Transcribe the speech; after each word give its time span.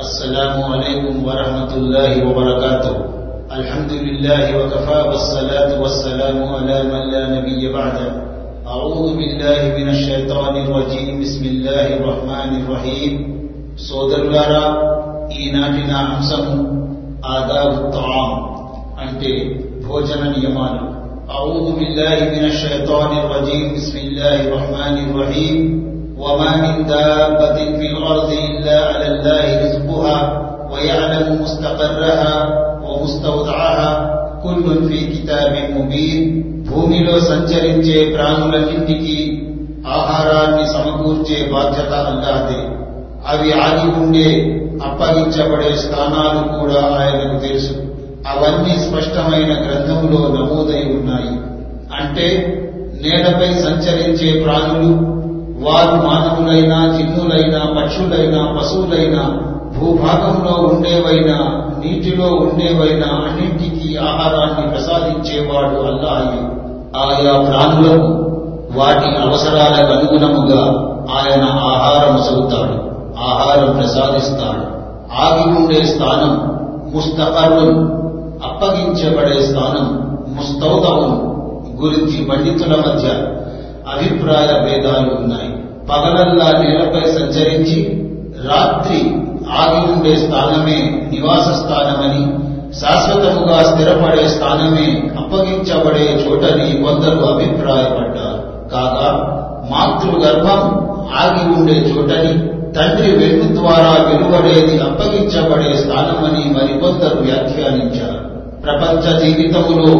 السلام 0.00 0.62
عليكم 0.72 1.14
ورحمة 1.26 1.72
الله 1.74 2.12
وبركاته 2.28 2.94
الحمد 3.52 3.92
لله 3.92 4.44
وكفى 4.58 4.98
والصلاة 5.08 5.70
والسلام 5.82 6.38
على 6.54 6.76
من 6.92 7.02
لا 7.12 7.22
نبي 7.36 7.72
بعده 7.72 8.08
أعوذ 8.66 9.06
بالله 9.16 9.60
من 9.78 9.88
الشيطان 9.88 10.54
الرجيم 10.64 11.20
بسم 11.22 11.44
الله 11.44 11.86
الرحمن 11.98 12.50
الرحيم 12.60 13.12
సోదరులారా 13.88 14.64
ఈనాటి 15.38 15.80
నా 15.90 15.98
అంశము 16.12 16.54
ఆదాబు 17.34 17.80
తాం 17.96 18.30
అంటే 19.04 19.32
భోజన 19.86 20.22
నియమాలు 20.36 20.82
أعوذ 21.36 21.66
بالله 21.78 22.18
من 22.34 22.44
الشيطان 22.52 23.10
الرجيم 23.22 23.64
بسم 23.76 23.96
الله 24.06 24.36
الرحمن 24.46 24.96
الرحيم 25.06 25.56
وما 26.20 26.50
من 26.56 26.86
دابة 26.86 27.56
في 27.78 27.86
الأرض 27.88 28.30
إلا 28.48 28.76
على 28.86 29.06
الله 29.06 29.44
رزقها 29.64 30.18
ويعلم 30.72 31.26
مستقرها 31.42 32.34
ومستودعها 32.86 33.90
كل 34.44 34.64
في 34.88 34.98
كتاب 35.06 35.52
مبين 35.76 36.20
భూమిలో 36.68 37.14
సంచరించే 37.28 37.96
ప్రాణులన్నింటికీ 38.14 39.18
ఆహారాన్ని 39.96 40.64
సమకూర్చే 40.66 41.38
బాధ్యత 41.52 41.92
అల్లాదే 42.04 42.60
అవి 43.26 43.50
ఆగి 43.66 43.88
ఉండే 44.00 44.28
అప్పగించబడే 44.86 45.70
స్థానాలు 45.84 46.40
కూడా 46.54 46.80
ఆయనకు 46.96 47.36
తెలుసు 47.46 47.74
అవన్నీ 48.32 48.74
స్పష్టమైన 48.78 49.52
గ్రంథంలో 49.64 50.20
నమోదై 50.36 50.82
ఉన్నాయి 50.96 51.34
అంటే 51.98 52.26
నేలపై 53.04 53.50
సంచరించే 53.64 54.30
ప్రాణులు 54.44 54.90
వారు 55.63 55.95
మానవులైనా 55.95 56.77
జిన్నులైనా 56.97 57.59
పక్షులైనా 57.77 58.41
పశువులైనా 58.57 59.23
భూభాగంలో 59.77 60.53
ఉండేవైనా 60.67 61.37
నీటిలో 61.79 62.27
ఉండేవైనా 62.27 63.07
అన్నింటికీ 63.07 63.97
ఆహారాన్ని 63.97 64.69
ప్రసాదించేవాడు 64.69 65.77
అల్లాహే 65.89 66.41
ఆయా 66.97 67.33
ప్రాణులకు 67.39 68.09
వాటి 68.79 69.09
అవసరాలకు 69.21 69.91
అనుగుణముగా 69.93 70.63
ఆయన 71.17 71.43
ఆహారం 71.43 72.15
చదువుతాడు 72.17 72.77
ఆహారం 73.23 73.71
ప్రసాదిస్తాడు. 73.75 74.63
ఆగి 75.21 75.45
ఉండే 75.57 75.85
స్థానం 75.85 76.33
ముస్తకర్రున్ 76.95 77.79
అప్పగించబడే 78.47 79.41
స్థానం 79.41 79.87
ముస్తౌదవున్ 80.35 81.15
గురించి 81.81 82.25
పండితుల 82.25 82.75
మధ్య 82.75 83.07
అభిప్రాయ 83.93 84.49
భేదాలు 84.65 85.09
ఉన్నాయి. 85.15 85.50
పగలల్లా 85.89 86.51
నేలపై 86.59 87.11
సంచరించి 87.11 88.03
రాత్రి 88.47 88.99
ఆగి 89.51 89.93
ఉండే 89.93 90.15
స్థానమే 90.15 91.09
నివాస 91.11 91.47
స్థానమని 91.47 92.51
శాశ్వతముగా 92.79 93.63
స్థిరపడే 93.63 94.27
స్థానమే 94.27 95.09
అప్పగించబడే 95.17 96.25
చోటని 96.25 96.83
కొందరు 96.83 97.25
అభిప్రాయపడ్డారు. 97.25 98.41
కాగా 98.71 99.37
మాతృగర్భం 99.71 100.87
ఆగి 101.13 101.59
ఉండే 101.59 101.73
చోటని 101.73 102.33
తండ్రి 102.73 103.11
వెన్ను 103.11 103.55
ద్వారా 103.55 103.89
వెలువడేది 104.07 104.79
అప్పగించబడే 104.79 105.75
స్థానమని 105.75 106.53
మరికొందరు 106.53 107.21
వ్యాఖ్యానించారు. 107.21 108.21
ప్రపంచ 108.61 109.19
జీవితములో 109.19 109.93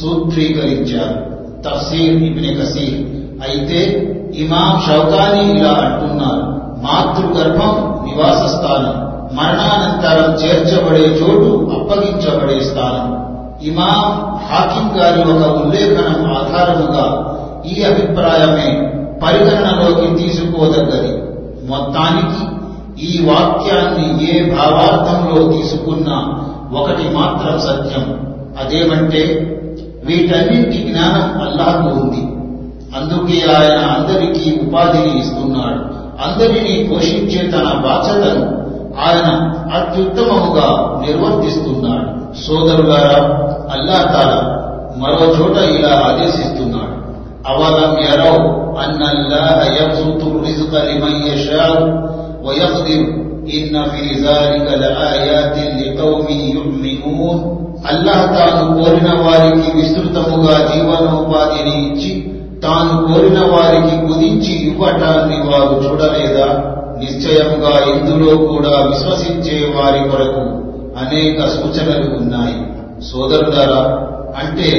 సూత్రీకరించారు. 0.00 1.34
తఫ్సీర్ 1.62 2.22
ఇబ్నె 2.22 2.54
కసీర్. 2.54 3.00
అయితే 3.48 4.10
ఇమాం 4.34 4.82
షౌకాని 4.86 5.58
ఇలా 5.58 5.70
అంటున్నారు 5.70 6.54
మాతృగర్భం 6.82 8.04
నివాస 8.04 8.48
స్థానం 8.48 9.04
మరణానంతరం 9.36 10.32
చేర్చబడే 10.32 11.04
చోటు 11.04 11.70
అప్పగించబడే 11.72 12.60
స్థానం. 12.60 13.24
ఇమాం 13.62 14.34
హాకిం 14.48 15.00
గారి 15.00 15.20
ఒక 15.20 15.60
ఉల్లేఖనం 15.60 16.34
ఆధారముగా 16.34 17.33
ఈ 17.66 17.82
అభిప్రాయమే 17.82 18.68
పరిగణనలోకి 19.22 20.22
తీసుకోదగ్గది 20.22 21.12
మొత్తానికి 21.68 22.54
ఈ 23.06 23.26
వాక్యాన్ని 23.26 24.30
ఏ 24.30 24.50
భావార్థంలో 24.50 25.52
తీసుకున్నా 25.52 26.16
ఒకటి 26.80 27.04
మాత్రం 27.14 27.58
సత్యం. 27.58 28.34
అదేమంటే 28.60 29.50
వీటన్నింటి 30.04 30.78
జ్ఞానం 30.78 31.42
అల్లాహకు 31.42 32.00
ఉంది. 32.00 32.22
అందుకే 32.96 33.52
ఆయన 33.52 33.78
అందరికీ 33.78 34.60
ఉపాధిని 34.62 35.18
ఇస్తున్నాడు. 35.18 36.04
అందరినీ 36.24 36.88
పోషించే 36.88 37.50
తన 37.50 37.62
బాధ్యతను 37.62 38.64
ఆయన 39.00 39.52
అత్యుత్తమముగా 39.74 41.00
నిర్వర్తిస్తున్నాడు. 41.06 42.34
సోదరుగారా 42.42 43.18
అల్లా 43.72 44.02
తాల 44.02 44.32
మరో 44.96 45.26
చోట 45.26 45.56
ఇలా 45.56 45.92
ఆదేశిస్తున్నాడు. 46.06 46.83
అవలం 47.50 47.94
أن 48.84 49.00
الله 49.14 49.58
يبسط 49.80 50.20
الرزق 50.32 50.72
لمن 50.88 51.14
يشاء 51.26 51.74
ويقدر 52.44 53.00
إن 53.56 53.74
في 53.92 54.04
ذلك 54.26 54.66
لآيات 54.82 55.56
لقوم 55.80 56.26
يؤمنون. 56.56 57.38
అల్లాహ్ 57.90 58.26
తాను 58.36 58.62
కోరిన 58.76 59.08
వారికి 59.24 59.68
విస్తృతముగా 59.78 60.54
జీవనోపాధిని 60.68 61.74
ఇచ్చి 61.88 62.12
తాను 62.64 62.94
కోరిన 63.06 63.38
వారికి 63.54 63.94
కుదించి 64.06 64.52
ఇవ్వటాన్ని 64.68 65.38
వారు 65.48 65.74
చూడలేదా 65.84 66.48
నిశ్చయంగా 66.98 67.74
ఇందులో 67.92 68.32
కూడా 68.46 68.74
విశ్వసించే 68.90 69.56
వారి 69.76 70.02
కొరకు 70.10 70.44
అనేక 71.00 71.38
సూచనలు 71.56 72.06
ఉన్నాయి. 72.16 72.58
సోదరులారా 73.10 73.82
అంటే 74.40 74.70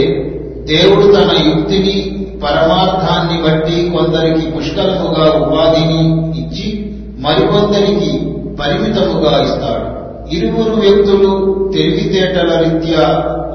దేవుడు 0.66 1.02
తన 1.02 1.30
యుక్తిని 1.48 2.26
పరమార్థాన్ని 2.44 3.44
బట్టి 3.44 3.92
కొందరికి 3.98 4.52
పుష్కలముగా 4.52 5.32
ఉపాధిని 5.32 6.00
ఇచ్చి 6.40 6.96
మరికొందరికి 7.20 8.20
పరిమితముగా 8.60 9.42
ఇస్తాడు. 9.42 9.96
ఇరువురు 10.36 10.76
వ్యక్తులు 10.76 11.32
తెలివితేటల 11.74 12.58
రీత్యా 12.58 13.08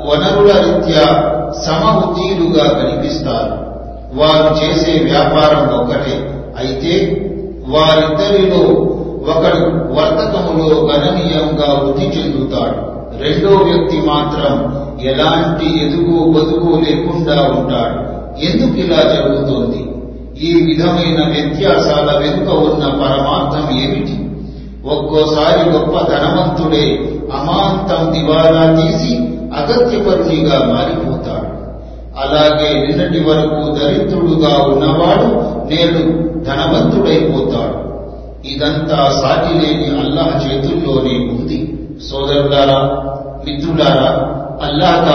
వనరుల 0.07 0.53
రీత్యా 0.53 1.05
సమఉతీలుగా 1.67 2.69
కనిపిస్తారు. 2.69 3.71
వారు 4.19 4.65
చేసే 4.65 5.03
వ్యాపారం 5.03 5.81
ఒక్కటే. 5.81 6.45
అయితే 6.59 6.93
వారిద్దరిలో 7.69 8.57
ఒకడు 9.33 9.65
వర్తకములో 9.95 10.77
గణనీయంగా 10.87 11.73
వృద్ధి 11.73 12.05
చెందుతాడు. 12.05 13.00
రెండో 13.21 13.57
వ్యక్తి 13.57 13.97
మాత్రం 13.97 14.81
ఎలాంటి 15.07 15.87
ఎదుగు 15.87 16.33
బతుకు 16.33 16.67
లేకుండా 16.67 17.43
ఉంటాడు. 17.43 18.11
ఎందుకు 18.45 18.79
ఇలా 18.79 18.97
జరుగుతోంది? 18.97 19.87
ఈ 20.45 20.65
విధమైన 20.65 21.25
వ్యత్యాసాల 21.29 22.19
వెనుక 22.19 22.55
ఉన్న 22.55 22.85
పరమార్థం 22.85 23.79
ఏమిటి? 23.81 24.27
ఒక్కోసారి 24.89 25.71
గొప్ప 25.71 26.13
ధనవంతుడే 26.13 27.13
అమాంతం 27.33 28.13
దివాలా 28.13 28.75
తీసి 28.75 29.17
అగత్యపరునిగా 29.57 30.59
మారిపోతాడు. 30.75 31.51
అలాగే 32.19 32.87
నిన్నటి 32.87 33.19
వరకు 33.19 33.75
దరిద్రుడుగా 33.75 34.65
ఉన్నవాడు 34.65 35.27
నేడు 35.71 36.03
ధనవంతుడైపోతాడు. 36.45 37.91
ఇదంతా 38.49 39.21
సాటి 39.23 39.55
లేని 39.55 40.01
అల్లాహ్ 40.01 40.47
చేతుల్లోనే 40.47 41.19
ఉంది. 41.19 41.77
సోదరులారా 42.11 43.07
మిత్రులారా 43.45 44.11
అల్లాహ్ 44.67 45.09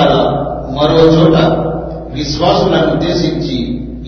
మరో 0.76 1.04
చోట 1.16 1.38
విశ్వాసులను 2.14 2.88
ఉద్దేశించి 2.94 3.58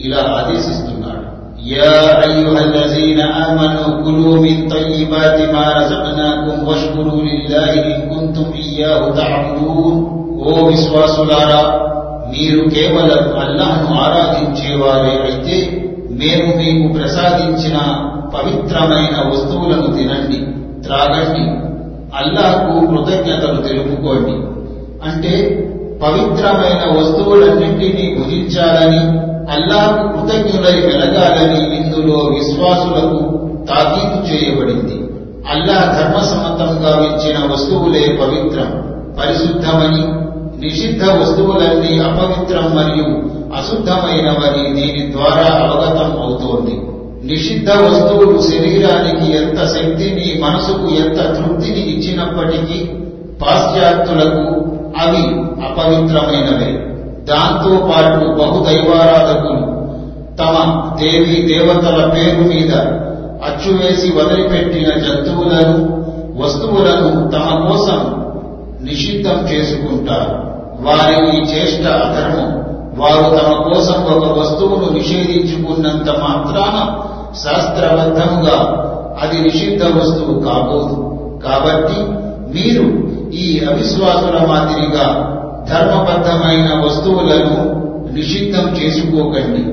ఇలా 0.06 0.22
ఆదేశిస్తున్నాడు. 0.38 1.24
యా 1.74 1.94
అయ్యుహల్లజీన 2.26 3.22
ఆమను 3.44 3.88
కులూ 4.04 4.32
మిన్ 4.42 4.70
తయ్యిబాతి 4.72 5.46
మా 5.54 5.64
రజక్నాకుం 5.78 6.60
వష్కురూ 6.68 7.16
లిల్లాహి 7.28 7.80
ఇన్ 7.92 8.06
కుంతుం 8.10 8.50
ఇయ్యాహు 8.64 9.10
తఅబుదూన్ 9.18 10.00
ఓ 10.46 10.54
విశ్వాసులారా 10.70 11.62
మీరు 12.32 12.62
కేవలం 12.70 13.24
అల్లాహ్ను 13.44 13.94
ఆరాధించేవారే 14.06 15.14
అయితే 15.28 15.58
మేము 16.22 16.50
మీకు 16.60 16.88
ప్రసాదించిన 16.94 17.78
పవిత్రమైన 18.36 19.16
వస్తువులను 19.30 19.88
తినండి 19.98 20.40
త్రాగండి. 20.86 21.44
అల్లాకు 22.16 22.88
కృతజ్ఞతలు 22.88 23.68
తెలుపుకోండి. 23.68 24.36
అంటే 25.10 25.34
పవిత్రమైన 26.04 27.00
వస్తువులన్నింటినీ 27.00 28.16
భుజించాలని 28.16 29.28
అల్లాకు 29.52 30.18
కృతజ్ఞులై 30.18 30.82
వెలగాలని 30.82 31.76
ఇందులో 31.76 32.18
విశ్వాసులకు 32.18 33.20
తాకీదు 33.66 34.34
చేయబడింది. 34.34 35.04
అల్లాహ్ 35.50 35.96
ధర్మసమ్మతంగా 35.98 37.06
ఇచ్చిన 37.06 37.54
వస్తువులే 37.54 38.18
పవిత్రం 38.22 38.88
పరిశుద్ధమని 39.20 40.28
నిషిద్ధ 40.60 41.04
వస్తువులన్నీ 41.04 42.00
అపవిత్రం 42.00 42.76
మరియు 42.76 43.38
అశుద్ధమైనవని 43.56 44.82
దీని 44.82 45.12
ద్వారా 45.12 45.46
అవగతం 45.46 46.22
అవుతోంది. 46.22 46.82
నిషిద్ధ 47.28 47.70
వస్తువులు 47.70 48.42
శరీరానికి 48.42 49.38
ఎంత 49.38 49.60
శక్తిని 49.66 50.42
మనసుకు 50.42 50.88
ఎంత 50.88 51.18
తృప్తిని 51.36 51.80
ఇచ్చినప్పటికీ 51.80 52.86
పాశ్చాత్యులకు 53.42 54.44
అవి 54.98 55.24
అపవిత్రమైనవే. 55.66 56.72
దాంతో 57.24 57.86
పాటు 57.86 58.26
బహుదైవారాధకులు 58.26 59.78
తమ 60.36 60.56
దేవి 61.00 61.42
దేవతల 61.42 62.12
పేరు 62.16 62.42
మీద 62.48 62.74
అచ్చువేసి 63.48 64.12
వదిలిపెట్టిన 64.12 64.90
జంతువులను 64.90 66.08
వస్తువులను 66.44 67.32
తమ 67.32 67.68
కోసం 67.68 68.24
నిషిద్ధం 68.82 69.48
చేసుకుంటారు. 69.48 70.48
వారి 70.84 71.38
ఈ 71.38 71.42
చేష్ట 71.42 71.88
అధర్మం 71.88 72.68
వారు 72.98 73.36
తమ 73.36 73.52
కోసం 73.70 73.98
ఒక 74.04 74.40
వస్తువును 74.40 74.94
నిషేధించుకున్నంత 74.94 76.10
మాత్రాన 76.10 76.78
శాస్త్రబద్ధముగా 77.36 78.58
అది 79.22 79.42
నిషిద్ధ 79.42 79.84
వస్తువు 79.84 80.40
కాబోదు 80.40 80.98
కాబట్టి 81.46 81.98
మీరు 82.56 83.08
ఈ 83.32 83.66
అవిశ్వాసుల 83.70 84.48
మాదిరిగా 84.48 85.34
ధర్మబద్ధమైన 85.70 86.86
వస్తువులను 86.86 87.78
నిషిద్ధం 88.14 88.76
చేసుకోకండి. 88.76 89.64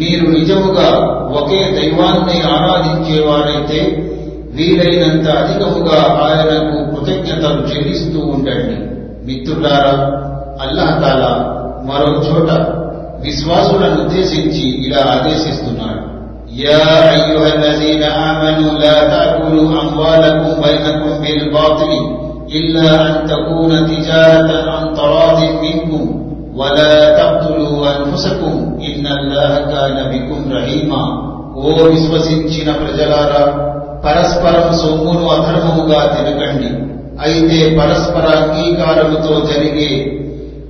మీరు 0.00 0.26
నిజముగా 0.26 0.88
ఒకే 1.36 1.56
దైవాన్ని 1.56 2.42
ఆరాధించేవారైతే 2.42 4.02
వీలైనంత 4.54 5.28
అధికముగా 5.28 5.98
ఆయనకు 6.24 6.94
కృతజ్ఞతలు 6.94 7.66
చెల్లిస్తూ 7.66 8.20
ఉండండి. 8.20 8.76
మిత్రులారా 9.26 9.94
అల్లహతాల 10.62 11.24
మరో 11.86 12.12
చోట 12.12 12.50
విశ్వాసులను 13.22 14.04
ఉద్దేశించి 14.04 14.86
ఇలా 14.86 14.98
ఆదేశిస్తున్నాడు. 14.98 16.15
يا 16.63 16.87
أيها 17.11 17.47
الذين 17.55 18.03
آمنوا 18.03 18.71
لا 18.75 18.97
تأكلوا 19.05 19.67
أموالكم 19.81 20.61
بينكم 20.61 21.11
بالباطل 21.21 21.91
إلا 22.49 22.87
أن 23.01 23.27
تكون 23.27 23.71
تجارة 23.87 24.51
عن 24.71 24.93
تراض 24.93 25.39
منكم 25.63 26.03
ولا 26.55 26.93
تقتلوا 27.17 27.79
أنفسكم 27.97 28.53
إن 28.81 29.05
الله 29.09 29.51
كان 29.73 29.97
بكم 30.11 30.39
رحيما 30.53 31.03
ఓ 31.61 31.71
విశ్వసించిన 31.91 32.69
ప్రజలారా 32.81 33.41
పరస్పరం 34.03 34.67
సొమ్మును 34.81 35.25
అధర్మముగా 35.33 35.99
తినకండి 36.13 36.69
అయితే 37.25 37.57
పరస్పర 37.77 38.25
అంగీకారముతో 38.37 39.33
జరిగే 39.49 39.89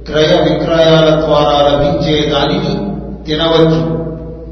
క్రయ 0.08 0.32
విక్రయాల 0.46 1.10
ద్వారా 1.24 1.58
లభించే 1.68 2.16
దానిని 2.32 2.74
తినవచ్చు 3.28 3.80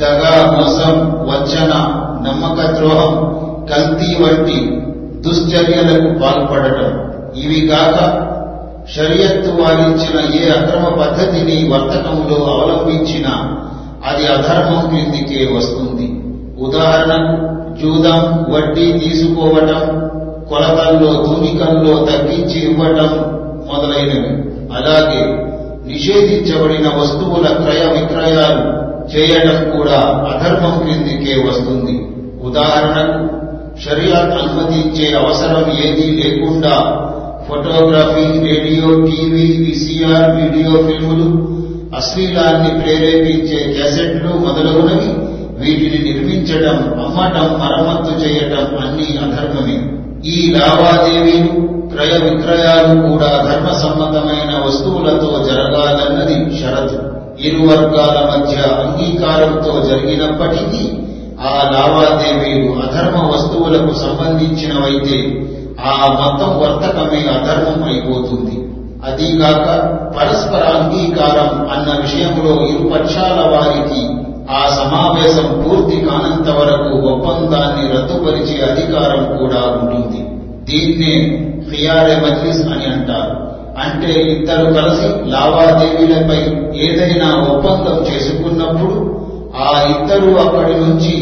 దగ 0.00 0.22
మోసం 0.50 0.94
వంచన 1.28 1.72
నమ్మక 2.24 2.76
ద్రోహం 2.76 3.14
కల్తీ 3.70 4.22
వంటి 4.22 4.58
దుశ్చర్యలకు 5.20 6.18
పాల్పడటం. 6.18 6.92
ఇవి 7.40 7.68
కాక 7.68 7.96
షరియత్తు 8.96 9.50
వారించిన 9.50 10.18
ఏ 10.34 10.50
అక్రమ 10.50 10.84
పద్ధతిని 11.02 11.68
వర్తకంలో 11.72 12.38
అవలంబించినా 12.52 13.34
అది 14.06 14.26
అధర్మం 14.26 14.88
క్రిందికే 14.88 15.56
వస్తుంది. 15.56 16.06
ఉదాహరణకు 16.58 17.36
జూదం 17.80 18.20
వడ్డీ 18.50 18.92
తీసుకోవటం 18.92 19.82
కొలతల్లో 20.48 21.12
తూనికల్లో 21.22 21.94
తగ్గించి 22.04 22.58
ఇవ్వటం 22.70 23.10
మొదలైనవి. 23.70 24.32
అలాగే 24.76 25.22
నిషేధించబడిన 25.86 26.88
వస్తువుల 26.88 27.46
క్రయ 27.46 27.82
విక్రయాలు 27.98 28.89
చేయడం 29.12 29.78
కూడా 29.78 29.98
అధర్మం 30.32 30.74
క్రిందికే 30.78 31.34
వస్తుంది. 31.48 31.94
ఉదాహరణకు 32.42 33.40
షరియాత్ 33.80 34.34
అనుమతించే 34.40 35.16
అవసరం 35.16 35.64
ఏదీ 35.84 36.06
లేకుండా 36.20 36.74
photography 37.48 38.24
radio 38.48 38.88
TV 39.06 39.46
VCR 39.66 40.30
video 40.40 40.82
ఫిల్ములు 40.82 41.30
అశ్లీలాన్ని 41.96 42.70
ప్రేరేపించే 42.80 43.72
క్యాసెట్లు 43.72 44.30
మొదలగునవి 44.38 45.10
వీటిని 45.60 46.12
నిర్మించడం 46.12 46.76
అమ్మటం 47.04 47.48
మరమ్మత్తు 47.62 48.12
చేయటం 48.22 48.66
అన్ని 48.78 49.08
అధర్మమే. 49.24 49.78
ఈ 50.30 50.54
లావాదేవీలు 50.54 51.52
క్రయ 51.92 52.14
విక్రయాలు 52.18 52.94
కూడా 53.08 53.30
ధర్మ 53.48 53.68
సమ్మతమైన 53.72 54.52
వస్తువులతో 54.66 55.30
జరగాలన్నది 55.48 56.36
షరతు. 56.58 57.09
ఇరు 57.44 57.60
వర్గాల 57.68 58.16
మధ్య 58.30 58.56
అంగీకారంతో 58.82 59.72
జరిగినప్పటికీ 59.88 60.82
ఆ 61.44 61.52
లావాదేవీలు 61.72 62.80
అధర్మ 62.80 63.18
వస్తువులకు 63.32 63.92
సంబంధించినవైతే 63.92 65.18
ఆ 65.84 65.94
మొత్తం 66.20 66.50
వర్తకమే 66.62 67.20
అధర్మం 67.28 67.84
అయిపోతుంది 67.84 68.56
అదీగాక 69.04 69.66
పరస్పర 70.16 70.64
అంగీకారం 70.78 71.68
అన్న 71.70 72.00
విషయంలో 72.00 72.52
ఇరు 72.66 72.88
పక్షాల 72.88 73.40
వారికి 73.54 74.02
ఆ 74.50 74.60
సమావేశం 74.68 75.48
పూర్తి 75.62 75.96
కానంత 76.00 76.48
వరకు 76.48 77.08
ఒప్పందాన్ని 77.08 77.84
రద్దుపరిచే 77.92 78.56
అధికారం 78.70 79.38
కూడా 79.38 79.60
ఉంటుంది. 79.80 80.20
దీన్నే 80.64 81.14
ఖియారే 81.70 82.16
మజ్లిస్ 82.16 82.62
అని 82.72 82.86
అంటారు. 82.94 83.34
అంటే 83.84 84.12
ఇద్దరు 84.12 84.72
కలిసి 84.72 85.30
లావాదేవీలపై 85.30 86.40
ఏదైనా 86.80 87.28
ఒప్పందం 87.36 87.96
చేసుకున్నప్పుడు 88.08 88.96
ఆ 89.56 89.70
ఇద్దరు 89.90 90.30
అక్కడి 90.38 90.74
నుంచి 90.80 91.14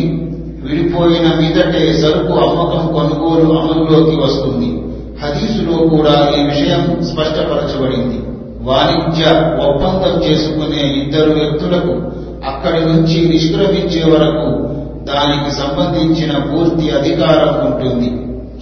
విడిపోయిన 0.62 1.26
మీదటే 1.40 1.92
సరుకు 1.92 2.32
అమ్మకం 2.32 2.92
కొనుగోలు 2.92 3.58
అమలులోకి 3.58 4.16
వస్తుంది. 4.16 4.70
హదీసులో 5.22 5.76
కూడా 5.88 6.30
ఈ 6.38 6.40
విషయం 6.44 6.82
స్పష్టపరచబడింది. 7.04 8.18
వాణిజ్య 8.62 9.24
ఒప్పందం 9.68 10.14
చేసుకునే 10.22 10.82
ఇద్దరు 11.02 11.30
వ్యక్తులకు 11.30 11.94
అక్కడి 12.46 12.80
నుంచి 12.80 13.28
నిష్క్రమించే 13.28 14.02
వరకు 14.12 14.48
దానికి 15.04 15.50
సంబంధించిన 15.54 16.32
పూర్తి 16.38 16.90
అధికారం 16.90 17.66
ఉంటుంది. 17.66 18.10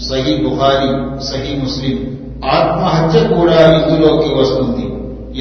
సహీ 0.00 0.36
బుహారి 0.36 1.22
సహీ 1.22 1.56
ముస్లిం. 1.62 2.25
ఆత్మహత్య 2.44 3.34
కూడా 3.34 3.72
ఇందులోకి 3.74 4.34
వస్తుంది. 4.34 4.92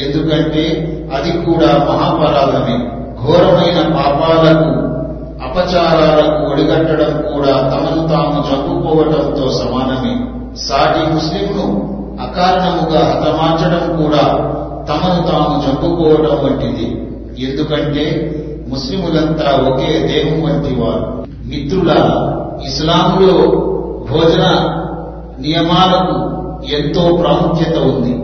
ఎందుకంటే 0.05 0.91
అది 1.15 1.31
కూడా 1.31 1.67
మహాపరాధమే. 1.67 2.89
ఘోరమైన 3.25 3.93
పాపాలకు 3.93 4.85
అపచారాలకు 5.43 6.51
ఒడిగట్టడం 6.51 7.33
కూడా 7.33 7.51
తమను 7.51 8.07
తాము 8.07 8.43
చంపుకోవటంతో 8.53 9.51
సమానమే. 9.51 10.15
సాటి 10.55 11.13
ముస్లింను 11.13 11.95
అకారణముగా 12.21 12.99
హతమార్చడం 12.99 14.03
కూడా 14.03 14.21
తమను 14.89 15.27
తాము 15.27 15.63
చంపుకోవటం 15.67 16.45
వంటిది. 16.45 17.01
ఎందుకంటే 17.39 18.31
ముస్లిములంతా 18.69 19.69
ఒకే 19.69 19.99
దేహం 19.99 20.43
వంటి 20.43 20.75
వారు. 20.75 21.25
మిత్రుల 21.45 21.91
ఇస్లాంలో 22.65 23.49
భోజన 24.11 24.69
నియమాలకు 25.39 26.34
ఎంతో 26.73 27.15
ప్రాముఖ్యత 27.15 27.77
ఉంది. 27.77 28.15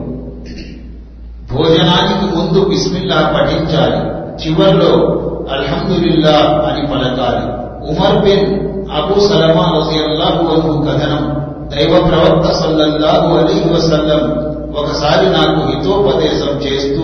భోజనానికి 1.54 2.36
ముందు 2.36 2.70
బిస్మిల్లా 2.70 3.34
పఠించాలి. 3.36 4.22
చివరిలో 4.44 5.18
అల్హందుల్లా 5.52 6.38
అని 6.40 6.88
పలకాలి. 6.88 7.62
ఉమర్ 7.92 8.24
బిన్ 8.24 8.72
అబూ 8.92 9.20
సలమా 9.20 9.78
రజియల్లాహు 9.78 10.54
అన్హు 10.54 10.82
కథనం. 10.82 11.42
దైవ 11.70 12.08
ప్రవక్త 12.08 12.52
సల్లల్లాహు 12.52 13.38
అలీ 13.38 13.74
వసల్లం 13.74 14.52
ఒకసారి 14.76 15.26
నాకు 15.26 15.68
హితోపదేశం 15.68 16.58
చేస్తూ 16.58 17.04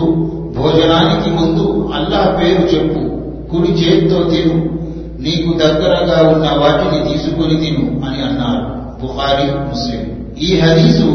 భోజనానికి 0.57 1.29
ముందు 1.29 1.91
అల్లాహ్ 1.95 2.41
పేరు 2.41 2.75
చెప్పు 2.75 3.17
కుడి 3.51 3.71
చేతితో 3.71 4.23
తిను 4.23 4.77
నీకు 5.19 5.57
దగ్గరగా 5.57 6.29
ఉన్న 6.29 6.47
వాటిని 6.49 7.13
తీసుకుని 7.13 7.55
తిను 7.55 8.05
అని 8.09 8.23
అన్నారు. 8.23 8.77
బుహారీ 9.01 9.43
ముస్లిం. 9.43 10.16
ఈ 10.41 10.59
హదీసు 10.59 11.05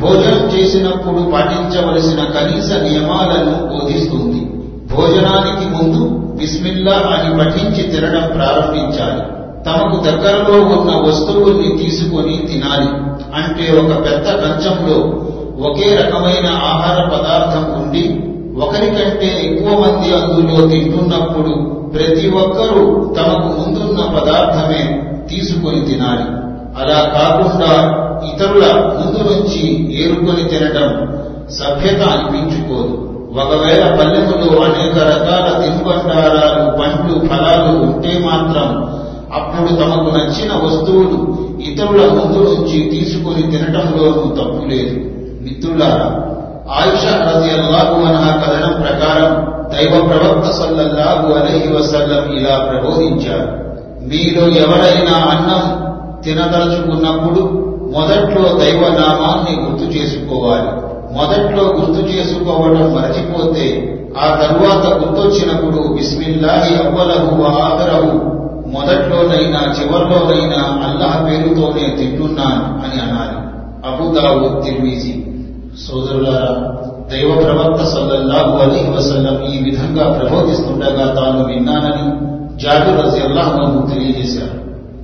భోజనం 0.00 0.58
చేసినప్పుడు 0.58 1.30
పాటించవలసిన 1.30 2.24
కనీస 2.24 2.72
నియమాలను 2.72 3.66
బోధిస్తుంది. 3.66 4.40
భోజనానికి 4.94 5.66
ముందు 5.74 6.08
బిస్మిల్లా 6.36 6.92
అని 6.92 7.38
పఠించి 7.38 7.82
తినడం 7.82 8.30
ప్రారంభించాలి. 8.34 9.22
తమకు 9.66 10.04
దగ్గరలో 10.04 10.80
ఉన్న 10.80 11.08
వస్తువుల్ని 11.08 11.76
తీసుకొని 11.76 12.36
తినాలి. 12.52 12.90
అంటే 13.34 13.80
ఒక 13.80 14.04
పెద్ద 14.04 14.26
కంచంలో 14.30 15.28
ఒకే 15.68 15.96
రకమైన 15.96 16.46
ఆహార 16.46 17.08
పదార్థం 17.08 17.82
ఉండి 17.82 18.24
ఒకరికంటే 18.60 19.28
ఎక్కువ 19.44 19.78
మంది 19.78 20.14
అందులో 20.14 20.66
తింటున్నప్పుడు 20.66 21.78
ప్రతి 21.90 22.30
ఒక్కరూ 22.30 23.14
తమకు 23.18 23.48
ముందున్న 23.48 24.18
పదార్థమే 24.18 25.02
తీసుకొని 25.30 25.80
తినాలి. 25.80 26.26
అలా 26.82 26.98
కాకుండా 27.18 28.04
ఇతరుల 28.24 28.64
ముందు 28.98 29.20
నుంచి 29.30 29.62
ఏరుకొని 30.02 30.44
తినడం 30.44 30.90
సభ్యత 31.50 32.02
అనిపించుకోదు. 32.02 32.94
ఒకవేళ 33.40 33.82
పల్లెములో 33.98 34.62
అనేక 34.62 34.98
రకాల 34.98 35.62
తినుబండారాలు 35.62 36.64
పండ్లు 36.78 37.28
ఫలాలు 37.28 37.78
ఉంటే 37.78 38.12
మాత్రం 38.18 38.68
అప్పుడు 39.34 39.68
తమకు 39.68 40.10
నచ్చిన 40.16 40.52
వస్తువులు 40.64 41.18
ఇతరుల 41.62 42.02
ముందు 42.08 42.38
నుంచి 42.38 42.78
తీసుకొని 42.90 43.42
తినటంలోనూ 43.42 44.24
తప్పు 44.34 44.62
లేదు. 44.68 44.96
మిత్రులారా 45.44 46.08
ఆయుష 46.70 47.04
రజి 47.04 47.50
అల్లాహు 47.50 47.94
అన్హా 48.04 48.30
కథనం 48.36 48.74
ప్రకారం 48.82 49.32
దైవ 49.72 50.00
ప్రవక్త 50.08 50.50
సల్లల్లాహు 50.50 51.26
అలహి 51.32 51.72
వసల్లం 51.72 52.36
ఇలా 52.36 52.58
ప్రబోధించారు. 52.58 53.48
మీలో 54.06 54.44
ఎవరైనా 54.48 55.16
అన్నం 55.32 55.64
తినదలుచుకున్నప్పుడు 56.22 57.42
మొదట్లో 57.92 58.58
దైవనామాన్ని 58.58 59.54
గుర్తు 59.62 59.86
చేసుకోవాలి. 59.86 60.88
మొదట్లో 61.14 61.62
గుర్తు 61.64 62.00
చేసుకోవడం 62.02 62.94
మరచిపోతే 62.94 63.94
ఆ 64.18 64.26
తరువాత 64.34 64.86
గుర్తొచ్చినప్పుడు 64.98 65.94
బిస్మిల్లాహి 65.94 66.74
అవ్వలహు 66.74 67.42
ఆదరవు 67.42 68.38
మొదట్లోనైనా 68.68 69.60
చివరిలోనైనా 69.74 70.60
అల్లాహ్ 70.86 71.26
పేరుతోనే 71.26 71.96
తింటున్నాను 71.96 72.64
అని 72.84 73.00
అనాలి 73.00 73.38
అబుదావు 73.88 74.62
తిర్మీజీ. 74.62 75.14
సోదరులారా 75.86 76.54
దైవ 77.10 77.30
ప్రవక్త 77.34 77.84
సల్లల్లాహు 77.84 78.58
అలీ 78.58 78.80
వసల్లం 78.96 79.52
ఈ 79.52 79.70
విధంగా 79.70 80.04
ప్రబోధిస్తుండగా 80.12 81.14
తాను 81.14 81.44
విన్నానని 81.44 82.06
జాబిర్ 82.58 83.06
రజి 83.06 83.20
తెలియజేశారు. 83.94 84.57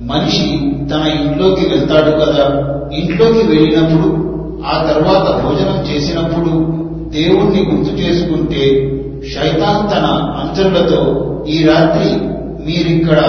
మనిషి 0.05 0.47
తన 0.91 1.03
ఇంట్లోకి 1.21 1.69
వెళ్తాడు 1.69 2.11
కదా. 2.11 2.45
ఇంట్లోకి 2.93 3.47
వెళ్ళినప్పుడు 3.47 4.07
ఆ 4.65 4.83
తర్వాత 4.83 5.43
భోజనం 5.43 5.85
చేసినప్పుడు 5.89 6.51
దేవుణ్ణి 7.09 7.61
గుర్తు 7.65 7.91
చేసుకుంటే 8.01 8.63
శైతాన్ 9.33 9.89
తన 9.91 10.05
అంచరులతో 10.41 11.01
ఈ 11.47 11.63
రాత్రి 11.63 12.09
మీరిక్కడ 12.65 13.19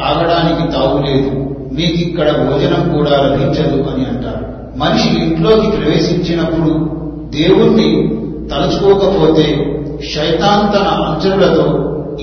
ఆగడానికి 0.00 0.72
తాగులేదు 0.72 1.30
మీకిక్కడ 1.72 2.28
భోజనం 2.46 2.96
కూడా 2.96 3.10
లభించదు 3.10 3.90
అని 3.90 4.04
అంటారు 4.06 4.44
మనిషి 4.76 5.08
ఇంట్లోకి 5.08 5.76
ప్రవేశించినప్పుడు 5.76 6.70
దేవుణ్ణి 7.30 7.88
తలుచుకోకపోతే 8.48 9.46
శైతాన్ 10.14 10.72
తన 10.72 10.88
అంచరులతో 11.06 11.66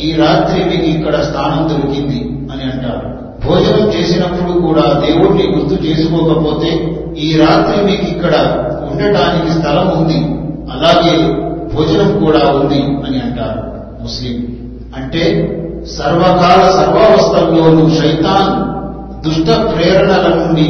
ఈ 0.04 0.16
రాత్రి 0.16 0.64
మీకు 0.66 0.86
ఇక్కడ 0.98 1.16
స్థానం 1.22 1.70
దొరికింది 1.70 2.20
అని 2.52 2.64
అంటాడు. 2.64 3.08
భోజనం 3.46 3.90
చేసినప్పుడు 3.90 4.62
కూడా 4.62 5.02
దేవుణ్ణి 5.06 5.46
గుర్తు 5.48 5.86
చేసుకోకపోతే 5.86 6.72
ఈ 7.18 7.38
రాత్రి 7.38 7.86
మీకు 7.86 8.06
ఇక్కడ 8.12 8.36
ఉండటానికి 8.92 9.52
స్థలం 9.52 9.88
ఉంది. 10.02 10.20
అలాగే 10.74 11.16
భోజనం 11.74 12.26
కూడా 12.26 12.40
ఉంది 12.40 12.82
అని 13.06 13.20
అంటారు 13.22 13.62
ముస్లిం. 14.04 14.38
అంటే 14.96 15.24
సర్వకాల 15.98 16.62
సర్వావస్థల్లోనూ 16.80 17.90
శైతాన్ 17.90 18.54
దుష్ట 19.24 19.48
ప్రేరణల 19.48 20.28
నుండి 20.36 20.68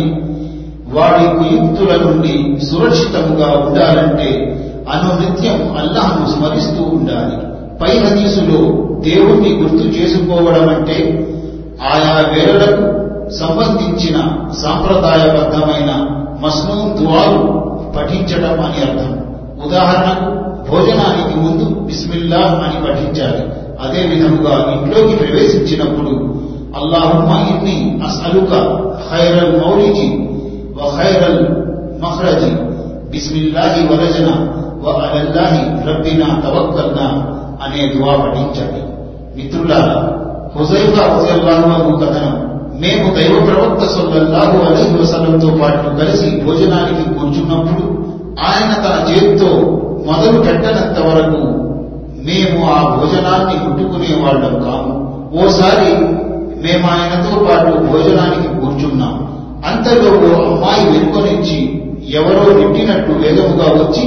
వాడి 0.96 1.25
కుయుక్తుల 1.38 1.94
నుండి 2.06 2.65
సురక్షితముగా 2.65 3.48
ఉండాలంటే 3.48 4.30
అనునిత్యం 4.94 5.75
అల్లాహను 5.77 6.25
స్మరిస్తూ 6.25 6.84
ఉండాలి. 6.84 7.38
పై 7.82 7.98
హదీసులో 7.98 8.60
దేవుణ్ణి 9.00 9.51
గుర్తు 9.53 9.86
చేసుకోవడం 9.88 10.70
అంటే 10.70 11.27
ఆయా 11.82 12.13
వేళలకు 12.34 12.86
సంబంధించిన 13.30 14.18
సాంప్రదాయబద్ధమైన 14.63 15.92
మస్నూన్ 16.42 16.98
దువాలు 16.98 17.42
పఠించడం 17.98 18.62
అని 18.62 18.80
అర్థం. 18.86 19.12
ఉదాహరణకు 19.65 20.30
భోజనానికి 20.70 21.36
ముందు 21.39 21.65
బిస్మిల్లా 21.80 22.38
అని 22.38 22.77
పఠించాలి. 22.86 23.44
అదే 23.84 24.01
విధముగా 24.01 24.56
ఇంట్లోకి 24.74 25.15
ప్రవేశించినప్పుడు 25.15 26.13
అల్లాహుమ్మ 26.77 27.32
ఇన్ని 27.50 28.03
అసలుక 28.06 28.51
ఖైరల్ 29.10 29.53
మౌలిజి 29.62 30.08
వ 30.77 30.89
ఖైరల్ 30.98 31.42
మహ్రజి 32.01 32.51
బిస్మిల్లాహి 33.12 33.82
వరజన 33.88 34.30
వ 34.84 34.89
అలల్లాహి 34.89 35.89
రబ్బినా 35.89 36.27
తవక్కల్నా 36.44 37.08
అనే 37.63 37.82
దువా 37.88 38.13
పఠించాలి. 38.15 38.82
మిత్రులారా 39.36 39.98
కథనం 42.01 42.36
మేము 42.81 43.15
దైవ 43.15 43.45
ప్రవక్త 43.45 43.83
సల్లల్లాహు 43.86 44.57
అలీ 44.65 44.83
వసలంతో 45.01 45.48
పాటు 45.62 45.89
కలిసి 46.00 46.43
భోజనానికి 46.45 47.03
కూర్చున్నప్పుడు 47.15 47.86
ఆయన 48.39 48.72
తన 48.74 48.95
చేతితో 49.10 49.50
మొదలు 50.05 50.38
పెట్టనంత 50.41 51.00
వరకు 51.00 51.41
మేము 52.27 52.65
ఆ 52.65 52.95
భోజనాన్ని 52.95 53.55
ముట్టుకునే 53.63 54.12
వాళ్ళం 54.24 54.53
కాము. 54.65 54.93
ఓసారి 55.43 55.91
మేము 56.63 56.88
ఆయనతో 56.88 57.45
పాటు 57.45 57.72
భోజనానికి 57.91 58.50
కూర్చున్నాం. 58.62 59.15
అంతలో 59.65 60.10
ఓ 60.10 60.43
అమ్మాయి 60.43 60.86
వెనుకొనిచ్చి 60.89 61.60
ఎవరో 62.10 62.45
నెట్టినట్టు 62.60 63.12
వేగముగా 63.12 63.67
వచ్చి 63.81 64.05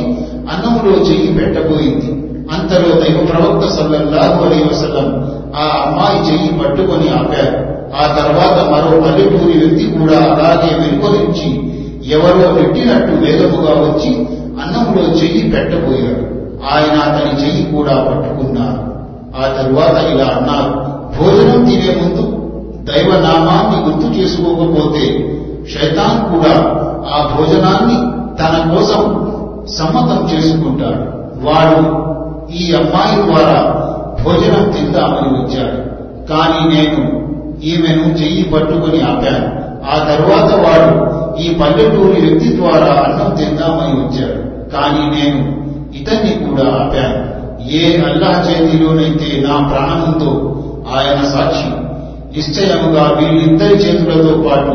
అన్నములో 0.52 0.92
చెయ్యి 0.98 1.34
పెట్టబోయింది. 1.34 2.10
అంతలో 2.52 3.00
దైవ 3.00 3.26
ప్రవక్త 3.26 3.66
సల్లల్లాహు 3.68 4.44
అలీ 4.44 4.64
వసలం 4.64 5.08
ఆ 5.56 5.64
అమ్మాయి 5.86 6.18
చెయ్యి 6.28 6.58
పట్టుకొని 6.58 7.08
ఆపారు. 7.08 7.76
ఆ 8.02 8.06
తర్వాత 8.18 8.56
మరో 8.68 9.00
పల్లెటూరి 9.00 9.58
వ్యక్తి 9.58 9.84
కూడా 9.98 10.18
అలాగే 10.18 10.70
వెనుకొనిచ్చి 10.80 11.48
ఎవరో 12.12 12.60
నెట్టినట్టు 12.60 13.12
వేగముగా 13.12 13.72
వచ్చి 13.86 14.10
అన్నంలో 14.60 15.02
చెయ్యి 15.02 15.50
పెట్టబోయాడు. 15.50 16.24
ఆయన 16.72 16.96
అతని 17.08 17.32
చెయ్యి 17.42 17.76
కూడా 17.76 17.94
పట్టుకున్నారు. 18.04 18.80
ఆ 19.40 19.46
తరువాత 19.56 19.96
ఇలా 20.10 20.26
అన్నారు 20.36 20.70
భోజనం 21.16 21.64
తినే 21.64 21.90
ముందు 22.02 22.24
దైవ 22.90 23.10
నామాన్ని 23.20 23.78
గుర్తు 23.84 24.20
చేసుకోకపోతే 24.20 25.04
శైతాన్ 25.72 26.18
కూడా 26.32 26.54
ఆ 27.14 27.36
భోజనాన్ని 27.36 27.96
తన 28.38 28.54
కోసం 28.72 29.02
సమ్మతం 29.78 30.28
చేసుకుంటాడు. 30.32 31.16
వాడు 31.46 31.80
ఈ 32.54 32.74
అమ్మాయి 32.74 33.26
ద్వారా 33.26 33.82
భోజనం 34.24 34.70
తిందామని 34.70 35.28
వచ్చాడు. 35.28 35.96
కానీ 36.28 36.74
నేను 36.74 37.26
ఈమెను 37.64 38.02
చెయ్యి 38.02 38.44
పట్టుకుని 38.44 39.02
ఆపాను. 39.02 39.66
ఆ 39.90 40.04
తరువాత 40.04 40.54
వాడు 40.54 41.16
ఈ 41.40 41.54
పల్లెటూరి 41.54 42.20
వ్యక్తి 42.26 42.56
ద్వారా 42.56 42.86
అన్నం 42.86 43.34
తిందామని 43.34 44.00
వచ్చాడు. 44.00 44.70
కానీ 44.70 44.98
నేను 44.98 45.66
ఇతన్ని 45.96 46.46
కూడా 46.46 46.62
ఆపాను. 46.62 47.36
ఏ 47.70 48.00
అల్లాహ్ 48.00 48.50
చేతిలోనైతే 48.50 49.46
నా 49.48 49.68
ప్రాణంతో 49.68 50.56
ఆయన 50.96 51.24
సాక్షి. 51.24 51.86
నిశ్చయముగా 52.36 53.02
వీళ్ళిద్దరి 53.02 53.74
చేతులతో 53.74 54.48
పాటు 54.48 54.70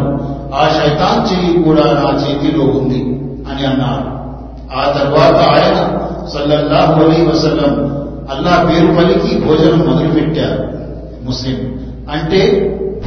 ఆ 0.56 0.68
శైతాన్ 0.68 1.34
చెయ్యి 1.34 1.64
కూడా 1.64 1.84
నా 1.84 2.20
చేతిలో 2.20 2.66
ఉంది 2.66 3.20
అని 3.52 3.66
అన్నారు. 3.66 4.22
ఆ 4.80 4.92
తర్వాత 4.92 5.36
ఆయన 5.36 5.98
సల్లల్లాహు 6.34 7.04
అలీ 7.04 7.26
వసల్లం 7.26 7.74
అల్లా 8.32 8.64
పేరు 8.64 8.88
పలికి 8.88 9.40
భోజనం 9.40 9.80
మొదలుపెట్టారు 9.80 10.64
ముస్లిం. 11.26 11.58
అంటే 12.12 12.40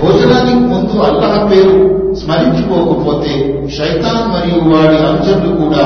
భోజనానికి 0.03 0.57
ముందు 0.57 1.03
అల్లాహ్ 1.03 1.51
పేరు 1.51 2.05
స్మరించుకోకపోతే 2.15 3.65
శైతాన్ 3.79 4.29
మరియు 4.29 4.75
వాడి 4.75 4.97
అంచర్లు 4.97 5.57
కూడా 5.57 5.85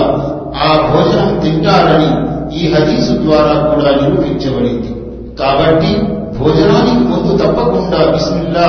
ఆ 0.65 0.91
భోజనం 0.91 1.39
తింటారని 1.39 2.29
ఈ 2.59 2.73
హదీసు 2.73 3.13
ద్వారా 3.13 3.55
కూడా 3.55 3.91
నిరూపించబడింది. 3.91 4.95
కాబట్టి 5.39 5.97
భోజనానికి 6.39 7.05
ముందు 7.05 7.37
తప్పకుండా 7.37 8.11
బిస్మిల్లా 8.11 8.69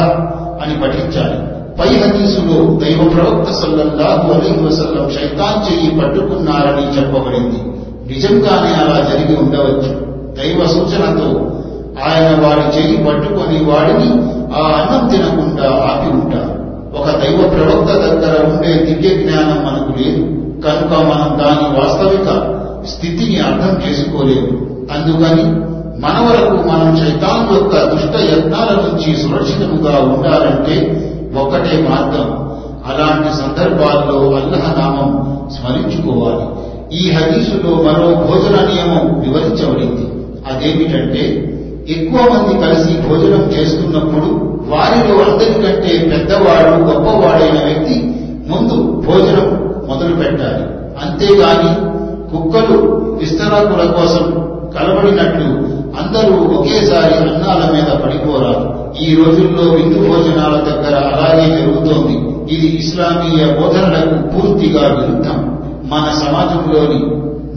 అని 0.64 0.76
పఠించాలి. 0.82 1.50
పై 1.80 1.88
హదీసులో 1.88 2.80
దైవ 2.80 3.10
ప్రవక్త 3.10 3.52
సల్లల్లాహు 3.52 4.34
అలీ 4.34 4.68
వసల్లం 4.68 5.10
శైతాన్ 5.10 5.74
చెయ్యి 5.74 6.02
పట్టుకున్నారని 6.02 6.98
చెప్పబడింది. 6.98 7.69
నిజంగానే 8.10 8.74
అలా 8.84 9.10
జరిగి 9.10 9.36
ఉండవచ్చు. 9.36 10.10
దైవ 10.34 10.68
సూచనతో 10.68 11.52
ఆయన 12.04 12.46
వాడి 12.46 12.78
చేయి 12.78 12.98
పట్టుకొని 13.04 13.72
వాడిని 13.72 14.12
ఆ 14.56 14.68
అన్నం 14.78 15.10
తినకుండా 15.10 15.64
ఆపి 15.64 16.12
ఉంటారు 16.12 16.60
ఒక 16.98 17.06
దైవ 17.06 17.48
ప్రవక్త 17.50 17.92
దగ్గర 17.94 18.46
ఉండే 18.46 18.74
దివ్య 18.74 19.24
జ్ఞానం 19.24 19.66
మనకు 19.66 20.00
లేదు. 20.00 20.24
కనుక 20.62 20.94
మనం 20.94 21.40
దాని 21.40 21.80
వాస్తవిక 21.80 22.60
స్థితిని 22.86 23.40
అర్థం 23.40 23.90
చేసుకోలేము. 23.90 24.70
అందుకని 24.94 25.44
మన 26.02 26.30
వరకు 26.30 26.68
మనం 26.70 26.98
చైతాన్ 26.98 27.54
యొక్క 27.54 27.92
దుష్ట 27.92 28.34
యత్నాల 28.34 28.76
నుంచి 28.76 29.18
సురక్షితముగా 29.18 30.00
ఉండాలంటే 30.00 31.06
ఒక్కటే 31.40 31.88
మార్గం. 31.90 32.50
అలాంటి 32.90 33.38
సందర్భాల్లో 33.38 34.36
అల్లహనామం 34.36 35.40
స్మరించుకోవాలి. 35.50 36.59
ఈ 36.94 37.12
హదీసులో 37.12 37.76
మరో 37.76 38.08
భోజన 38.16 38.56
నియమం 38.66 39.22
వివరించబడింది. 39.22 40.06
అదేమిటంటే 40.50 41.46
ఎక్కువ 41.90 42.20
మంది 42.22 42.66
కలిసి 42.66 43.08
భోజనం 43.08 43.52
చేస్తున్నప్పుడు 43.54 44.50
వారిలో 44.70 45.24
అందరికంటే 45.24 46.10
పెద్దవాడు 46.10 46.84
గొప్పవాడైన 46.84 47.64
వ్యక్తి 47.66 48.16
ముందు 48.48 49.04
భోజనం 49.08 49.48
మొదలు 49.88 50.16
పెట్టాలి. 50.16 50.66
అంతేగాని 51.04 51.90
కుక్కలు 52.32 52.78
విస్తరాకుల 53.20 53.92
కోసం 53.92 54.26
కలబడినట్లు 54.78 55.80
అందరూ 56.00 56.60
ఒకేసారి 56.60 57.14
అన్నాల 57.14 57.72
మీద 57.74 58.00
పడిపోరారు 58.00 58.80
ఈ 59.04 59.16
రోజుల్లో 59.16 59.74
విందు 59.74 60.08
భోజనాల 60.08 60.56
దగ్గర 60.56 60.96
అలాగే 60.98 61.58
జరుగుతోంది. 61.58 62.16
ఇది 62.56 62.68
ఇస్లామీయ 62.78 63.46
బోధనలకు 63.46 64.28
పూర్తిగా 64.28 64.82
విరుద్ధం. 64.82 65.49
మన 65.90 66.00
సమాజంలోని 66.00 67.00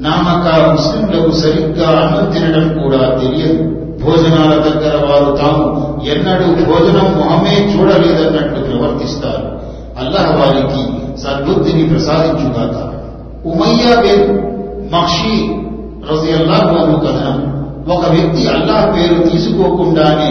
నామక 0.03 0.71
ముస్లింలకు 0.71 1.31
సరిగ్గా 1.31 1.89
అన్నం 1.89 2.31
తినడం 2.31 2.83
కూడా 2.83 3.15
తెలియదు. 3.15 3.63
భోజనాల 4.05 4.55
దగ్గర 4.55 4.97
వారు 4.97 5.37
తాము 5.37 6.01
ఎన్నడూ 6.07 6.45
భోజనం 6.45 7.05
మొహమే 7.05 7.75
చూడలేదన్నట్లు 7.75 8.65
ప్రవర్తిస్తారు. 8.65 9.63
అల్లహ 9.99 10.37
వారికి 10.37 10.83
సద్బుద్ధిని 11.21 11.89
ప్రసాదించుగాక. 11.89 12.93
ఉమయ్యా 13.47 14.01
బిన్ 14.01 14.39
మక్షి 14.93 15.55
రజియల్లాహు 16.13 16.69
అను 16.69 16.99
కథనం. 16.99 17.53
ఒక 17.93 18.09
వ్యక్తి 18.09 18.49
అల్లాహ్ 18.49 18.97
పేరు 18.97 19.29
తీసుకోకుండానే 19.29 20.31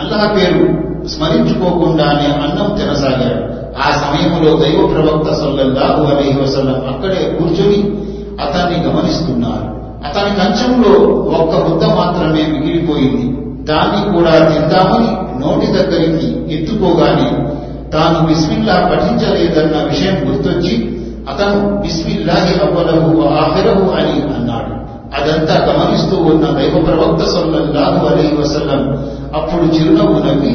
అల్లాహ్ 0.00 0.36
పేరు 0.36 0.92
స్మరించుకోకుండానే 1.08 2.26
అన్నం 2.42 2.76
తినసాగాడు. 2.76 3.51
ఆ 3.78 3.90
సమయంలో 3.90 4.56
దైవ 4.56 4.86
ప్రవక్త 4.86 5.32
సల్లల్లాహు 5.32 6.02
అలైహి 6.04 6.40
వసల్లం 6.40 6.80
అక్కడే 6.88 7.36
కూర్చొని 7.38 7.78
అతన్ని 8.40 8.78
గమనిస్తున్నారు. 8.86 9.68
అతని 10.06 10.30
కంచంలో 10.36 10.92
ఒక్క 11.38 11.68
ముద్ద 11.68 11.84
మాత్రమే 11.84 12.42
మిగిలిపోయింది. 12.52 13.26
దాన్ని 13.64 14.12
కూడా 14.12 14.30
తిందామని 14.30 15.10
నోటి 15.42 15.66
దగ్గరికి 15.66 16.54
ఎత్తుకోగానే 16.54 17.28
తాను 17.92 18.26
బిస్మిల్లా 18.26 18.90
పఠించలేదన్న 18.92 19.82
విషయం 19.82 20.28
గుర్తొచ్చి 20.28 20.74
అతను 21.30 21.80
బిస్మిల్లాహి 21.80 22.54
అవ్వలహు 22.60 23.28
ఆఖిరహు 23.28 23.90
అని 23.90 24.16
అన్నాడు. 24.36 24.72
అదంతా 25.16 25.56
గమనిస్తూ 25.66 26.16
ఉన్న 26.16 26.46
దైవ 26.46 26.84
ప్రవక్త 26.84 27.24
సల్లల్లాహు 27.24 28.06
అలైహి 28.06 28.36
వసల్లం 28.36 28.82
అప్పుడు 29.34 29.64
చిరునవ్వు 29.74 30.18
నవ్వి 30.18 30.54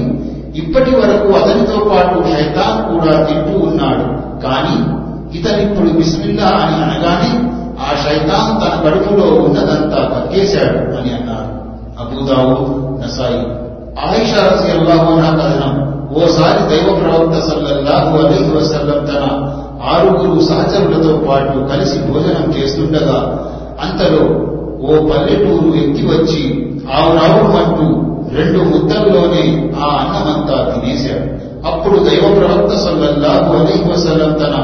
ఇప్పటి 0.55 0.95
వరకు 0.95 1.33
అతనితో 1.33 1.89
పాటు 1.89 2.23
షైతాన్ 2.23 2.93
కూడా 2.93 3.23
తింటూ 3.23 3.59
ఉన్నాడు. 3.59 4.27
కానీ 4.41 4.97
ఇతనిప్పుడు 5.37 5.89
బిస్మిల్లా 5.89 6.47
అని 6.47 6.75
అనగానే 6.75 7.49
ఆ 7.79 7.95
శైతాన్ 7.95 8.61
తన 8.61 8.89
కడుపులో 8.89 9.27
ఉన్నదంతా 9.27 9.97
కక్కేశాడు 9.97 10.77
అని 10.77 11.13
అన్నారు. 11.13 11.57
అబూదావు 11.99 12.87
నసాయి. 13.03 13.67
ఆయిషా 14.07 14.37
రజియల్లాహు 14.37 15.13
అన్హా 15.13 15.31
కథనం. 15.31 15.87
ఓసారి 16.13 16.69
దైవ 16.69 16.95
ప్రవక్త 16.95 17.39
సల్లల్లాహు 17.39 18.17
అలైహి 18.17 18.57
వసల్లం 18.57 19.05
తన 19.05 19.53
ఆరుగురు 19.91 20.39
సహచరులతో 20.39 21.17
పాటు 21.17 21.59
కలిసి 21.59 21.99
భోజనం 21.99 22.53
చేస్తుండగా 22.57 23.47
అంతలో 23.81 24.47
ఓ 24.81 25.09
పల్లెటూరు 25.09 25.75
ఎక్కి 25.75 26.05
వచ్చి 26.05 26.63
ఆవురావుమంటూ 26.97 28.16
రెండు 28.31 28.59
ముద్దల్లోనే 28.63 29.73
ఆ 29.79 29.87
అన్నమంతా 29.99 30.57
తినేశాడు. 30.71 31.25
అప్పుడు 31.67 32.03
దైవ 32.03 32.39
ప్రవక్త 32.39 32.75
సల్లల్లాహు 32.75 33.57
అలీ 33.57 33.91
వసలం 33.91 34.33
తన 34.33 34.55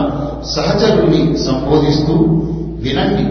సహచరుని 0.43 1.37
సంబోధిస్తూ 1.37 2.13
వినండి 2.79 3.25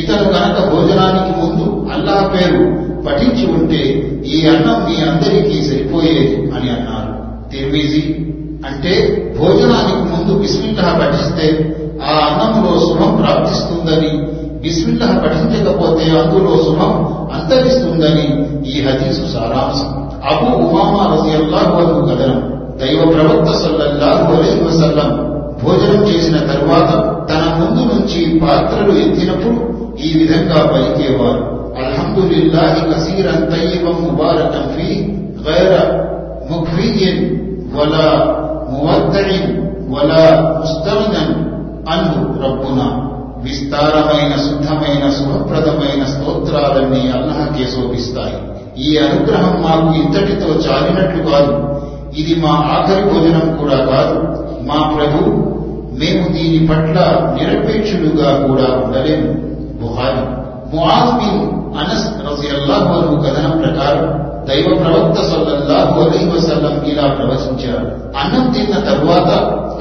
ఇతను 0.00 0.24
కనుక 0.24 0.72
భోజనానికి 0.72 1.40
ముందు 1.40 1.90
అల్లాహ్ 1.92 2.26
పేరు 2.34 2.62
పఠించి 3.06 3.46
ఉంటే 3.46 3.80
ఈ 4.26 4.46
అన్నం 4.46 4.78
మీ 4.88 4.96
అందరికీ 5.02 5.62
సరిపోయేది 5.62 6.50
అని 6.50 6.70
అన్నారు. 6.70 7.12
తిరువీజీ 7.50 8.02
అంటే 8.66 8.92
భోజనానికి 9.38 10.02
ముందు 10.12 10.38
బిస్మిల్లా 10.38 10.98
పఠిస్తే 11.00 11.46
ఆ 12.02 12.12
అన్నంలో 12.28 12.78
శుభం 12.78 13.16
ప్రాప్తిస్తుందని 13.16 14.10
బిస్మిల్లా 14.60 15.06
పఠించకపోతే 15.06 16.04
అందులో 16.04 16.62
శుభం 16.62 16.92
అంతరిస్తుందని 17.34 18.46
ఈ 18.70 18.82
హదీసు 18.82 19.20
సారాంశం. 19.20 20.10
అబు 20.30 20.56
ఉమామా 20.56 21.14
రజియల్లాహు 21.14 21.86
అన్హు 21.86 22.00
కథనం. 22.00 22.60
దైవ 22.78 23.12
ప్రవక్త 23.12 23.52
సల్లల్లాహు 23.52 24.34
అలైహి 24.34 24.64
వసల్లం 24.64 25.30
భోజనం 25.64 26.02
చేసిన 26.04 26.36
తరువాత 26.36 26.90
తన 27.30 27.56
ముందు 27.58 27.92
నుంచి 27.92 28.38
పాత్రలు 28.38 28.98
ఎత్తినప్పుడు 28.98 29.70
ఈ 29.98 30.18
విధంగా 30.18 30.66
పలికేవారు. 30.66 31.60
అల్హమ్దులిల్లాహి 31.84 32.92
కసీరన్ 32.92 33.52
తయ్యిబం 33.52 33.96
ముబారకం 34.02 34.74
ఫీ 34.76 35.14
గైర 35.48 36.04
ముఖ్వీయన్ 36.50 37.36
వలా 37.76 38.36
మువద్దయిన్ 38.70 39.60
వలా 39.92 40.54
ముస్తమినన్ 40.60 41.34
అన్హు 41.90 42.42
రబ్బునా. 42.42 43.06
విస్తారమైన 43.42 44.36
శుద్ధమైన 44.36 45.10
శుభప్రదమైన 45.10 46.04
స్తోత్రాలన్నీ 46.04 47.10
అల్లహకే 47.10 47.64
శోభిస్తాయి. 47.64 48.50
ఈ 48.82 48.98
అనుగ్రహం 48.98 49.62
మాకు 49.62 49.96
ఇంతటితో 49.96 50.46
చాలినట్లు 50.46 51.30
కాదు. 51.30 51.80
ఇది 52.16 52.42
మా 52.42 52.50
ఆఖరి 52.50 53.04
భోజనం 53.04 53.56
కూడా 53.56 53.76
కాదు. 53.76 54.18
మా 54.62 54.88
ప్రభు 54.88 55.24
మేము 55.98 56.28
దీని 56.28 56.66
పట్ల 56.66 57.00
నిరపేక్షులుగా 57.40 58.46
కూడా 58.46 58.84
ఉండలేము. 58.84 59.32
బుహారి 59.80 60.40
ముఆజ్ 60.76 61.60
అనస్ 61.78 62.06
రజియల్లాహు 62.06 63.16
కథనం 63.16 63.58
ప్రకారం 63.58 64.30
దైవ 64.48 64.76
ప్రవక్త 64.82 65.20
సల్లల్లాహు 65.20 66.00
అలైహి 66.00 66.26
వసల్లం 66.26 66.84
ఇలా 66.84 67.08
ప్రవచించారు. 67.08 67.90
అన్నం 68.18 68.50
తిన్న 68.50 68.74
తరువాత 68.74 69.28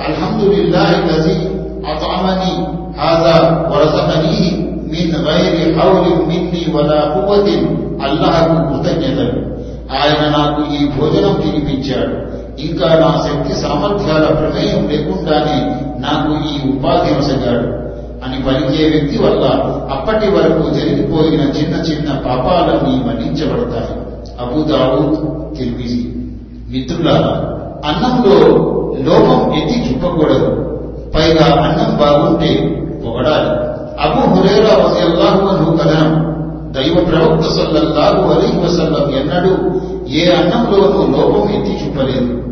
అల్హమ్దులిల్లాహి 0.08 1.14
లజీ 1.14 1.49
أطعمني 1.86 2.66
هذا 3.00 3.66
వరసకనీహి 3.72 4.70
من 4.90 5.16
غير 5.16 5.80
حول 5.80 6.06
مني 6.06 6.78
ولا 6.78 7.00
قوة. 7.00 7.80
అల్లాహకు 8.04 8.74
కృతజ్ఞతలు 8.74 9.50
ఆయన 9.92 10.30
నాకు 10.30 10.76
ఈ 10.76 10.88
భోజనం 10.88 11.42
తినిపించాడు. 11.42 12.40
ఇంకా 12.62 12.88
నా 12.88 13.28
శక్తి 13.28 13.62
సామర్థ్యాల 13.62 14.26
ప్రమేయం 14.26 14.90
లేకుండానే 14.90 15.76
నాకు 16.00 16.32
ఈ 16.32 16.72
ఉపాధి 16.72 17.14
వసగాడు. 17.14 17.80
అని 18.26 18.44
పలికే 18.44 18.90
వ్యక్తి 18.90 19.18
వల్ల 19.18 19.46
అప్పటి 19.92 20.28
వరకు 20.28 20.70
జరిగిపోయిన 20.70 21.42
చిన్న 21.42 21.76
చిన్న 21.76 22.12
పాపాలన్నీ 22.12 23.04
మన్నించబడతాయి. 23.08 24.00
అబుదావుద్ 24.40 25.58
తిర్మిజీ. 25.58 26.10
మిత్రుల 26.70 27.10
అన్నంలో 27.86 28.48
లోపం 29.02 29.54
ఎత్తి 29.54 29.90
చూపకూడదు 29.90 30.69
పైగా 31.30 31.64
అన్నం 31.64 31.98
బాగుంటే 31.98 32.56
పొగడాలి. 33.06 33.70
అబు 34.02 34.36
హురేరా 34.36 34.86
రజియల్లాహు 34.86 35.48
అన్హు 35.48 35.78
కథనం 35.78 36.30
దైవ 36.72 37.04
ప్రవక్త 37.04 37.44
సల్లల్లాహు 37.44 38.34
అలీ 38.34 38.66
వసల్లం 38.66 39.16
ఎన్నడూ 39.16 39.80
ఏ 40.10 40.32
అన్నంలోనూ 40.32 41.18
లోపం 41.18 41.54
ఎత్తి 41.54 41.86
చూపలేదు. 41.86 42.44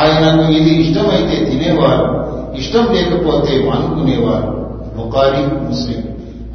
ఆయనకు 0.00 0.52
ఇది 0.52 0.82
ఇష్టమైతే 0.82 1.44
తినేవారు 1.44 2.28
ఇష్టం 2.58 2.80
లేకపోతే 2.80 3.70
మానుకునేవారు. 3.70 4.68
బుకారి 4.96 5.66
ముస్లిం. 5.68 6.02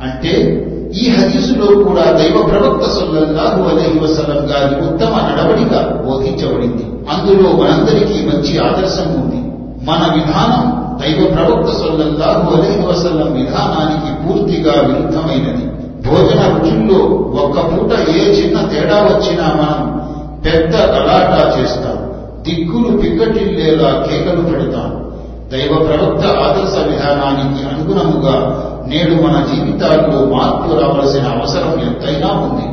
అంటే 0.02 0.66
ఈ 1.02 1.10
హదీసులో 1.10 1.84
కూడా 1.84 2.12
దైవ 2.12 2.44
ప్రవక్త 2.44 2.86
సొల్లల్లాహు 2.86 3.64
అలైహి 3.64 4.00
వసలం 4.00 4.38
గారి 4.38 4.92
ఉత్తమ 4.92 5.10
నడవడిక 5.10 5.96
బోధించబడింది. 6.06 6.86
అందులో 7.10 7.50
మనందరికీ 7.50 8.26
మంచి 8.26 8.60
ఆదర్శం 8.60 9.22
ఉంది. 9.22 9.50
మన 9.90 10.12
విధానం 10.16 10.79
దైవ 11.00 11.36
ప్రవక్త 11.36 11.70
సల్లల్లాహు 11.72 12.56
అలైహి 12.56 12.86
వసల్లం 12.86 13.34
విధానానికి 13.34 14.10
పూర్తిగా 14.24 14.72
విరుద్ధమైనది. 14.72 15.66
భోజన 16.08 16.58
రుచుల్లో 16.58 17.06
ఒక్క 17.44 17.58
పూట 17.60 17.92
ఏ 18.10 18.32
చిన్న 18.32 18.62
తేడా 18.62 18.96
వచ్చినా 18.96 19.44
మనం 19.44 20.02
పెద్ద 20.46 20.76
గలాటా 20.76 21.54
చేస్తాం. 21.60 21.98
దిక్కులు 22.42 22.98
పిక్కటిల్లేలా 22.98 24.06
కేకలు 24.10 24.42
పెడతాం. 24.42 25.04
దైవ 25.52 25.76
ప్రవక్త 25.76 26.26
ఆదర్శ 26.26 26.88
విధానానికి 26.88 27.66
అనుగుణముగా 27.70 28.66
నేడు 28.88 29.16
మన 29.22 29.46
జీవితాల్లో 29.54 30.36
మార్పు 30.36 30.80
రావలసిన 30.80 31.24
అవసరం 31.24 31.72
ఎంతైనా 31.82 32.28
ఉంది. 32.28 32.68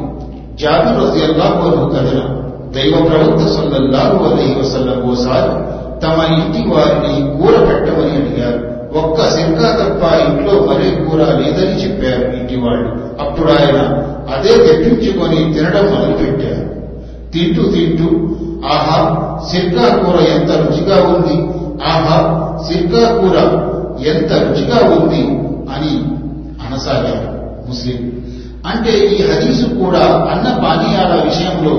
జాబిర్ 0.63 1.05
రజియల్లాహు 1.05 1.69
అన్హు 1.69 1.89
కథనం. 1.89 2.47
దైవ 2.73 3.09
ప్రవక్త 3.09 3.47
సల్లల్లాహు 3.47 4.35
అలైహి 4.35 4.61
వసల్లం 4.61 5.11
ఓసారి 5.11 5.76
తమ 6.03 6.35
ఇంటి 6.35 6.69
వారిని 6.69 7.39
కూర 7.39 7.51
పెట్టమని 7.51 8.11
అడిగారు. 8.11 8.77
ఒక్క 8.99 9.23
సిర్కా 9.23 9.69
తప్ప 9.71 10.03
ఇంట్లో 10.29 10.61
మరే 10.61 11.05
కూర 11.05 11.19
లేదని 11.19 11.85
చెప్పారు 11.85 12.37
ఇంటి 12.37 12.57
వాళ్ళు. 12.57 12.89
అప్పుడు 13.21 13.51
ఆయన 13.51 13.79
అదే 14.35 14.49
తెప్పించుకొని 14.49 15.55
తినడం 15.55 15.85
మొదలుపెట్టారు. 15.85 16.67
తింటూ 17.33 17.63
తింటూ 17.71 18.09
ఆహా 18.67 18.99
సిర్కా 19.51 19.97
కూర 19.97 20.17
ఎంత 20.17 20.51
రుచిగా 20.51 20.97
ఉంది. 21.09 21.37
ఆహా 21.85 22.19
సిర్కా 22.67 23.15
కూర 23.15 23.37
ఎంత 24.07 24.33
రుచిగా 24.33 24.97
ఉంది 24.97 25.23
అని 25.73 25.93
అనసాగారు 26.67 27.37
ముస్లిం. 27.69 28.13
అంటే 28.67 28.91
ఈ 28.91 29.23
హదీసు 29.31 29.75
కూడా 29.75 29.99
అన్న 29.99 30.59
పానీయాల 30.65 31.23
విషయంలో 31.25 31.75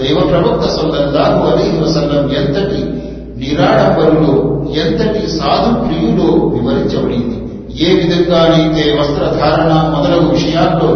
దైవ 0.00 0.26
ప్రవక్త 0.26 0.66
సల్లల్లాహు 0.66 1.50
అలీ 1.50 1.78
వసల్లం 1.80 2.32
ఎంతటి 2.32 3.09
నిరాడంబరులో 3.40 4.64
ఎంతటి 4.72 5.30
సాధు 5.30 5.84
ప్రియులో 5.84 6.46
వివరించబడింది? 6.46 7.36
ఏ 7.84 7.94
విధంగానైతే 7.94 8.98
వస్త్రధారణ 9.00 9.72
మొదలగు 9.96 10.30
విషయాల్లో 10.30 10.90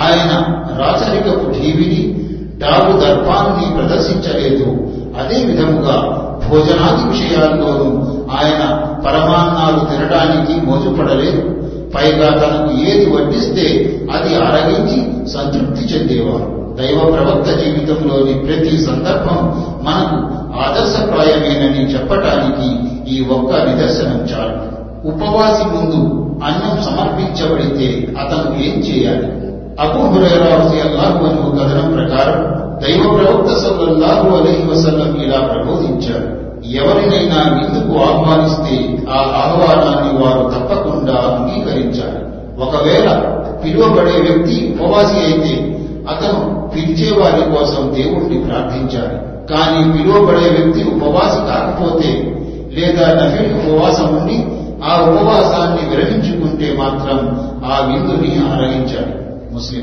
ఆయన 0.00 0.32
రాచరికపు 0.78 1.50
ఢీవిని 1.50 2.20
డాబు 2.58 3.00
దర్పాన్ని 3.00 3.74
ప్రదర్శించలేదు 3.76 4.64
అదే 5.20 5.44
విధముగా 5.44 6.16
భోజనాది 6.48 7.18
విషయాల్లోనూ 7.18 7.88
ఆయన 8.30 8.62
పరమాన్నాలు 9.06 9.80
తినడానికి 9.84 10.66
మోజుపడలేదు. 10.66 11.60
పైగా 11.96 12.30
తనకు 12.30 12.88
ఏది 12.88 13.10
వడ్డిస్తే 13.10 13.66
అది 14.12 14.34
ఆరగించి 14.34 15.28
సంతృప్తి 15.28 15.82
చెందేవారు. 15.84 16.60
దైవ 16.78 17.10
ప్రవక్త 17.10 17.50
జీవితంలోని 17.50 18.34
ప్రతి 18.34 18.84
సందర్భం 18.84 19.64
మనకు 19.82 20.39
ఆదర్శప్రాయమేనని 20.56 21.94
చెప్పటానికి 21.94 22.90
ఈ 23.14 23.24
ఒక్క 23.24 23.54
నిదర్శనం 23.54 24.18
చాలు. 24.18 24.80
ఉపవాసి 25.08 25.64
ముందు 25.64 26.26
అన్నం 26.44 26.82
సమర్పించబడితే 26.82 28.14
అతను 28.20 28.54
ఏం 28.54 28.78
చేయాలి? 28.78 29.50
అబూ 29.80 30.00
అల్లాహు 30.00 31.24
అను 31.24 31.50
కథనం 31.50 31.92
ప్రకారం 31.92 32.60
దైవ 32.82 33.02
ప్రవక్త 33.02 33.48
సల్లల్లాహు 33.48 34.36
అలహి 34.36 34.70
వసల్లం 34.70 35.22
ఇలా 35.22 35.40
ప్రబోధించారు 35.40 36.40
ఎవరినైనా 36.70 37.36
విందుకు 37.36 37.98
ఆహ్వానిస్తే 37.98 39.06
ఆ 39.10 39.16
ఆహ్వానాన్ని 39.16 40.24
వారు 40.24 40.50
తప్పకుండా 40.50 41.12
అంగీకరించాలి. 41.12 42.20
ఒకవేళ 42.60 43.08
పిలువబడే 43.64 44.20
వ్యక్తి 44.20 44.76
ఉపవాసి 44.80 45.14
అయితే 45.14 45.76
అతను 46.10 46.68
పిలిచే 46.76 47.22
వారి 47.22 47.42
కోసం 47.42 47.94
దేవుణ్ణి 47.94 48.38
ప్రార్థించాలి. 48.38 49.29
కానీ 49.50 49.98
పిలువబడే 49.98 50.48
వ్యక్తి 50.50 50.84
ఉపవాస 50.84 51.34
కాకపోతే 51.36 52.36
లేదా 52.72 53.14
నఫిల్ 53.14 53.54
ఉపవాసం 53.54 54.04
ఉండి 54.04 54.44
ఆ 54.84 55.00
ఉపవాసాన్ని 55.00 55.96
విరమించుకుంటే 55.96 56.76
మాత్రం 56.78 57.18
ఆ 57.64 57.86
విందుని 57.86 58.38
ఆరగించాడు 58.38 59.30
ముస్లిం. 59.54 59.82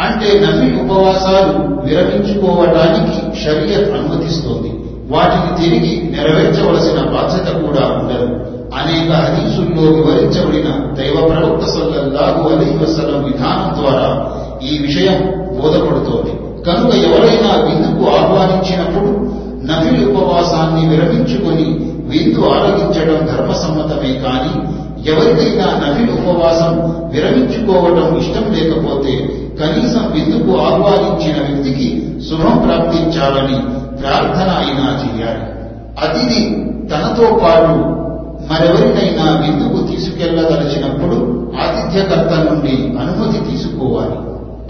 అంటే 0.00 0.40
నఫిల్ 0.40 0.80
ఉపవాసాలు 0.80 1.52
విరమించుకోవటానికి 1.86 3.40
షరియత్ 3.44 3.90
అనుమతిస్తోంది. 3.90 4.68
వాటిని 5.10 5.64
తిరిగి 5.64 6.16
నెరవేర్చవలసిన 6.16 6.98
బాధ్యత 6.98 7.56
కూడా 7.56 7.86
ఉండదు. 7.86 8.58
అనేక 8.74 9.12
హదీసుల్లో 9.12 9.92
వివరించబడిన 9.92 10.94
దైవ 10.94 11.28
ప్రవక్త 11.28 11.66
సల్లల్లాహు 11.66 12.48
అలీ 12.48 12.78
వసలం 12.78 13.24
విధానం 13.24 13.82
ద్వారా 13.82 14.30
ఈ 14.62 14.78
విషయం 14.78 15.18
బోధపడుతోంది. 15.62 16.47
కనుక 16.66 16.94
ఎవరైనా 17.06 17.50
విందుకు 17.66 18.04
ఆహ్వానించినప్పుడు 18.10 19.10
నఫిల్ 19.66 20.10
ఉపవాసాన్ని 20.10 20.88
విరమించుకొని 20.88 21.68
విందు 22.08 22.40
ఆరగించడం 22.50 23.18
ధర్మసమ్మతమే 23.26 24.12
కాని 24.24 24.52
ఎవరికైనా 25.10 25.66
నఫిల్ 25.82 26.10
ఉపవాసం 26.10 26.72
విరమించుకోవడం 27.10 28.18
ఇష్టం 28.18 28.44
లేకపోతే 28.52 29.14
కనీసం 29.60 30.04
విందుకు 30.12 30.50
ఆహ్వానించిన 30.58 31.36
వ్యక్తికి 31.46 31.88
శుభం 32.28 32.56
ప్రాప్తించాలని 32.58 33.58
ప్రార్థన 34.00 34.50
అయినా 34.62 34.86
చేయాలి. 35.02 35.44
అతిథి 36.04 36.40
తనతో 36.90 37.38
పాటు 37.42 37.74
మరెవరినైనా 38.50 39.26
విందుకు 39.42 39.78
తీసుకెళ్ళదలిచినప్పుడు 39.86 41.16
ఆతిథ్యకర్త 41.62 42.32
నుండి 42.46 42.74
అనుమతి 43.00 43.38
తీసుకోవాలి. 43.50 44.16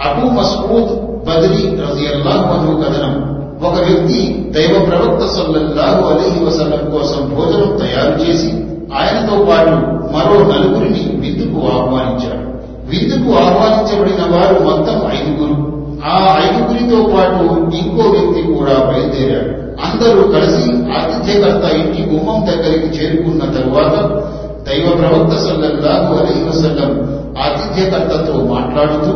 అబూ 0.09 0.25
మసూద్ 0.31 0.93
బదిలీ 1.29 1.65
రజియల్లాహు 1.65 2.59
అను 2.59 2.83
కథనం. 2.83 3.39
ఒక 3.67 3.75
వ్యక్తి 3.75 4.47
దైవ 4.51 4.85
ప్రవక్త 4.87 5.27
సల్లల్లాహు 5.27 6.15
అలీహి 6.15 6.45
వసల్లం 6.45 6.91
కోసం 6.91 7.35
భోజనం 7.35 7.77
తయారు 7.77 8.21
చేసి 8.21 8.47
ఆయనతో 8.95 9.45
పాటు 9.45 9.71
మరో 10.15 10.53
నలుగురిని 10.53 11.11
విందుకు 11.15 11.67
ఆహ్వానించాడు. 11.67 12.49
విందుకు 12.89 13.39
ఆహ్వానించబడిన 13.39 14.37
వారు 14.37 14.65
మొత్తం 14.65 15.11
ఐదుగురు. 15.13 15.79
ఆ 16.05 16.39
ఐదుగురితో 16.45 17.17
పాటు 17.17 17.45
ఇంకో 17.77 18.09
వ్యక్తి 18.09 18.53
కూడా 18.53 18.73
బయలుదేరాడు. 18.73 19.69
అందరూ 19.87 20.23
కలిసి 20.29 20.71
ఆతిథ్యకర్త 20.73 21.75
ఇంటి 21.75 22.03
గుమ్మం 22.03 22.47
దగ్గరికి 22.47 22.87
చేరుకున్న 22.87 23.41
తరువాత 23.45 24.23
దైవ 24.69 24.97
ప్రవక్త 24.97 25.37
సల్లల్లాహు 25.37 26.15
అలీహి 26.15 26.49
వసల్లం 26.49 27.18
ఆతిథ్యకర్తతో 27.45 28.45
మాట్లాడుతూ 28.45 29.11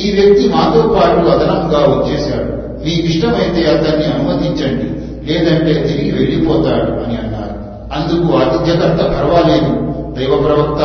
ఈ 0.00 0.20
వ్యక్తి 0.20 0.48
మాతో 0.48 0.82
పాటు 0.82 1.16
అదనంగా 1.16 1.78
వచ్చేశాడు. 1.78 2.58
మీకిష్టమైతే 2.84 3.70
అతన్ని 3.70 4.06
అనుమతించండి. 4.06 4.98
లేదంటే 5.32 5.72
తిరిగి 5.74 6.10
వెళ్ళిపోతాడు 6.10 6.90
అని 6.90 7.16
అన్నారు. 7.16 7.58
అందుకు 7.92 8.36
ఆతిథ్యకర్త 8.36 9.04
పర్వాలేదు. 9.04 9.88
దైవ 10.18 10.42
ప్రవక్త 10.46 10.82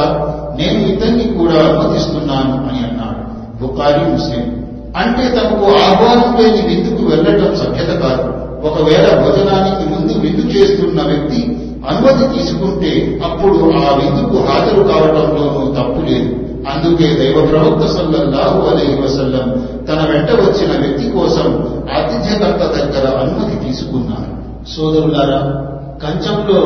నేను 0.61 0.87
ఇతన్ని 0.87 1.23
కూడా 1.23 1.69
అనుమతిస్తున్నాను 1.69 2.51
అని 2.51 2.79
అన్నాడు 2.87 3.23
బుకారి 3.63 4.11
ముస్లిం. 4.11 4.65
అంటే 4.97 5.39
తమకు 5.39 5.65
ఆహ్వానం 5.65 6.43
లేని 6.43 6.67
విందుకు 6.67 7.05
వెళ్ళటం 7.05 7.55
సభ్యత 7.55 7.99
కాదు. 7.99 8.43
ఒకవేళ 8.67 9.19
భోజనానికి 9.19 9.89
ముందు 9.89 10.13
విందు 10.13 10.51
చేస్తున్న 10.51 11.01
వ్యక్తి 11.01 11.57
అనుమతి 11.89 12.39
తీసుకుంటే 12.39 13.19
అప్పుడు 13.25 13.53
ఆ 13.53 13.95
విందుకు 13.95 14.43
హాజరు 14.43 14.83
కావటంలోనూ 14.83 15.71
తప్పు 15.71 16.11
లేదు. 16.11 16.42
అందుకే 16.67 17.15
దైవ 17.15 17.45
ప్రవక్త 17.45 17.85
సల్లల్లాహు 17.85 18.61
అలైహి 18.61 19.01
వసల్లం 19.01 19.67
తన 19.87 20.07
వెంట 20.11 20.31
వచ్చిన 20.31 20.81
వ్యక్తి 20.81 21.11
కోసం 21.11 21.69
ఆతిథ్యకర్త 21.95 22.63
దగ్గర 22.77 23.17
అనుమతి 23.17 23.65
తీసుకున్నారు. 23.65 24.33
సోదరులారా 24.69 25.63
కంచంలో 26.03 26.61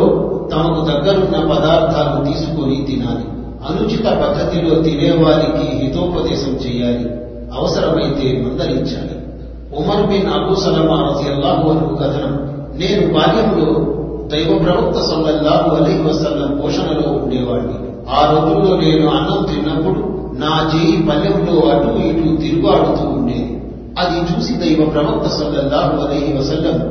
తమకు 0.52 0.86
దగ్గరున్న 0.86 1.50
పదార్థాలు 1.50 2.26
తీసుకుని 2.26 2.86
తినాలి. 2.90 3.26
అనుచిత 3.68 4.06
పద్ధతిలో 4.06 4.82
తినేవారికి 4.82 5.86
హితోపదేశం 5.86 6.52
చేయాలి. 6.52 7.10
అవసరమైతే 7.58 8.42
మందలించాలి. 8.42 9.18
ఉమర్ 9.76 10.08
బిన్ 10.08 10.28
అబూ 10.28 10.56
సలమా 10.56 11.10
రజియల్లాహు 11.10 11.70
అను 11.70 11.96
కథనం 11.96 12.34
నేను 12.76 13.14
బాల్యంలో 13.14 13.94
దైవ 14.28 14.58
ప్రవక్త 14.58 15.00
సల్లల్లాహు 15.00 15.76
అలైహి 15.76 16.02
వసల్లం 16.02 16.62
పోషణలో 16.64 17.12
ఉండేవాడిని. 17.12 17.87
ఆ 18.10 18.32
రోజుల్లో 18.32 18.78
నేను 18.78 19.10
అన్నం 19.10 19.46
తిన్నప్పుడు 19.46 20.17
నా 20.38 20.72
చేయి 20.76 21.02
పల్లెంలో 21.02 21.70
అటు 21.70 21.88
ఇటు 21.88 22.41
తిరుగాడుతూ 22.41 23.10
ఉండేది. 23.10 23.62
అది 24.00 24.20
చూసి 24.20 24.54
దైవ 24.54 24.89
ప్రవక్త 24.89 25.28
సల్లల్లాహు 25.28 26.06
అలైహి 26.06 26.34
వసల్లం 26.34 26.82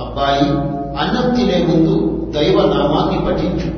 అబ్బాయి 0.00 0.50
అన్నం 0.98 1.34
తినే 1.34 1.66
ముందు 1.68 2.26
దైవ 2.34 2.58
నామాన్ని 2.62 3.26
పఠించు. 3.26 3.70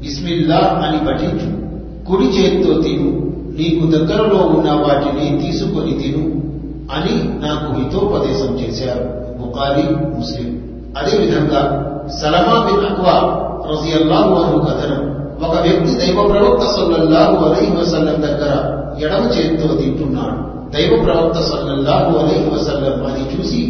బిస్మిల్లా 0.00 0.56
అని 0.56 0.98
పఠించు. 0.98 1.66
కుడి 2.06 2.24
చేతితో 2.24 2.80
తిను. 2.80 3.26
నీకు 3.58 3.90
దగ్గరలో 3.90 4.46
ఉన్న 4.46 4.70
వాటిని 4.70 5.42
తీసుకొని 5.42 5.92
తిను 5.92 6.24
అని 6.94 7.46
నాకు 7.46 7.78
హితోపదేశం 7.78 8.54
చేశారు 8.54 9.04
బుకారి 9.42 9.82
ముస్లిం. 10.18 10.60
అదేవిధంగా 10.98 11.82
సలమా 12.22 12.64
బిన్ 12.64 12.86
అక్వా 12.86 13.42
రజియల్లాహు 13.70 14.34
అను 14.34 14.58
కథనం 14.58 15.15
ఒక 15.44 15.60
వ్యక్తి 15.60 15.92
దైవ 15.94 16.28
ప్రవక్త 16.28 16.64
సల్లల్లాహు 16.66 17.36
అలైహి 17.44 17.76
వసల్లం 17.76 18.22
దగ్గర 18.22 18.52
ఎడమ 19.04 19.22
చేతితో 19.24 19.74
తింటున్నాడు. 19.74 20.36
దైవ 20.70 21.02
ప్రవక్త 21.04 21.40
సల్లల్లాహు 21.40 22.18
అలైహి 22.18 22.50
వసల్లం 22.54 23.06
అని 23.06 23.24
చూసి 23.32 23.60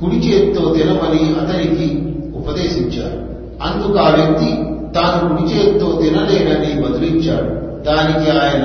కుడి 0.00 0.16
చేతితో 0.16 0.74
తినమని 0.74 1.34
అతనికి 1.40 1.86
ఉపదేశించారు 2.34 3.18
అందుకు 3.62 3.98
ఆ 3.98 4.08
వ్యక్తి 4.08 4.50
తాను 4.94 5.28
కుడి 5.28 5.44
చేతితో 5.52 5.86
తినలేనని 6.02 6.82
బదులించాడు. 6.82 7.48
దానికి 7.82 8.30
ఆయన 8.38 8.64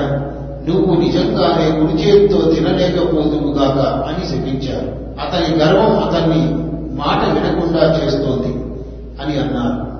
నువ్వు 0.68 1.00
నిజంగానే 1.00 1.66
కుడి 1.78 1.94
చేతితో 2.02 2.40
తినలేకపోదువుగాక 2.50 3.78
అని 4.08 4.24
శపించారు. 4.26 4.88
అతని 5.22 5.48
గర్వం 5.56 5.92
అతన్ని 5.98 6.42
మాట 6.94 7.20
వినకుండా 7.34 7.82
చేస్తోంది 7.96 8.52
అని 9.22 9.38
అన్నారు. 9.38 9.91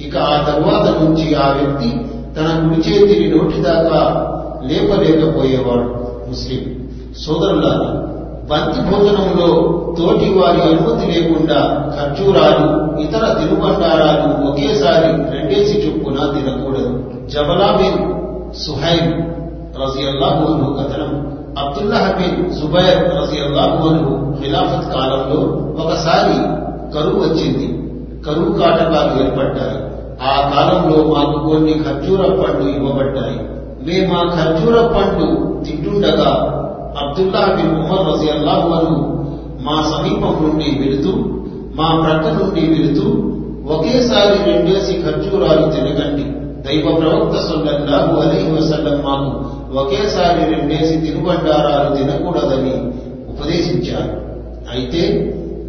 ఇక 0.00 0.16
ఆ 0.16 0.44
తరువాత 0.46 1.02
నుంచి 1.02 1.34
ఆ 1.34 1.48
వ్యక్తి 1.48 1.90
తన 2.36 2.68
కుడి 2.68 2.88
చేతిని 2.88 3.36
నోటిదాకా 3.36 4.30
లేపలేకపోయేవాడు 4.62 6.04
ముస్లిం 6.28 6.88
సోదరులారా 7.26 8.04
బంతి 8.50 8.80
భోజనంలో 8.80 9.46
తోటి 9.98 10.24
వారి 10.24 10.62
అనుమతి 10.62 11.06
లేకుండా 11.06 11.90
ఖర్జూరాలు 11.96 12.96
ఇతర 13.00 13.32
తినుబండారాలు 13.32 14.50
ఒకేసారి 14.50 15.36
రెండేసి 15.36 15.78
చొప్పున 15.78 16.14
తినకూడదు. 16.14 17.04
జబలాబిన్ 17.28 18.14
బిన్ 18.52 19.22
రజియల్లాహోను 19.82 20.74
కథనం 20.74 21.38
అబ్దుల్లాహ్ 21.58 22.16
బిన్ 22.16 22.50
జుబైర్ 22.50 23.04
రజియల్లాహోను 23.04 24.36
ఖిలాఫత్ 24.42 24.94
కాలంలో 24.94 25.40
ఒకసారి 25.82 26.36
కరువు 26.94 27.20
వచ్చింది. 27.20 27.80
కరువు 28.26 28.52
కాటకాలు 28.52 29.24
ఏర్పడ్డాయి. 29.24 29.83
ఆ 30.24 30.34
కాలంలో 30.52 31.14
మాకు 31.14 31.48
కొన్ని 31.48 31.72
ఖర్జూర 31.72 32.20
పండ్లు 32.20 32.68
ఇవ్వబడ్డాయి. 32.70 33.38
మేము 33.86 34.14
ఆ 34.14 34.22
ఖర్జూర 34.36 34.76
పండ్లు 34.80 35.28
తింటుండగా 35.64 36.30
అబ్దుల్లా 37.02 37.40
బిన్ 37.56 37.74
ఉమర్ 37.80 38.14
రజియల్లాహు 38.14 38.68
అన్హు 38.72 38.98
మా 39.60 39.82
సమీపం 39.82 40.34
నుండి 40.42 40.64
వెళుతూ 40.64 41.12
మా 41.74 42.00
ప్రక్క 42.02 42.42
నుండి 42.42 42.60
వెళుతూ 42.60 43.06
ఒకేసారి 43.74 44.52
రెండేసి 44.52 45.02
ఖర్జూరాలు 45.02 45.70
తినకండి. 45.70 46.24
దైవ 46.64 46.94
ప్రవక్త 47.00 47.36
సొల్లల్లాహు 47.36 48.20
అలైహి 48.20 48.50
వసల్లం 48.52 48.98
మాకు 49.04 49.30
ఒకేసారి 49.78 50.54
రెండేసి 50.54 50.96
తినుబండారాలు 50.96 51.96
తినకూడదని 51.96 52.74
ఉపదేశించారు. 53.28 54.12
అయితే 54.74 55.02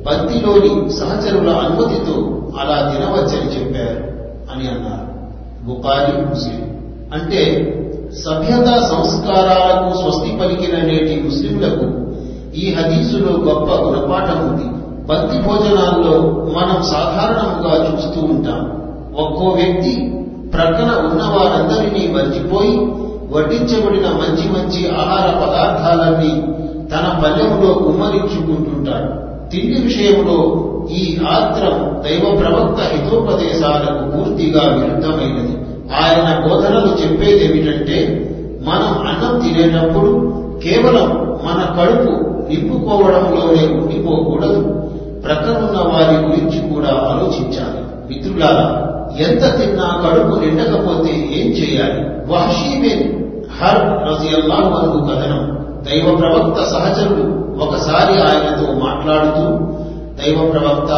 బంతిలోని 0.06 0.90
సహచరుల 0.90 1.50
అనుమతితో 1.50 2.16
అలా 2.60 2.78
తినవచ్చని 2.92 3.50
చెప్పారు. 3.56 4.15
అని 4.56 4.68
అన్నారు. 4.68 5.16
బుకారి 5.66 6.26
ముస్లిం. 6.26 6.62
అంటే 7.14 7.72
సభ్యత 8.26 8.66
సంస్కారాలకు 8.66 9.98
స్వస్తి 9.98 10.38
పలికిన 10.42 10.76
నేటి 10.76 11.24
ముస్లింలకు 11.26 12.06
ఈ 12.56 12.74
హదీసులో 12.74 13.32
గొప్ప 13.32 13.72
గుణపాఠం 13.72 14.48
ఉంది. 14.48 14.86
భక్తి 15.08 15.48
భోజనాల్లో 15.48 16.22
మనం 16.58 16.84
సాధారణంగా 16.84 17.94
చూస్తూ 17.94 18.22
ఉంటాం. 18.22 18.82
ఒక్కో 19.18 19.46
వ్యక్తి 19.46 20.12
ప్రక్కన 20.54 20.92
ఉన్న 21.12 21.22
వారందరినీ 21.22 22.08
మర్చిపోయి 22.08 22.78
వడ్డించబడిన 23.34 24.08
మంచి 24.08 24.50
మంచి 24.50 24.90
ఆహార 24.90 25.30
పదార్థాలన్నీ 25.30 26.42
తన 26.92 27.22
పల్లెములో 27.24 27.74
కుమ్మరించుకుంటుంటాడు. 27.74 29.26
తిండి 29.50 29.82
విషయంలో 29.82 30.62
ఈ 30.92 31.20
ఆత్రం 31.30 32.04
దైవ 32.04 32.36
ప్రవక్త 32.36 32.82
హితోపదేశాలకు 32.82 34.12
పూర్తిగా 34.12 34.62
విరుద్ధమైనది. 34.62 35.58
ఆయన 35.96 36.48
బోధనలు 36.48 37.04
చెప్పేదేమిటంటే 37.04 38.32
మనం 38.68 39.08
అన్నం 39.08 39.40
తినేటప్పుడు 39.40 40.34
కేవలం 40.64 41.10
మన 41.44 41.76
కడుపు 41.80 42.12
నింపుకోవడంలోనే 42.50 43.82
ఉండిపోకూడదు. 43.82 44.62
ప్రక్కనున్న 45.26 45.78
వారి 45.78 46.16
గురించి 46.16 46.74
కూడా 46.74 46.90
ఆలోచించాలి. 46.90 48.14
మిత్రులారా 48.14 48.82
ఎంత 49.20 49.60
తిన్నా 49.60 50.04
కడుపు 50.06 50.40
నిండకపోతే 50.40 51.10
ఏం 51.10 51.48
చేయాలి? 51.48 52.32
వహషీబిన్ 52.34 53.26
హర్ 53.62 53.84
రజియల్లాహు 53.84 54.62
అన్హు 54.62 55.06
కథనం. 55.06 55.56
దైవ 55.84 56.16
ప్రవక్త 56.16 56.64
సహచరుడు 56.64 57.46
ఒకసారి 57.64 58.14
ఆయనతో 58.14 58.74
మాట్లాడుతూ 58.74 59.76
దైవ 60.18 60.50
ప్రవక్త 60.50 60.92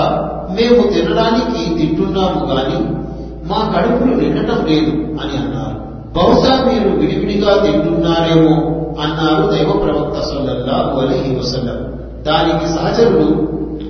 మేము 0.51 0.88
తినడానికి 0.88 1.75
తింటున్నాము 1.75 2.45
గాని 2.45 3.08
మా 3.47 3.73
కడుపులు 3.75 4.15
నిండటం 4.15 4.65
లేదు 4.65 4.91
అని 4.91 5.38
అన్నారు. 5.38 5.77
బహుశా 6.17 6.65
మీరు 6.65 6.89
విడివిడిగా 6.89 7.63
తింటున్నారేమో 7.63 8.56
అన్నారు 9.01 9.51
దైవ 9.51 9.71
ప్రవక్త 9.71 10.19
సొల్లల్లా 10.19 10.73
అలైహి 10.73 11.36
వసల్లం. 11.36 11.97
దానికి 12.23 12.67
సహచరుడు 12.67 13.47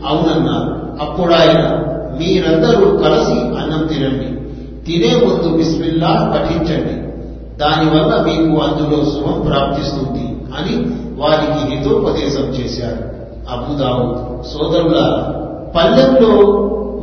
అవునన్నారు. 0.07 0.87
అప్పుడు 1.01 1.33
ఆయన 1.33 1.61
మీరందరూ 2.19 2.97
కలిసి 2.97 3.31
అన్నం 3.31 3.87
తినండి. 3.87 4.37
తినే 4.85 5.25
ముందు 5.25 5.57
బిస్మిల్లా 5.57 6.33
పఠించండి. 6.35 7.07
దానివల్ల 7.57 8.21
మీకు 8.21 8.61
అందులో 8.61 9.05
శుభం 9.05 9.41
ప్రాప్తిస్తుంది 9.41 10.37
అని 10.57 10.85
వారికి 11.17 11.75
హితోపదేశం 11.75 12.41
చేశారు. 12.41 13.16
అబుదావు 13.51 14.43
సోదరుల 14.43 14.99
పల్లెంలో 15.75 16.31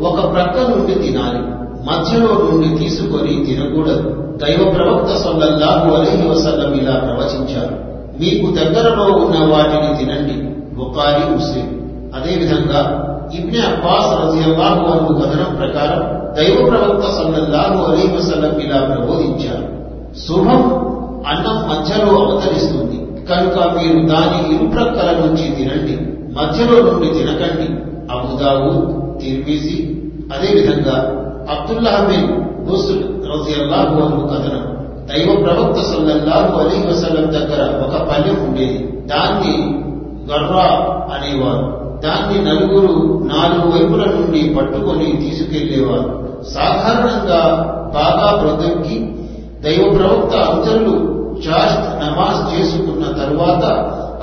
ఒక 0.08 0.32
ప్రక్క 0.32 0.70
నుండి 0.70 0.94
తినాలి 0.94 1.54
మధ్యలో 1.88 2.26
నుండి 2.26 2.78
తీసుకొని 2.78 3.44
తినకూడదు. 3.44 4.36
దైవ 4.36 4.70
ప్రవక్త 4.70 5.16
సొల్లల్లాహు 5.16 5.90
అలహి 5.90 6.28
వసల్లం 6.28 6.72
ఇలా 6.74 6.92
ప్రవచించారు. 6.92 7.76
మీకు 8.20 8.54
దగ్గరలో 8.54 9.04
ఉన్న 9.04 9.52
వాటిని 9.52 9.96
తినండి 9.98 10.36
బుకారి 10.74 11.34
ముస్లిం. 11.34 11.68
అదేవిధంగా 12.14 13.00
ఇబ్నె 13.34 13.60
అబ్బాస్ 13.60 14.10
రజియల్లాహు 14.22 14.84
అను 14.92 15.20
కథనం 15.20 15.56
ప్రకారం 15.56 16.02
దైవ 16.36 16.68
ప్రవక్త 16.68 17.04
సల్లల్లాహు 17.10 17.92
అలీ 17.92 18.16
వసల్లం 18.16 18.58
ఇలా 18.58 18.80
ప్రబోధించారు. 18.80 19.66
శుభం 20.28 20.62
అన్నం 21.26 21.56
మధ్యలో 21.68 22.10
అవతరిస్తుంది 22.20 22.98
కనుక 23.26 23.56
మీరు 23.76 24.06
దాని 24.06 24.54
ఇరుప్రక్కల 24.54 25.10
నుంచి 25.10 25.44
తినండి. 25.50 26.13
మధ్యలో 26.34 26.90
నుండి 26.90 27.06
తినకండి. 27.06 27.68
అబుదావు 28.12 29.04
తిర్మిజి 29.18 30.00
అదేవిధంగా 30.32 30.96
అబ్దుల్లా 31.50 32.08
బిన్ 32.10 32.40
బుసుల్ 32.66 33.02
రజియల్లాహు 33.02 34.02
అను 34.02 34.26
కథనం 34.26 34.74
దైవ 35.06 35.42
ప్రవక్త 35.42 35.80
సల్లల్లాహు 35.80 36.60
అలీ 36.60 36.88
వసల్లం 36.88 37.32
దగ్గర 37.32 37.86
ఒక 37.86 38.08
పల్లెం 38.08 38.46
ఉండేది. 38.46 39.06
దాన్ని 39.06 39.80
గర్రా 40.32 40.94
అనేవారు. 41.14 41.84
దాన్ని 42.04 42.44
నలుగురు 42.44 43.24
నాలుగు 43.24 43.72
వైపుల 43.72 44.10
నుండి 44.10 44.54
పట్టుకొని 44.54 45.04
తీసుకెళ్ళేవారు. 45.04 46.28
సాధారణంగా 46.54 47.70
బాగా 47.94 48.42
బ్రతుక్కి 48.42 49.14
దైవ 49.60 49.98
ప్రవక్త 49.98 50.36
అందరూ 50.36 50.92
చాష్ట్ 51.36 52.04
నమాజ్ 52.04 52.60
చేసుకున్న 52.60 53.04
తరువాత 53.04 53.64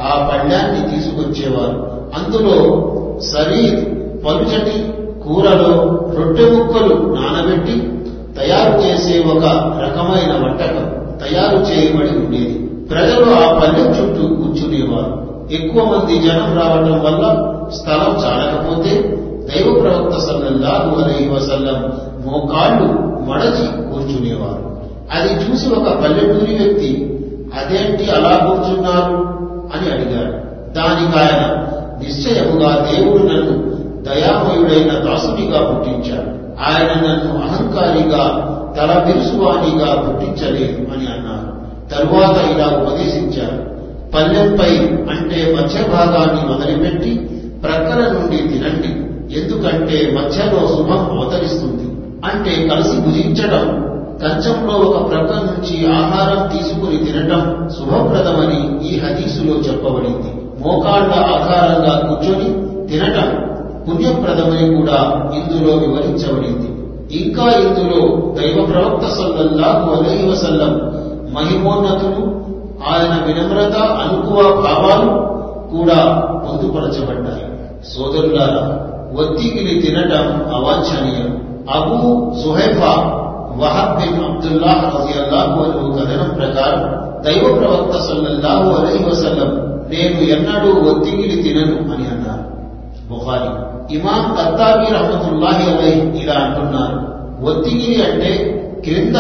ఆ 0.02 0.30
పళ్ళ్యాన్ని 0.32 0.96
తీసుకొచ్చేవారు. 0.96 1.91
అందులో 2.16 2.88
సరీర్ 3.20 3.86
పలుచటి 4.26 4.94
కూరలో 5.24 6.00
రొట్టె 6.18 6.52
ముక్కలు 6.52 6.96
నానబెట్టి 6.96 7.92
తయారు 8.40 8.80
చేసే 8.82 9.20
ఒక 9.20 9.44
రకమైన 9.84 10.34
వంటకం 10.34 11.02
తయారు 11.18 11.58
చేయబడి 11.58 12.10
ఉండేది. 12.10 12.54
ప్రజలు 12.92 13.26
ఆ 13.32 13.60
పల్లె 13.60 13.90
చుట్టూ 13.90 14.36
కూర్చునేవారు. 14.36 15.22
ఎక్కువ 15.52 15.84
మంది 15.84 16.22
జనం 16.22 16.58
రావటం 16.58 17.04
వల్ల 17.04 17.52
స్థలం 17.70 18.16
చాలకపోతే 18.26 19.18
దైవ 19.42 19.80
ప్రవక్త 19.80 20.18
సల్లల్లాహు 20.18 21.02
అలైహి 21.02 21.30
వసల్లం 21.30 21.94
మోకాళ్ళు 22.26 22.88
మడచి 23.30 23.94
కూర్చునేవారు. 23.94 24.72
అది 25.12 25.34
చూసి 25.34 25.74
ఒక 25.74 26.00
పల్లెటూరి 26.04 26.64
వ్యక్తి 26.64 27.20
అదేంటి 27.54 28.12
అలా 28.12 28.38
కూర్చున్నారు? 28.38 29.42
అని 29.76 29.92
అడిగాడు. 29.92 30.52
దానికి 30.74 31.20
ఆయన 31.20 31.68
నిశ్చయముగా 32.04 32.88
దేవుడు 32.92 33.24
నన్ను 33.24 33.72
దయామయుడైన 34.04 34.94
దాసునిగా 34.94 35.72
పుట్టించాడు. 35.72 36.42
ఆయన 36.62 36.88
నన్ను 36.88 37.48
అహంకారిగా 37.48 38.48
తల 38.78 39.12
బిరుసువానిగా 39.12 40.02
పుట్టించలేదు 40.02 40.92
అని 40.92 41.08
అన్నారు. 41.08 41.62
తరువాత 41.96 42.58
ఇలా 42.58 42.78
ఉపదేశించారు. 42.78 43.72
పల్లెంపై 44.16 44.78
అంటే 44.88 45.58
మధ్య 45.62 45.88
భాగాన్ని 45.88 46.54
మొదలుపెట్టి 46.54 47.18
ప్రక్కల 47.64 48.18
నుండి 48.20 48.38
తినండి. 48.38 49.12
ఎందుకంటే 49.40 50.20
మధ్యలో 50.22 50.68
శుభం 50.68 51.20
అవతరిస్తుంది. 51.20 51.84
అంటే 52.26 52.68
కలిసి 52.68 53.02
భుజించడం 53.02 53.92
కంచంలో 54.22 54.74
ఒక 54.74 55.12
ప్రక్క 55.12 55.34
నుంచి 55.34 55.94
ఆహారం 55.94 56.58
తీసుకుని 56.58 56.98
తినటం 56.98 57.70
శుభప్రదమని 57.78 58.90
ఈ 58.90 59.00
హదీసులో 59.00 59.54
చెప్పబడింది. 59.54 60.41
మోకాళ్ళ 60.64 61.14
ఆధారంగా 61.36 61.94
కూర్చొని 62.08 62.48
తినటం 62.88 63.30
పుణ్యప్రదమని 63.86 64.76
కూడా 64.76 64.98
ఇందులో 65.36 65.74
వివరించబడింది. 65.78 66.68
ఇంకా 67.24 67.44
ఇందులో 67.44 68.02
దైవ 68.38 68.66
ప్రవక్త 68.66 69.06
సల్లల్లాహు 69.08 69.86
అలైహి 69.92 70.30
వసల్లం 70.30 70.74
మహిమోన్నతులు 71.34 72.24
ఆయన 72.92 73.14
వినమ్రత 73.26 73.76
అనుకువ 73.78 74.38
భావాలు 74.44 75.10
కూడా 75.76 76.00
పొందుపరచబడ్డాయి. 76.44 77.46
సోదరులారా 77.84 78.64
ఒత్తికిని 79.22 79.82
తినటం 79.82 80.28
అవాంఛనీయం. 80.56 81.32
Abu 81.76 82.34
Suhaifa 82.44 82.94
Wahb 83.62 83.94
bin 84.00 84.24
Abdullah 84.26 84.84
రజియల్లాహు 84.96 85.58
అన్హు 85.64 85.88
కథనం 85.92 86.30
ప్రకారం 86.38 86.82
దైవ 87.24 87.44
ప్రవక్త 87.56 87.96
సల్లల్లాహు 88.00 88.70
అలైహి 88.70 89.04
వసల్లం 89.10 89.52
నేను 89.92 90.22
ఎన్నడూ 90.22 90.92
ఒత్తిగిలి 90.92 91.44
తినను 91.44 91.76
అని 91.76 92.08
అన్నారు. 92.08 92.52
బుహారి 93.10 93.72
ఇమాం 93.96 94.36
కత్తాబి 94.36 94.94
రహమతుల్లాహి 94.94 95.72
అలై 95.72 96.20
ఇలా 96.24 96.34
అంటున్నారు. 96.34 97.12
ఒత్తిగిరి 97.46 98.12
అంటే 98.12 98.58
క్రింద 98.84 99.16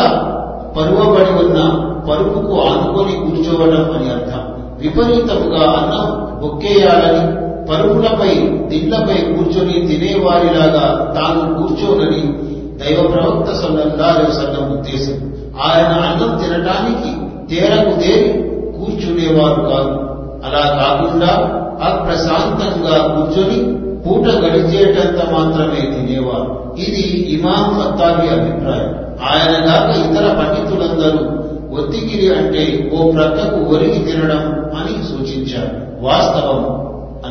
పరువబడి 0.77 1.31
ఉన్న 1.31 1.87
పరుపుకు 2.09 2.61
ఆనుకొని 2.61 3.13
కూర్చోవడం 3.15 3.91
అని 3.91 4.09
అర్థం. 4.09 4.41
విపరీతముగా 4.79 5.71
అన్నం 5.71 6.31
బొక్కేయాలని 6.41 7.41
పరుపులపై 7.67 8.33
దిండ్లపై 8.67 9.33
కూర్చొని 9.33 9.73
తినేవారిలాగా 9.73 11.13
తాను 11.15 11.53
కూర్చోనని 11.53 12.33
దైవ 12.77 13.07
ప్రవక్త 13.07 13.51
సల్లల్లాహు 13.51 14.31
సల్లం 14.31 14.71
ఉద్దేశం. 14.71 15.31
ఆయన 15.61 15.87
అన్నం 15.87 16.37
తినటానికి 16.37 17.11
తేరకు 17.49 17.99
తేరి 17.99 18.43
కూర్చునేవారు 18.77 19.61
కాదు. 19.61 20.10
అలా 20.45 20.59
కాకుండా 20.59 21.57
అప్రశాంతంగా 21.81 23.07
కూర్చొని 23.07 23.81
పూట 24.03 24.27
గడిచేటంత 24.27 25.33
మాత్రమే 25.33 25.81
తినేవారు. 25.81 26.75
ఇది 26.79 27.01
ఇమాం 27.07 27.79
ఖత్తాబి 27.79 28.27
అభిప్రాయం. 28.27 29.01
ఆయన 29.23 29.65
దాకా 29.65 30.11
ఇతర 30.11 30.33
పండితులందరూ 30.33 31.41
ఒత్తిగిరి 31.77 32.35
అంటే 32.35 32.91
ఓ 32.93 33.11
ప్రక్కకు 33.11 33.75
ఒరిగి 33.75 33.99
తినడం 33.99 34.71
అని 34.79 35.03
సూచించారు. 35.03 36.05
వాస్తవం 36.05 36.81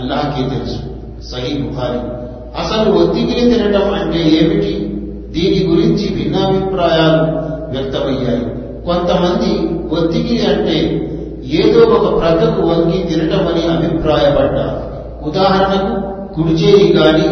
అల్లాహకే 0.01 0.43
తెలుసు. 0.43 0.79
సహీ 1.31 1.59
బుఖారి. 1.59 2.21
అసలు 2.61 2.93
ఒత్తిగిరి 2.93 3.51
తినడం 3.51 3.95
అంటే 3.95 4.19
ఏమిటి? 4.19 4.87
దీని 5.31 5.67
గురించి 5.67 6.15
భిన్నాభిప్రాయాలు 6.15 7.51
వ్యక్తమయ్యాయి. 7.71 8.45
కొంతమంది 8.87 9.75
ఒత్తిగిరి 9.95 10.47
అంటే 10.47 11.07
ఏదో 11.59 11.81
ఒక 11.97 12.07
ప్రక్కకు 12.21 12.63
వంగి 12.69 12.99
తినటమని 13.05 13.63
అభిప్రాయపడ్డారు. 13.75 14.77
ఉదాహరణకు 15.29 15.93
కుడి 16.35 16.53
చేయి 16.53 16.87
గాని 16.93 17.27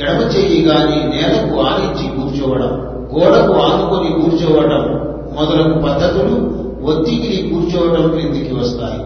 ఎడమ 0.00 0.20
చేయి 0.34 0.58
గాని 0.62 0.98
నేలకు 1.12 1.54
ఆనించి 1.60 2.04
కూర్చోవడం 2.16 2.72
గోడకు 3.12 3.54
ఆనుకొని 3.66 4.10
కూర్చోవడం 4.20 4.82
మొదలగు 5.36 5.74
పద్ధతులు 5.86 6.36
ఒత్తిగిరి 6.90 7.38
కూర్చోవడం 7.50 8.04
క్రిందికి 8.10 8.54
వస్తాయి. 8.54 9.00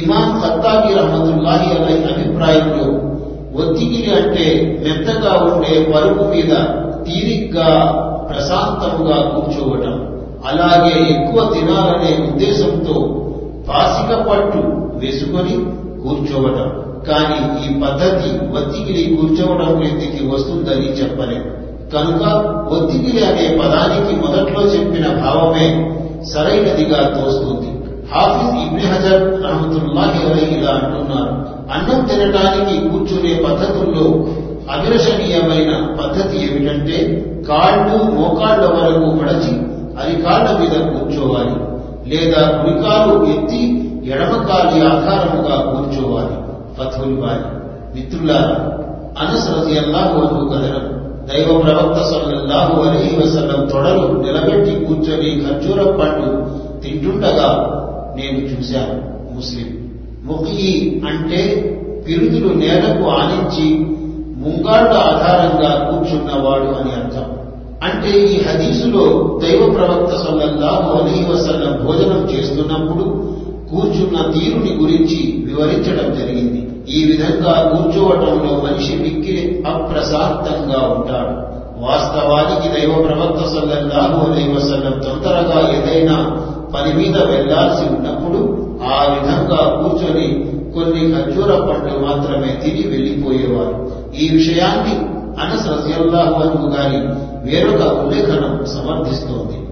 ఇమాం 0.00 0.28
ఖత్తాబి 0.42 0.90
రహమతుల్లాహి 0.94 1.68
అనే 1.76 1.94
అభిప్రాయంలో 2.12 2.86
ఒత్తిగిరి 3.62 4.10
అంటే 4.18 4.44
మెత్తగా 4.84 5.32
ఉండే 5.48 5.72
పరుపు 5.92 6.24
మీద 6.34 6.52
తీరిగ్గా 7.06 7.68
ప్రశాంతముగా 8.28 9.18
కూర్చోవటం 9.32 9.96
అలాగే 10.50 10.94
ఎక్కువ 11.14 11.38
తినాలనే 11.54 12.12
ఉద్దేశంతో 12.28 12.96
పాసిక 13.68 14.10
పట్టు 14.28 14.62
వేసుకొని 15.02 15.54
కూర్చోవటం. 16.02 16.68
కానీ 17.08 17.38
ఈ 17.62 17.80
పద్ధతి 17.80 18.28
ఒత్తికిలి 18.58 19.02
కూర్చోవడం 19.16 19.70
క్రిందికి 19.78 20.26
వస్తుందని 20.26 20.88
చెప్పలేదు 20.92 21.50
కనుక 21.94 22.22
ఒత్తికిలి 22.74 23.22
అనే 23.24 23.46
పదానికి 23.62 24.12
మొదట్లో 24.20 24.62
చెప్పిన 24.62 25.06
భావమే 25.22 25.66
సరైనదిగా 26.32 27.00
తోస్తుంది. 27.16 27.70
హాఫిజ్ 28.12 28.56
ఇబ్ని 28.64 28.84
హజర్ 28.92 29.44
రహమతుల్లాహి 29.44 30.20
అలై 30.26 30.46
ఇలా 30.58 30.70
అంటున్నారు. 30.70 31.34
అన్నం 31.74 32.00
తినడానికి 32.04 32.88
కూర్చునే 32.88 33.34
పద్ధతుల్లో 33.44 34.06
అభిలషణీయమైన 34.74 35.70
పద్ధతి 36.00 36.36
ఏమిటంటే 36.46 36.98
కాళ్ళు 37.48 37.96
మోకాళ్ళ 38.12 38.64
వరకు 38.76 39.08
మడచి 39.20 39.52
అరికాళ్ళ 40.00 40.46
మీద 40.58 40.74
కూర్చోవాలి. 40.92 41.54
లేదా 42.06 42.42
కుడికాలు 42.46 43.14
ఎత్తి 43.32 43.62
ఎడమకాలి 44.04 44.86
ఆధారముగా 44.86 45.56
కూర్చోవాలి. 45.70 46.36
ఫథుల్ 46.76 47.16
బారి 47.16 47.44
మిత్రులారా 47.94 48.56
అనస్ 49.20 49.46
రజియల్లాహు 49.56 50.18
అన్హు 50.20 50.48
కథనం 50.48 50.86
దైవ 51.28 51.58
ప్రవక్త 51.58 51.98
సల్లల్లాహు 52.02 52.82
అలైహి 52.82 53.16
వసల్లం 53.16 53.66
తొడలు 53.66 54.06
నిలబెట్టి 54.22 54.84
కూర్చొని 54.84 55.30
ఖర్జూర 55.44 55.80
పండు 56.00 56.28
తింటుండగా 56.80 57.50
నేను 58.16 58.38
చూశాను 58.38 58.96
ముస్లిం. 59.34 59.68
ముఖి 60.24 61.00
అంటే 61.08 61.40
పిరుదులు 62.06 62.54
నేలకు 62.54 63.04
ఆనించి 63.10 63.68
ముంగాళ్ళ 64.42 64.92
ఆధారంగా 64.94 65.70
కూర్చున్నవాడు 65.88 66.68
అని 66.78 66.92
అర్థం. 66.92 67.11
అంటే 67.86 68.10
ఈ 68.32 68.36
హదీసులో 68.46 69.04
దైవ 69.42 69.62
ప్రవక్త 69.74 70.12
సల్లల్లాహు 70.24 70.88
అలైహి 70.98 71.22
వసల్లం 71.30 71.72
భోజనం 71.86 72.20
చేస్తున్నప్పుడు 72.32 73.04
కూర్చున్న 73.70 74.16
తీరుని 74.32 74.72
గురించి 74.76 75.18
వివరించడం 75.44 76.08
జరిగింది. 76.18 76.60
ఈ 76.88 77.00
విధంగా 77.04 77.54
కూర్చోవటంలో 77.70 78.52
మనిషి 78.64 78.94
మిక్కిలి 78.96 79.44
అప్రశాంతంగా 79.66 80.80
ఉంటాడు. 80.96 81.34
వాస్తవానికి 81.80 82.68
దైవ 82.74 82.92
ప్రవక్త 83.02 83.42
సల్లల్లాహు 83.46 84.18
అలైహి 84.26 84.50
వసల్లం 84.56 84.96
తొందరగా 85.06 85.60
ఏదైనా 85.76 86.16
పని 86.74 86.92
మీద 86.94 87.16
వెళ్ళాల్సి 87.32 87.84
ఉన్నప్పుడు 87.94 88.40
ఆ 88.92 88.98
విధంగా 89.14 89.62
కూర్చొని 89.78 90.26
కొన్ని 90.74 91.00
ఖర్జూర 91.12 91.52
పండ్లు 91.60 91.96
మాత్రమే 92.06 92.50
తిని 92.62 92.84
వెళ్ళిపోయేవారు 92.88 93.74
ఈ 94.20 94.28
విషయాన్ని 94.28 94.94
అనస్ 95.40 95.68
రజియల్లాహు 95.68 96.66
గారి 96.68 96.96
వేరొక 97.44 97.92
ఉల్లేఖనం 97.92 98.64
సమర్థిస్తోంది. 98.64 99.68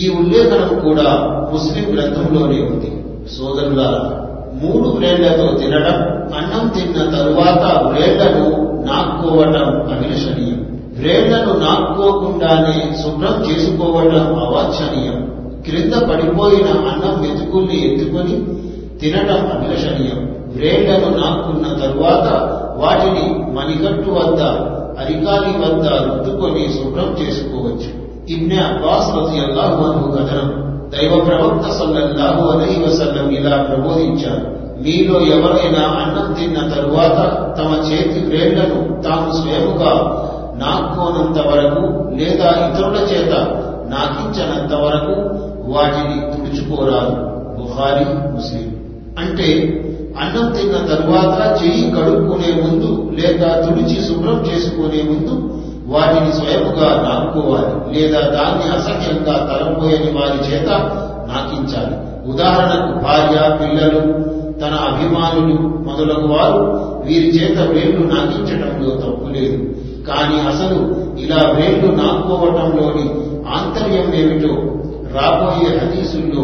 ఈ 0.00 0.08
ఉల్లేఖనం 0.08 0.78
కూడా 0.78 1.10
ముస్లిం 1.52 1.96
గ్రంథంలోనే 1.96 2.62
ఉంది. 2.62 3.04
సోదరులారా 3.38 4.20
మూడు 4.62 4.88
బ్రేళ్ళతో 4.88 5.58
తినడం 5.58 5.94
అన్నం 6.36 6.68
తిన్న 6.68 7.10
తరువాత 7.10 7.92
బ్రేళ్ళను 7.92 8.44
నాక్కోవటం 8.86 9.92
అభిలషణీయం. 9.92 10.80
బ్రేళ్ళను 10.98 11.52
నాక్కోకుండానే 11.52 12.96
శుభ్రం 13.02 13.50
చేసుకోవటం 13.50 14.34
అవాంఛనీయం. 14.34 15.34
క్రింద 15.64 15.92
పడిపోయిన 15.92 16.66
అన్నం 16.66 17.22
మెతుకుల్ని 17.22 17.92
ఎత్తుకొని 17.92 18.44
తినటం 19.00 19.50
అభిలషణీయం. 19.52 20.34
బ్రేళ్ళను 20.56 21.16
నాక్కున్న 21.16 21.86
తరువాత 21.86 22.50
వాటిని 22.76 23.44
మణికట్టు 23.52 24.10
వద్ద 24.10 24.40
అరికాలి 24.98 25.58
వద్ద 25.58 25.86
రుద్దుకొని 25.86 26.68
శుభ్రం 26.68 27.16
చేసుకోవచ్చు. 27.22 28.04
ఇబ్నె 28.28 28.56
అబ్బాస్ 28.56 29.08
రజి 29.08 29.40
అల్లాహు 29.40 29.92
అన్హు 29.92 30.10
కథనం 30.10 30.64
దైవ 30.88 31.24
ప్రవక్త 31.24 31.70
సల్లల్లాహు 31.70 32.48
అలైహి 32.48 32.84
వసల్లం 32.84 33.30
ఇలా 33.30 33.56
ప్రబోధించారు. 33.56 34.54
మీలో 34.82 35.20
ఎవరైనా 35.20 35.82
అన్నం 35.82 36.32
తిన్న 36.32 36.68
తరువాత 36.68 37.18
తమ 37.58 37.92
చేతి 37.92 38.20
వేళ్ళను 38.20 39.02
తాము 39.02 39.32
స్వయముగా 39.32 40.20
నాక్కోనంత 40.56 41.38
వరకు 41.38 42.14
లేదా 42.14 42.50
ఇతరుల 42.50 42.96
చేత 42.96 43.34
నాకించనంత 43.88 44.74
వరకు 44.74 45.44
వాటిని 45.72 46.20
తుడుచుకోరాదు. 46.20 47.34
బుహారి 47.60 48.04
ముస్లిం. 48.04 48.76
అంటే 49.18 49.80
అన్నం 50.20 50.52
తిన్న 50.52 50.76
తరువాత 50.76 51.62
చెయ్యి 51.62 51.90
కడుక్కునే 51.90 52.62
ముందు 52.62 53.10
లేదా 53.20 53.60
తుడిచి 53.60 54.02
శుభ్రం 54.02 54.44
చేసుకునే 54.46 55.02
ముందు 55.02 55.60
వాటిని 55.86 56.32
స్వయముగా 56.32 56.88
నాకుకోవాలి 57.08 57.98
లేదా 57.98 58.20
దాన్ని 58.20 58.76
అసహ్యంగా 58.76 59.36
తలపోయని 59.38 60.18
వారి 60.18 60.52
చేత 60.52 60.68
నాకించాలి. 61.28 61.96
ఉదాహరణకు 62.30 63.04
భార్య 63.04 63.58
పిల్లలు 63.58 64.00
తన 64.60 64.74
అభిమానులు 64.74 65.54
మొదలగు 65.62 66.26
వారు 66.26 66.64
వీరి 67.04 67.28
చేత 67.28 67.58
వేళ్ళు 67.60 68.14
నాకించటంలో 68.14 68.90
తప్పు 68.90 69.28
లేదు. 69.32 69.56
కానీ 70.06 70.48
అసలు 70.48 71.04
ఇలా 71.18 71.50
వేళ్ళు 71.50 71.86
నాక్కోవటంలోని 72.02 73.10
ఆంతర్యం 73.48 74.14
ఏమిటో 74.14 74.54
రాబోయే 75.14 75.78
హదీసుల్లో 75.78 76.42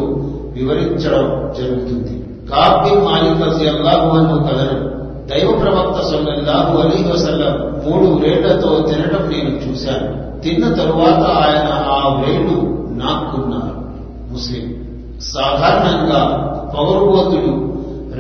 వివరించడం 0.53 1.53
జరుగుతుంది. 1.59 2.20
కాబ్బి 2.51 3.01
మాలిక్ 3.01 3.43
రజియల్లాహు 3.49 4.19
అన్హు 4.19 4.39
కలరు. 4.39 5.01
దైవ 5.27 5.59
ప్రవక్త 5.61 6.03
సల్లల్లాహు 6.03 6.79
అలీ 6.79 7.13
వసల్లం 7.13 7.83
మూడు 7.87 8.07
వ్రేళ్ళతో 8.07 8.87
తినటం 8.89 9.29
నేను 9.29 9.71
చూశాను. 9.71 10.41
తిన్న 10.41 10.75
తరువాత 10.75 11.19
ఆయన 11.19 11.69
ఆ 11.73 12.21
వ్రేళ్ళు 12.21 12.57
నాక్కున్నారు 12.97 13.81
ముస్లిం 14.33 14.85
సాధారణంగా 15.21 16.21
పొగరుబోతులు 16.79 17.71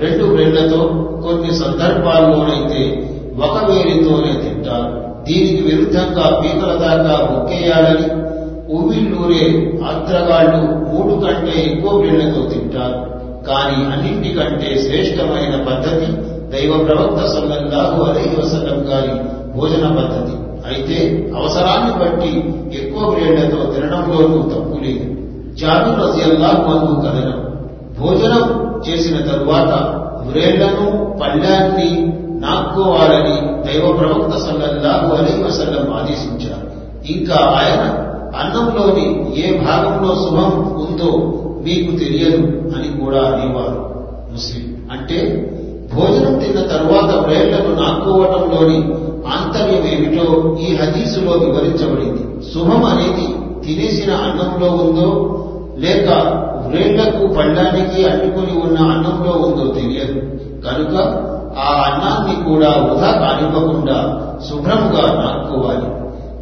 రెండు 0.00 0.24
వ్రేళ్ళతో 0.24 0.76
కొన్ని 1.22 1.54
సందర్భాల్లోనైతే 1.54 3.10
ఒక 3.36 3.64
వేలితోనే 3.64 4.32
తింటారు. 4.32 5.00
దీనికి 5.22 5.62
విరుద్ధంగా 5.62 6.40
పీకల 6.40 6.72
దాకా 6.74 7.38
ఒక్కేయాలని 7.38 8.20
ఉవిళ్ళూరే 8.74 9.72
ఆత్రగాళ్ళు 9.84 10.62
మూడు 10.92 11.14
కంటే 11.14 11.60
ఎక్కువ 11.60 12.00
వేళ్ళతో 12.00 12.42
తింటారు. 12.42 13.19
కానీ 13.46 13.84
అన్నింటికంటే 13.84 14.82
శ్రేష్టమైన 14.82 15.64
పద్ధతి 15.64 16.30
దైవ 16.50 16.84
ప్రవక్త 16.84 17.26
సల్లల్లాహు 17.26 18.02
అలైహి 18.02 18.36
వసల్లం 18.36 18.92
గారి 18.92 19.12
భోజన 19.58 19.86
పద్ధతి. 19.86 20.32
అయితే 20.68 21.30
అవసరాన్ని 21.36 22.04
బట్టి 22.04 22.54
ఎక్కువ 22.78 23.08
వేళ్ళతో 23.08 23.72
తినడంలోనూ 23.72 24.42
తప్పు 24.42 24.78
లేదు. 24.84 25.16
జాను 25.54 26.06
రజియల్లాహు 26.06 26.78
అన్హు 26.78 27.00
కథనం. 27.00 27.50
భోజనం 28.00 28.74
చేసిన 28.88 29.16
తరువాత 29.16 29.94
వ్రేళ్ళను 30.26 31.16
పళ్ళ్యాన్ని 31.22 32.12
నాక్కోవాలని 32.40 33.40
దైవ 33.40 33.92
ప్రవక్త 33.92 34.36
సల్లల్లాహు 34.36 35.14
అలైహి 35.14 35.42
వసల్లం 35.42 35.94
ఆదేశించారు. 35.94 36.70
ఇంకా 37.12 37.36
ఆయన 37.36 38.06
అన్నంలోని 38.40 39.34
ఏ 39.40 39.58
భాగంలో 39.58 40.14
శుభం 40.14 40.74
ఉందో 40.74 41.39
మీకు 41.64 41.96
తెలియదు 41.96 42.46
అని 42.46 43.04
కూడా 43.04 43.18
అనేవారు 43.18 43.90
ముస్లిం. 44.32 44.76
అంటే 44.92 45.46
భోజనం 45.94 46.38
తిన్న 46.38 46.60
తరువాత 46.60 47.14
వ్రేళ్ళను 47.14 47.80
నాక్కోవటంలోని 47.80 48.76
ఆంతర్యం 49.28 49.84
ఏమిటో 49.84 50.56
ఈ 50.60 50.76
హదీసులో 50.76 51.32
వివరించబడింది. 51.32 52.52
శుభం 52.54 52.84
అనేది 52.84 53.26
తినేసిన 53.66 54.14
అన్నంలో 54.14 54.72
ఉందో 54.72 55.36
లేక 55.78 56.08
వ్రేళ్ళకు 56.66 57.26
పళ్ళానికి 57.26 58.04
అడ్డుకుని 58.04 58.60
ఉన్న 58.60 58.78
అన్నంలో 58.78 59.32
ఉందో 59.32 59.74
తెలియదు. 59.74 60.20
కనుక 60.66 60.96
ఆ 61.58 61.82
అన్నాన్ని 61.86 62.50
కూడా 62.50 62.68
వృధా 62.68 63.10
కానివ్వకుండా 63.10 64.26
శుభ్రంగా 64.50 65.22
నాక్కోవాలి 65.24 66.00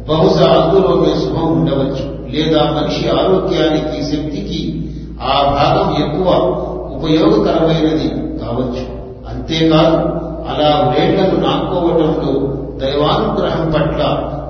బహుశా 0.09 0.45
అందులోనే 0.45 1.19
శుభం 1.19 1.51
ఉండవచ్చు. 1.51 2.19
లేదా 2.29 2.63
మనిషి 2.63 3.09
ఆరోగ్యానికి 3.09 4.03
శక్తికి 4.03 4.78
ఆ 5.21 5.43
భాగం 5.55 5.87
ఎక్కువ 6.03 6.27
ఉపయోగకరమైనది 6.95 8.07
కావచ్చు. 8.41 8.83
అంతేకాదు 9.29 9.97
అలా 10.49 10.87
వ్రేళ్ళను 10.87 11.37
నాక్కోవటంలో 11.41 12.31
దైవానుగ్రహం 12.77 13.71
పట్ల 13.71 14.01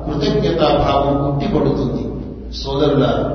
కృతజ్ఞతాభావం 0.06 1.16
పుట్టిపడుతుంది 1.24 2.04
సోదరులారా 2.54 3.26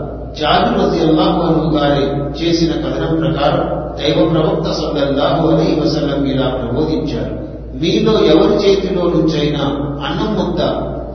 జాబిర్ 0.41 0.78
రజియల్లాహు 0.80 1.41
అన్హు 1.41 1.76
గారి 1.76 2.05
చేసిన 2.39 2.72
కథనం 2.72 3.16
ప్రకారం 3.20 3.66
దైవ 3.99 4.28
ప్రవక్త 4.32 4.72
సల్లల్లాహు 4.72 5.49
అలైహి 5.49 5.80
వసల్లం 5.80 6.26
ఇలా 6.26 6.49
ప్రబోధించారు. 6.49 7.35
మీలో 7.80 8.12
ఎవరి 8.12 8.55
చేతిలో 8.55 9.03
నుంచైనా 9.03 9.64
అన్నం 10.07 10.35
ముద్ద 10.39 10.61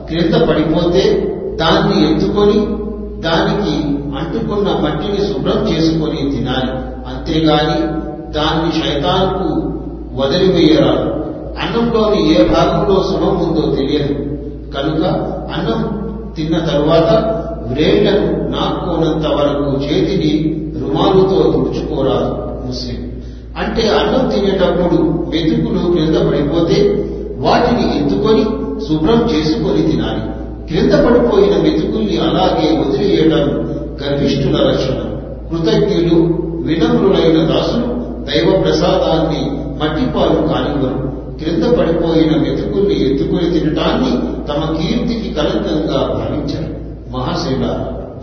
క్రింద 0.06 0.34
పడిపోతే 0.34 1.02
దాన్ని 1.56 2.12
ఎత్తుకొని 2.12 2.58
దానికి 3.20 3.74
అంటుకున్న 4.16 4.68
మట్టిని 4.80 5.28
శుభ్రం 5.28 5.68
చేసుకొని 5.68 6.30
తినాలి. 6.30 6.72
అంతేగాని 7.08 8.00
దాన్ని 8.32 8.72
శైతాన్కు 8.72 9.72
వదిలివేయరాదు. 10.20 11.20
అన్నంలోని 11.60 12.34
ఏ 12.34 12.48
భాగంలో 12.48 13.02
శుభం 13.02 13.48
ఉందో 13.48 13.74
తెలియదు. 13.74 14.14
కనుక 14.76 15.04
అన్నం 15.56 16.00
తిన్న 16.36 16.58
తరువాత 16.58 17.10
వ్రేళ్ళను 17.72 18.48
నాక్కోనంత 18.48 19.26
వరకు 19.26 19.84
చేతిని 19.84 20.60
రుమాలుతో 20.80 21.42
తుడుచుకోరాదు 21.42 22.66
ముస్లిం. 22.66 23.10
అంటే 23.58 23.88
అన్నం 23.88 24.28
తినేటప్పుడు 24.28 25.02
మెతుకులు 25.02 25.92
క్రింద 25.92 26.16
పడిపోతే 26.16 27.06
వాటిని 27.38 27.98
ఎత్తుకొని 27.98 28.44
శుభ్రం 28.88 29.30
చేసుకొని 29.30 29.82
తినాలి. 29.82 30.30
క్రింద 30.66 30.92
పడిపోయిన 30.92 31.62
మెతుకుల్ని 31.62 32.16
అలాగే 32.16 32.78
వదిలేయడం 32.78 33.69
గర్విష్ఠుల 34.02 34.68
రక్షణ. 34.68 34.94
కృతజ్ఞులు 35.50 36.40
వినమ్రులైన 36.62 37.44
దాసులు 37.44 38.00
దైవ 38.24 38.60
ప్రసాదాన్ని 38.60 39.50
మట్టిపాలు 39.82 40.46
కానివ్వరు. 40.46 41.10
క్రింద 41.38 41.64
పడిపోయిన 41.64 42.40
మెతుకుల్ని 42.40 43.10
ఎత్తుకుని 43.10 43.50
తినటాన్ని 43.50 44.10
తమ 44.48 44.76
కీర్తికి 44.76 45.34
కలంకంగా 45.34 45.96
భావించారు. 45.96 46.74
మహాశివ 47.10 47.60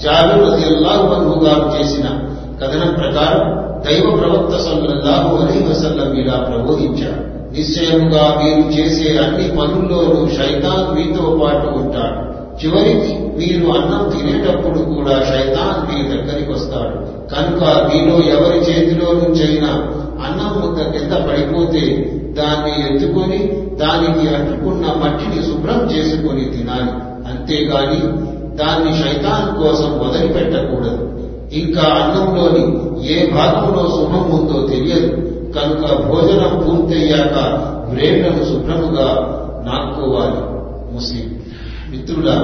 జాబిర్ 0.02 0.54
రజియల్లాహు 0.54 1.14
అన్హు 1.14 1.78
చేసిన 1.78 2.04
కథనం 2.62 2.94
ప్రకారం 2.94 3.68
దైవ 3.88 4.18
ప్రవక్త 4.18 4.58
సల్లల్లాహు 4.58 5.38
అలీ 5.38 5.70
వసల్లం 5.70 6.14
ఇలా 6.14 6.34
ప్రబోధించారు. 6.34 7.38
నిశ్చయముగా 7.54 8.42
మీరు 8.44 8.80
చేసే 8.80 9.18
అన్ని 9.18 9.48
పనుల్లోనూ 9.48 10.28
శైతాన్ 10.28 10.96
మీతో 10.96 11.40
పాటు 11.44 11.68
ఉంటాడు. 11.68 12.37
చివరికి 12.62 13.12
మీరు 13.40 13.66
అన్నం 13.72 14.04
తినేటప్పుడు 14.10 14.80
కూడా 14.80 15.24
శైతాన్ 15.24 15.82
మీ 15.90 15.98
దగ్గరికి 16.12 16.52
వస్తాడు. 16.52 16.96
కనుక 17.34 17.64
మీలో 17.88 18.16
ఎవరి 18.36 18.60
చేతిలో 18.60 19.08
నుంచైనా 19.14 19.72
అన్నం 20.26 20.52
ముద్ద 20.62 20.78
కింద 20.92 21.12
పడిపోతే 21.12 21.84
దాన్ని 22.38 22.74
ఎత్తుకొని 22.88 23.40
దానికి 23.82 24.36
అంటుకున్న 24.36 24.86
మట్టిని 25.04 25.44
శుభ్రం 25.44 25.82
చేసుకొని 25.92 26.46
తినాలి. 26.46 26.92
అంతేగాని 27.30 28.02
దాన్ని 28.56 28.92
శైతాన్ 29.02 29.50
కోసం 29.58 29.90
వదిలిపెట్టకూడదు. 30.04 31.04
ఇంకా 31.54 31.82
అన్నంలోని 31.82 32.64
ఏ 33.08 33.32
భాగంలో 33.32 33.84
శుభం 33.96 34.26
ఉందో 34.40 34.68
తెలియదు. 34.68 35.10
కనుక 35.56 35.84
భోజనం 36.08 36.54
పూర్తయ్యాక 36.64 37.36
బ్రేడ్లను 37.92 38.44
శుభ్రముగా 38.44 39.10
నాక్కోవాలి 39.68 40.42
ముస్లిం 40.94 41.37
మిత్రుడా 41.92 42.36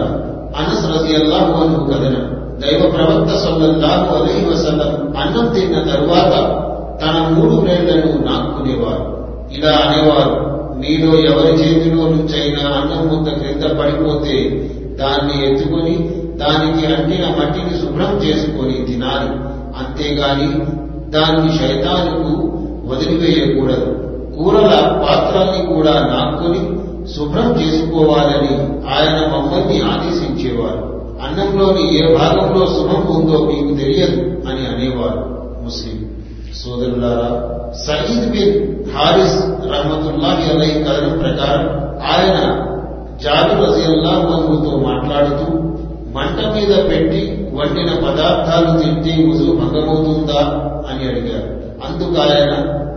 అనస్ 0.58 0.86
రజియల్లాహు 0.86 1.64
అన్హు 1.64 1.86
కథన 1.86 2.16
దైవ 2.62 2.90
ప్రవక్త 2.90 3.34
సల్లల్లాహు 3.34 4.16
అలహి 4.16 4.46
వసల్లం 4.46 5.14
అన్నం 5.18 5.54
తిన్న 5.54 5.80
తరువాత 5.80 6.34
తన 7.02 7.28
మూడు 7.34 7.56
వేళ్ళను 7.56 8.26
నాక్కునేవారు 8.26 9.06
ఇలా 9.52 9.70
అనేవారు 9.70 10.54
మీలో 10.76 11.20
ఎవరి 11.20 11.54
చేతిలో 11.54 12.04
నుంచైనా 12.04 12.70
అన్నం 12.70 13.08
ముద్ద 13.08 13.30
క్రింద 13.30 13.64
పడిపోతే 13.64 14.36
దాన్ని 15.00 15.52
ఎత్తుకొని 15.52 16.10
దానికి 16.36 16.86
అంటిన 16.94 17.26
మట్టిని 17.28 17.82
శుభ్రం 17.82 18.18
చేసుకొని 18.18 18.74
తినాలి. 18.74 19.30
అంతేగాని 19.80 20.50
దాన్ని 21.12 21.58
శైతానుకు 21.58 22.34
వదిలివేయకూడదు. 22.86 23.90
కూరల 24.38 25.04
పాత్రల్ని 25.04 25.76
కూడా 25.76 25.92
నాక్కుని 25.92 26.83
శుభ్రం 27.08 27.62
చేసుకోవాలని 27.62 28.54
ఆయన 28.94 29.18
మమ్మల్ని 29.34 29.82
ఆదేశించేవారు. 29.82 30.94
అన్నంలోని 31.24 31.98
ఏ 31.98 32.18
భాగంలో 32.18 32.66
శుభం 32.66 33.16
ఉందో 33.16 33.38
మీకు 33.38 33.78
తెలియదు 33.78 34.22
అని 34.22 34.68
అనేవారు 34.68 35.22
ముస్లిం 35.64 35.98
సోదరులారా 36.56 37.30
సయీద్ 37.74 38.32
బిన్ 38.32 38.86
హారిస్ 38.96 39.38
రహమతుల్లాహి 39.72 40.52
అలై 40.52 40.84
కథనం 40.84 41.18
ప్రకారం 41.18 41.70
ఆయన 42.12 42.38
జాబిర్ 43.24 43.70
రజియల్లాహు 43.70 44.22
మనుతో 44.22 44.78
మాట్లాడుతూ 44.78 45.58
మంట 46.16 46.40
మీద 46.56 46.90
పెట్టి 46.90 47.50
వండిన 47.54 47.90
పదార్థాలు 47.94 48.80
తింటే 48.80 49.14
వజు 49.30 49.52
భంగమవుతుందా 49.52 50.42
అని 50.90 51.10
అడిగారు. 51.10 51.50
అందుకు 51.86 52.22
ఆయన 52.22 52.52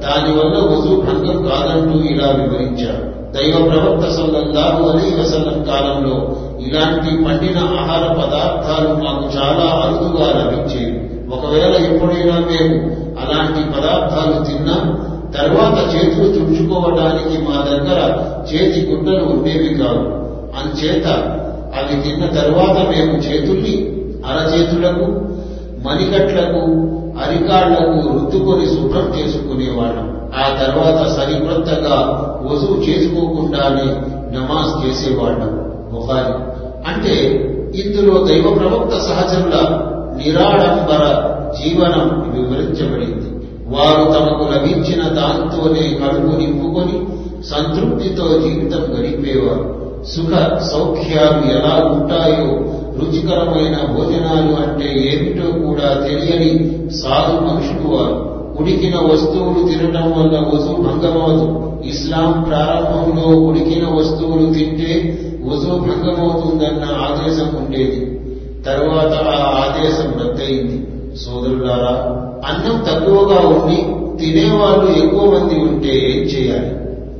దానివల్ల 0.05 0.57
వజు 0.59 0.95
భంగం 1.01 1.49
కాదంటూ 1.49 1.99
ఇలా 1.99 2.29
వివరించారు. 2.31 3.16
దైవ 3.37 3.57
ప్రవక్త 3.69 4.05
సల్లల్లాహు 4.11 4.83
అలీ 4.91 5.09
వసల్లం 5.21 5.63
కాలంలో 5.63 6.17
ఇలాంటి 6.67 7.25
పండిన 7.25 7.59
ఆహార 7.59 8.05
పదార్థాలు 8.13 8.93
మాకు 9.05 9.25
చాలా 9.37 9.67
అరుదుగా 9.83 10.29
లభించేవి. 10.39 10.97
ఒకవేళ 11.35 11.75
ఎప్పుడైనా 11.89 12.37
మేము 12.51 12.77
అలాంటి 13.23 13.63
పదార్థాలు 13.75 14.45
తిన్నా 14.45 14.77
తర్వాత 15.37 15.79
చేతులు 15.95 16.29
తుడుచుకోవడానికి 16.33 17.37
మా 17.43 17.57
దగ్గర 17.71 18.01
చేతి 18.51 18.81
గుడ్డలు 18.87 19.25
ఉండేవి 19.25 19.75
కావు. 19.75 20.05
అంచేత 20.61 21.07
అవి 21.79 21.97
తిన్న 22.03 22.27
తర్వాత 22.27 22.77
మేము 22.89 23.15
చేతుల్ని 23.17 23.77
అరచేతులకు 24.31 25.07
మణికట్లకు 25.87 26.63
అరికాళ్ళకు 27.25 27.99
రుద్దుకొని 28.15 28.67
శుభ్రం 28.67 29.09
చేసుకునేవాళ్ళం. 29.17 30.16
ఆ 30.35 30.65
తర్వాత 30.65 31.09
సరికొత్తగా 31.09 31.97
వసువు 32.43 32.81
చేసుకోకుండానే 32.81 33.87
నమాజ్ 34.39 34.87
చేసేవాళ్ళం. 34.87 35.71
బుహారి 35.93 36.35
అంటే 36.89 37.43
ఇందులో 37.85 38.25
దైవ 38.25 38.55
ప్రవక్త 38.59 38.99
సహచరుల 38.99 39.57
నిరాడంబర 40.17 41.03
జీవనం 41.61 42.33
వివరించబడింది. 42.35 43.27
వారు 43.69 44.05
తమకు 44.05 44.53
లభించిన 44.53 45.03
దాంతోనే 45.03 45.99
కడుపు 46.05 46.37
నింపుకొని 46.37 47.07
సంతృప్తితో 47.45 48.25
జీవితం 48.29 49.01
గడిపేవారు. 49.01 49.77
సుఖ 50.05 50.59
సౌఖ్యాలు 50.59 51.51
ఎలా 51.51 51.85
ఉంటాయో 51.85 52.47
రుచికరమైన 52.99 53.77
భోజనాలు 53.93 54.53
అంటే 54.63 54.89
ఏమిటో 55.13 55.67
కూడా 55.67 56.07
తెలియని 56.07 56.51
సాధు 56.91 57.33
మనుషులు 57.41 57.97
వారు. 57.97 58.36
ఉడికిన 58.61 58.97
వస్తువులు 58.97 59.69
తినడం 59.69 60.11
వల్ల 60.11 60.39
వజు 60.39 60.83
భంగమవదు. 60.83 61.73
ఇస్లాం 61.85 62.43
ప్రారంభంలో 62.43 63.39
ఉడికిన 63.39 63.85
వస్తువులు 63.89 64.53
తింటే 64.53 65.19
వజు 65.45 65.67
భంగమవుతుందన్న 65.67 66.85
ఆదేశం 66.85 67.65
ఉండేది. 67.65 68.21
తరువాత 68.67 69.13
ఆ 69.13 69.65
ఆదేశం 69.65 70.29
రద్దయింది. 70.29 70.87
సోదరులారా 71.17 72.23
అన్నం 72.47 72.85
తక్కువగా 72.89 73.49
ఉండి 73.49 73.77
తినేవాళ్ళు 74.25 75.05
ఎక్కువ 75.05 75.25
మంది 75.25 75.55
ఉంటే 75.55 75.89
ఏం 75.89 76.23
చేయాలి? 76.23 76.77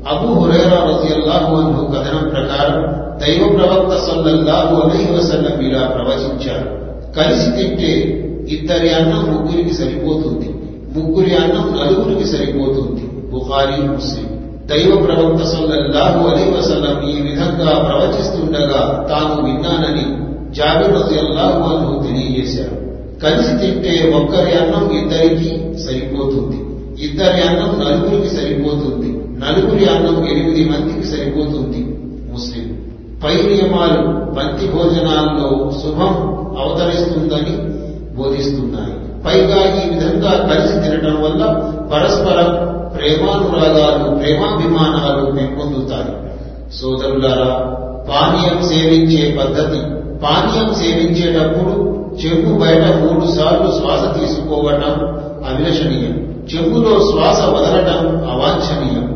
అబు 0.09 0.27
హురేరా 0.27 0.85
రజియల్లాహు 0.85 1.57
అన్హు 1.57 1.85
కథనం 1.85 2.29
ప్రకారం 2.29 3.07
దైవ 3.21 3.49
ప్రవక్త 3.49 4.05
సల్లల్లాహు 4.05 4.89
అలైహి 4.89 5.13
వసల్లం 5.13 5.61
ఇలా 5.61 5.87
ప్రవచించారు. 5.87 6.87
కలిసి 7.17 7.51
తింటే 7.51 8.23
ఇద్దరి 8.49 8.91
అన్నం 8.91 9.35
ముగ్గురికి 9.35 9.75
సరిపోతుంది. 9.75 10.51
ముగ్గురి 10.97 11.37
అన్నం 11.37 11.79
నలుగురికి 11.81 12.29
సరిపోతుంది. 12.29 13.31
బుఖారీ 13.31 13.89
ముస్లిం. 13.89 14.37
దైవ 14.67 14.97
ప్రవక్త 14.97 15.45
సల్లల్లాహు 15.45 16.29
అలీ 16.29 16.59
వసల్లం 16.59 17.11
ఈ 17.11 17.21
విధంగా 17.21 17.79
ప్రవచిస్తుండగా 17.79 19.07
తాను 19.09 19.45
విన్నానని 19.45 20.27
జాబిర్ 20.55 20.95
రజియల్లాహు 20.95 21.75
అన్హు 21.75 22.03
తెలియజేశారు. 22.03 22.87
కలిసి 23.21 23.51
తింటే 23.51 24.13
ఒక్కరి 24.17 24.53
అన్నం 24.53 24.91
ఇద్దరికి 24.91 25.79
సరిపోతుంది. 25.79 26.65
ఇద్దరి 27.05 27.43
అన్నం 27.43 27.81
నలుగురికి 27.81 28.37
సరిపోతుంది. 28.37 29.09
నలుగురి 29.39 29.87
అన్నం 29.87 30.29
ఎనిమిది 30.29 30.65
మందికి 30.65 31.07
సరిపోతుంది. 31.07 31.99
ముస్లిం. 32.33 32.77
పై 33.25 33.35
నియమాలు 33.35 34.03
బంతి 34.35 34.67
భోజనాల్లో 34.69 35.73
శుభం 35.83 36.37
అవతరిస్తుందని 36.59 37.77
బోధిస్తున్నాయి. 38.17 38.96
పైగా 39.25 39.63
ఈ 39.63 39.89
విధంగా 39.91 40.31
కలిసి 40.31 40.81
తినడం 40.81 41.23
వల్ల 41.23 41.45
పరస్పరం 41.93 42.77
ప్రేమానురాగాలు 42.97 44.17
ప్రేమాభిమానాలు 44.17 45.31
పెంపొందుతాయి 45.31 46.27
సోదరులారా 46.73 47.77
పానీయం 48.09 48.63
సేవించే 48.63 49.37
పద్ధతి. 49.39 49.79
పానీయం 50.23 50.75
సేవించేటప్పుడు 50.75 51.97
చెంబు 52.17 52.59
బయట 52.59 52.87
మూడు 52.87 53.27
సార్లు 53.27 53.81
శ్వాస 53.81 54.21
తీసుకోవటం 54.21 55.07
అభిలషణీయం 55.51 56.37
చెంబులో 56.55 56.99
శ్వాస 56.99 57.41
వదలటం 57.41 58.07
అవాంఛనీయం. 58.31 59.07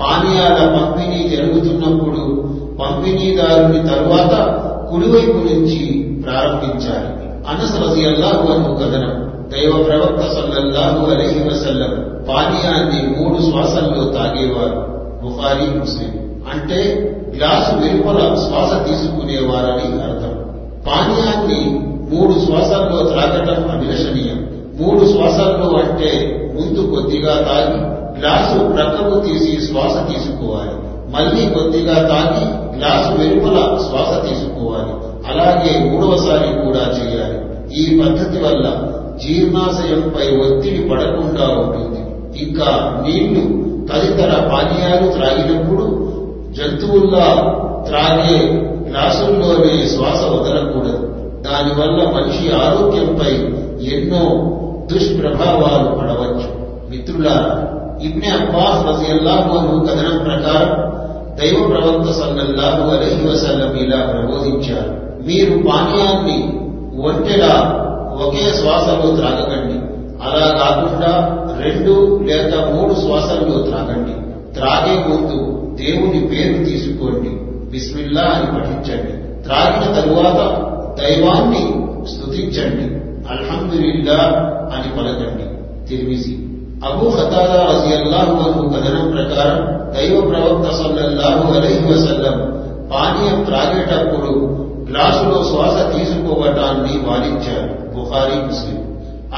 పానీయాల 0.00 0.78
పంపిణీ 0.78 1.28
జరుగుతున్నప్పుడు 1.28 2.48
పంపిణీదారుని 2.82 3.88
తరువాత 3.88 4.34
కుడివైపు 4.90 5.36
నుంచి 5.36 6.02
ప్రారంభించాలి. 6.22 7.20
అనసరసి 7.48 8.06
అల్లాహు 8.06 8.52
అను 8.52 8.74
కథనం 8.74 9.29
దైవ 9.52 9.82
ప్రవక్త 9.82 10.20
సల్లల్లాహు 10.20 11.10
అలహి 11.10 11.48
వసల్లం 11.48 12.24
పానీయాన్ని 12.28 13.16
మూడు 13.18 13.42
శ్వాసల్లో 13.42 14.04
తాగేవారు 14.04 15.00
బుఖారీ 15.22 15.78
ముస్లిం. 15.78 16.42
అంటే 16.52 16.78
గ్లాసు 17.36 17.74
వెలుపల 17.74 18.18
శ్వాస 18.18 18.88
తీసుకునేవారని 18.88 20.02
అర్థం. 20.02 20.34
పానీయాన్ని 20.86 21.80
మూడు 22.14 22.32
శ్వాసాల్లో 22.32 23.02
త్రాగటం 23.06 23.70
అభిలషణీయం. 23.70 24.50
మూడు 24.80 25.06
శ్వాసాల్లో 25.06 25.78
అంటే 25.78 26.36
ముందు 26.54 26.94
కొద్దిగా 26.94 27.34
తాగి 27.34 28.00
గ్లాసు 28.20 28.72
ప్రక్కకు 28.72 29.20
తీసి 29.20 29.66
శ్వాస 29.66 30.10
తీసుకోవాలి. 30.10 30.70
మళ్ళీ 31.12 31.54
కొద్దిగా 31.54 31.94
తాగి 31.94 32.76
గ్లాసు 32.78 33.22
వెలుపల 33.22 33.78
శ్వాస 33.88 34.28
తీసుకోవాలి. 34.28 34.92
అలాగే 35.32 35.90
మూడవసారి 35.90 36.64
కూడా 36.64 36.80
చేయాలి. 36.80 37.40
ఈ 37.74 38.00
పద్ధతి 38.00 38.44
వల్ల 38.44 38.96
జీర్ణాశయంపై 39.22 40.26
ఒత్తిడి 40.36 40.88
పడకుండా 40.88 41.44
ఉంటుంది. 41.48 42.00
ఇంకా 42.42 43.00
నీళ్ళు 43.06 43.70
తదితర 43.88 44.48
పానీయాలు 44.52 45.12
త్రాగినప్పుడు 45.12 45.84
జంతువుల్లా 46.52 47.26
త్రాగే 47.86 48.38
గ్లాసుల్లోనే 48.88 49.86
శ్వాస 49.86 50.22
వదలకూడదు. 50.22 51.06
దానివల్ల 51.42 52.10
మనిషి 52.10 52.54
ఆరోగ్యంపై 52.54 53.32
ఎన్నో 53.86 54.22
దుష్ప్రభావాలు 54.92 55.94
పడవచ్చు. 55.98 56.48
మిత్రుల 56.90 57.28
ఇబ్నె 58.02 58.28
అబ్బాస్ 58.28 58.80
రజియల్లాహు 58.88 59.58
అను 59.58 59.80
కథనం 59.80 60.18
ప్రకారం 60.24 60.90
దైవ 61.36 61.66
ప్రవక్త 61.68 62.10
సల్లల్లాహు 62.12 62.82
అలైహి 62.90 63.28
వసల్లం 63.28 63.72
ఇలా 63.76 64.00
ప్రబోధించారు. 64.00 64.92
మీరు 65.26 65.62
పానీయాన్ని 65.68 66.38
ఒంటెలా 67.02 67.54
ఒకే 68.26 68.52
శ్వాసలో 68.56 69.16
త్రాగకండి. 69.16 69.74
అలా 70.22 70.46
కాకుండా 70.46 71.36
రెండు 71.60 72.20
లేక 72.22 72.54
మూడు 72.54 72.94
శ్వాసల్లో 72.94 73.62
త్రాగండి. 73.62 74.30
త్రాగే 74.54 75.04
ముందు 75.08 75.56
దేవుని 75.76 76.26
పేరు 76.26 76.64
తీసుకోండి. 76.64 77.28
బిస్మిల్లా 77.70 78.22
అని 78.22 78.46
పఠించండి. 78.46 79.42
త్రాగిన 79.42 80.00
తరువాత 80.00 80.70
దైవాన్ని 81.00 81.86
స్థుతించండి 82.06 83.00
అల్హందుల్లా 83.30 84.22
అని 84.74 84.98
పలకండి. 84.98 85.60
తిరిమిసి 85.88 86.38
అబూ 86.84 87.10
ఖతాదా 87.10 87.66
రజియల్లాహు 87.70 88.32
అన్హు 88.32 88.68
కథనం 88.68 89.10
ప్రకారం 89.10 89.80
దైవ 89.96 90.20
ప్రవక్త 90.20 90.70
సల్లల్లాహు 90.74 91.52
అలైహి 91.54 91.92
వసల్లం 91.92 92.60
పానీయం 92.92 93.44
త్రాగేటప్పుడు 93.44 94.56
గ్లాసులో 94.90 95.44
శ్వాస 95.44 95.96
తీసుకోవటాన్ని 95.96 96.98
వారించారు. 97.08 97.89
బుఖారీ 98.00 98.46
ముస్లిం. 98.46 98.76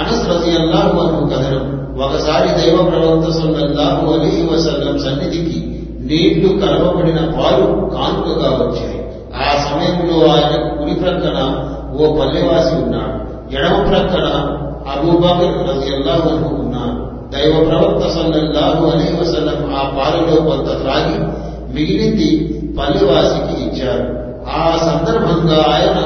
అనస్ 0.01 0.29
రజి 0.29 0.57
అల్లాహు 0.59 1.01
అను 1.01 1.29
కథనం. 1.29 1.83
ఒకసారి 2.05 2.49
దైవ 2.49 2.77
ప్రవక్త 2.77 3.31
సల్లల్లాహు 3.31 4.13
అలీ 4.13 4.49
వసల్లం 4.53 4.99
సన్నిధికి 4.99 5.69
నీళ్ళు 6.01 6.67
కలవబడిన 6.67 7.17
పాలు 7.17 7.67
కానుకగా 7.67 8.51
వచ్చాయి. 8.51 8.99
ఆ 9.37 9.57
సమయంలో 9.57 10.27
ఆయన 10.27 10.79
కుడి 10.79 10.95
ప్రక్కన 10.95 11.69
ఓ 11.95 12.17
పల్లెవాసి 12.21 12.75
ఉన్నాడు. 12.75 13.33
ఎడమ 13.55 13.89
ప్రక్కన 13.89 14.27
అబూబకర్ 14.93 15.69
రజియల్లాహు 15.71 16.29
అన్హు 16.29 16.55
ఉన్నారు 16.55 17.13
దైవ 17.33 17.65
ప్రవక్త 17.65 18.09
సల్లల్లాహు 18.09 18.87
అలీ 18.87 19.21
వసల్లం 19.21 19.75
ఆ 19.75 19.83
పాలలో 19.83 20.37
కొంత 20.37 20.81
త్రాగి 20.81 21.19
మిగిలింది 21.75 22.59
పల్లెవాసికి 22.79 23.63
ఇచ్చారు. 23.63 24.23
ఆ 24.57 24.79
సందర్భంగా 24.83 25.57
ఆయన 25.57 25.99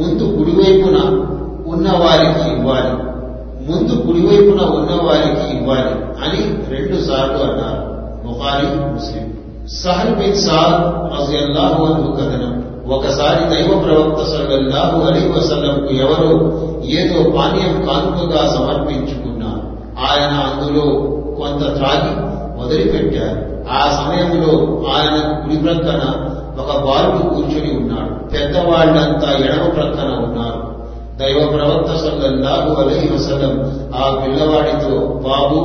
ముందు 0.00 0.36
కుడివైపున 0.36 1.26
ఉన్న 1.66 1.88
వారికి 1.90 2.56
ఇవ్వాలి. 2.56 3.16
ముందు 3.68 4.06
కుడివైపున 4.06 4.60
ఉన్న 4.60 4.90
వారికి 4.90 5.56
ఇవ్వాలి 5.56 6.24
అని 6.24 6.42
రెండు 6.76 7.02
సార్లు 7.02 7.52
అన్నారు 7.52 7.96
Bukhari 8.26 8.66
Muslim. 8.66 9.32
Sahl 9.68 10.14
bin 10.14 10.34
Saad 10.34 10.82
రజియల్లాహు 11.18 11.84
అన్హు 11.84 12.12
కథనం. 12.12 12.66
ఒకసారి 12.92 13.54
దైవ 13.54 13.80
ప్రవక్త 13.80 14.30
సల్లల్లాహు 14.30 15.00
అలైహి 15.02 15.28
వసల్లంకు 15.28 15.94
ఎవరో 15.94 16.30
ఏదో 16.84 17.30
పానీయం 17.30 17.86
కానుకగా 17.86 18.46
సమర్పించుకున్నారు. 18.46 19.62
ఆయన 20.00 20.30
అందులో 20.30 20.82
కొంత 21.38 21.76
త్రాగి 21.76 22.26
వదిలిపెట్టారు. 22.62 23.56
ఆ 23.70 23.90
సమయంలో 23.96 24.52
ఆయన 24.92 25.38
కుడి 25.38 25.56
ప్రక్కన 25.56 26.02
ఒక 26.58 26.84
బాలుడు 26.84 27.34
కూర్చుని 27.34 27.76
ఉన్నాడు. 27.76 28.30
పెద్దవాళ్ళంతా 28.30 29.32
ఎడమ 29.32 29.68
ప్రక్కన 29.68 30.08
ఉన్నారు. 30.08 30.65
దైవ 31.18 31.46
ప్రవక్త 31.46 31.90
సల్లల్లాహు 31.90 32.82
అలహి 32.82 33.14
వసలం 33.14 33.72
ఆ 33.94 34.24
పిల్లవాడితో 34.24 34.98
బాబు 35.06 35.60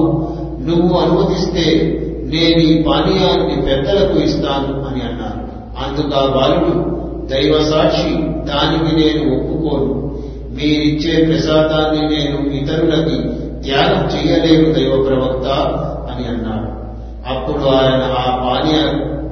నువ్వు 0.61 0.99
అనుమతిస్తే 0.99 1.81
నేను 2.25 2.59
ఈ 2.61 2.83
పానీయాన్ని 2.83 3.61
పెద్దలకు 3.61 4.19
ఇస్తాను 4.19 4.87
అని 4.87 5.01
అన్నారు. 5.01 5.41
అందుకు 5.85 6.19
ఆ 6.19 6.25
బాలుడు 6.25 7.01
దైవ 7.27 7.63
సాక్షి 7.63 8.09
దానికి 8.43 8.95
నేను 8.95 9.35
ఒప్పుకోను. 9.35 10.11
మీరిచ్చే 10.51 11.25
ప్రసాదాన్ని 11.25 12.01
నేను 12.01 12.53
ఇతరులకి 12.53 13.29
త్యాగం 13.63 14.07
చేయలేను 14.07 14.73
దైవ 14.73 15.03
ప్రవక్త 15.03 15.47
అని 16.11 16.27
అన్నాడు. 16.27 16.71
అప్పుడు 17.33 17.69
ఆయన 17.69 18.03
ఆ 18.03 18.35
పానీయ 18.35 18.79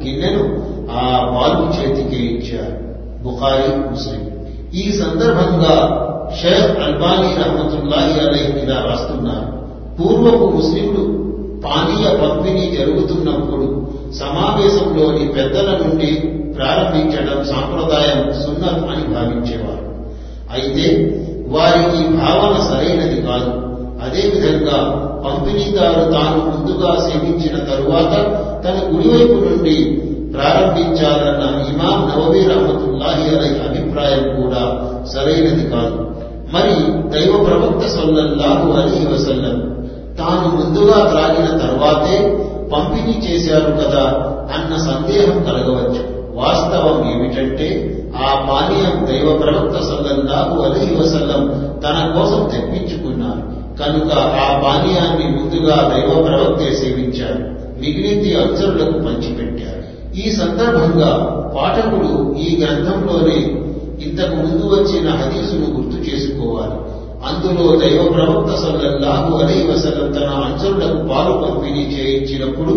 గిన్నెను 0.07 0.43
ఆ 0.91 1.31
బాలు 1.33 1.81
చేతికి 1.81 2.25
ఇచ్చారు. 2.25 2.89
బుఖారి 3.23 3.91
ముస్లిం. 3.91 4.29
ఈ 4.73 4.91
సందర్భంగా 4.91 6.05
షేఖ్ 6.35 6.83
అల్బానీ 6.83 7.41
రహమతుల్లాహి 7.41 8.19
అలైహి 8.19 8.59
ఇలా 8.59 8.85
రాస్తున్నారు. 8.89 9.59
పూర్వపు 9.99 10.45
ముస్లింలు 10.45 11.19
పానీయ 11.65 12.17
పంపిణీ 12.17 12.77
జరుగుతున్నప్పుడు 12.77 13.87
సమావేశంలోని 14.13 15.27
పెద్దల 15.27 15.79
నుండి 15.85 16.21
ప్రారంభించడం 16.55 17.43
సాంప్రదాయం 17.43 18.33
సున్నత్ 18.33 18.83
అని 18.83 19.13
భావించేవారు. 19.13 19.89
అయితే 20.53 21.15
వారి 21.47 22.03
ఈ 22.03 22.07
భావన 22.07 22.61
సరైనది 22.63 23.21
కాదు. 23.21 23.69
అదేవిధంగా 24.05 25.05
పంపిణీదారు 25.25 26.11
తాను 26.11 26.37
ముందుగా 26.37 26.95
సేవించిన 26.95 27.57
తరువాత 27.57 28.13
తన 28.63 28.91
కుడివైపు 28.91 29.33
నుండి 29.33 30.01
ప్రారంభించాలన్న 30.33 31.73
ఇమాం 31.73 32.09
నవవీ 32.09 32.39
రహమతుల్లాహి 32.39 33.35
అలై 33.35 33.67
అభిప్రాయం 33.67 34.43
కూడా 34.43 34.85
సరైనది 35.05 35.69
కాదు. 35.69 36.08
మరి 36.53 36.73
దైవ 37.09 37.43
ప్రవక్త 37.43 37.87
సల్లల్లాహు 37.87 38.71
అలీ 38.71 39.13
వసల్లం 39.13 39.87
తాను 40.19 40.57
ముందుగా 40.57 41.09
త్రాగిన 41.09 41.57
తర్వాతే 41.57 42.45
పంపిణీ 42.73 43.27
చేశారు 43.27 43.71
కదా 43.71 44.03
అన్న 44.53 44.77
సందేహం 44.77 45.43
కలగవచ్చు. 45.43 46.19
వాస్తవం 46.33 47.11
ఏమిటంటే 47.11 47.95
ఆ 48.17 48.47
పానీయం 48.49 49.07
దైవ 49.07 49.37
ప్రవక్త 49.37 49.75
సల్లల్లాహు 49.81 50.61
అలీ 50.61 50.95
వసల్లం 50.95 51.47
తన 51.83 52.13
కోసం 52.15 52.49
తెప్పించుకున్నారు. 52.51 53.59
కనుక 53.83 54.13
ఆ 54.17 54.61
పానీయాన్ని 54.63 55.37
ముందుగా 55.37 55.75
దైవ 55.75 56.23
ప్రవక్తే 56.23 56.75
సేవించారు. 56.75 57.43
మిగిలింది 57.79 58.35
అక్షరులకు 58.35 58.97
పంచిపెట్టారు. 58.99 59.79
ఈ 60.17 60.31
సందర్భంగా 60.31 61.11
పాఠకుడు 61.57 62.35
ఈ 62.35 62.63
గ్రంథంలోనే 62.63 63.68
ఇంతకు 64.01 64.35
ముందు 64.35 64.65
వచ్చిన 64.73 65.09
హదీసును 65.09 65.67
గుర్తు 65.75 65.97
చేసుకోవాలి. 66.09 66.77
అందులో 67.29 67.75
దైవ 67.75 68.01
ప్రవక్త 68.13 68.51
సల్లల్లాహు 68.55 69.37
అలై 69.37 69.59
వసలం 69.67 70.11
తన 70.11 70.29
అంచరులకు 70.45 71.07
పాలు 71.09 71.33
పంపిణీ 71.37 71.83
చేయించినప్పుడు 71.85 72.73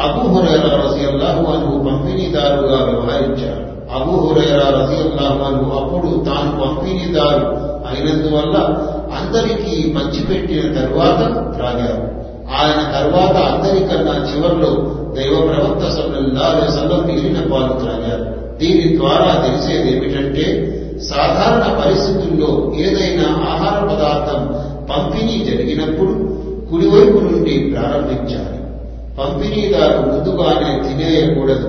అబూ 0.00 0.40
రసి 0.40 0.70
రజియల్లాహు 0.72 1.44
అను 1.52 1.84
పంపిణీదారుగా 1.84 2.78
వ్యవహరించారు 2.84 3.62
అబూ 3.94 4.12
హురైరా 4.16 4.66
రజియల్లాహు 4.78 5.38
అను 5.44 5.78
అప్పుడు 5.78 6.24
తాను 6.24 6.52
పంపిణీదారు 6.60 7.46
అయినందువల్ల 7.86 8.56
అందరికీ 9.18 9.94
పంచిపెట్టిన 9.96 10.62
తరువాత 10.74 11.20
త్రాగారు 11.56 12.04
ఆయన 12.58 12.80
తర్వాత 12.96 13.36
అందరికన్నా 13.52 14.14
చివరిలో 14.28 14.72
దైవ 15.16 15.34
ప్రవక్త 15.46 15.84
సల్లల్లాహు 15.88 16.58
వసల్లం 16.64 17.02
మిగిలిన 17.06 17.40
పాలు 17.52 17.72
త్రాగారు. 17.80 18.45
దీని 18.58 18.96
ద్వారా 18.96 19.44
తెలిసేది 19.46 19.96
ఏమిటంటే 19.96 20.72
సాధారణ 21.00 21.84
పరిస్థితుల్లో 21.84 22.72
ఏదైనా 22.78 23.24
ఆహార 23.24 23.84
పదార్థం 23.84 24.54
పంపిణీ 24.90 25.44
జరిగినప్పుడు 25.44 26.36
కుడివైపు 26.70 27.18
నుండి 27.18 27.58
ప్రారంభించాలి. 27.58 28.56
పంపిణీదారు 29.18 29.98
ముందుగానే 29.98 30.88
తినేయకూడదు. 30.88 31.68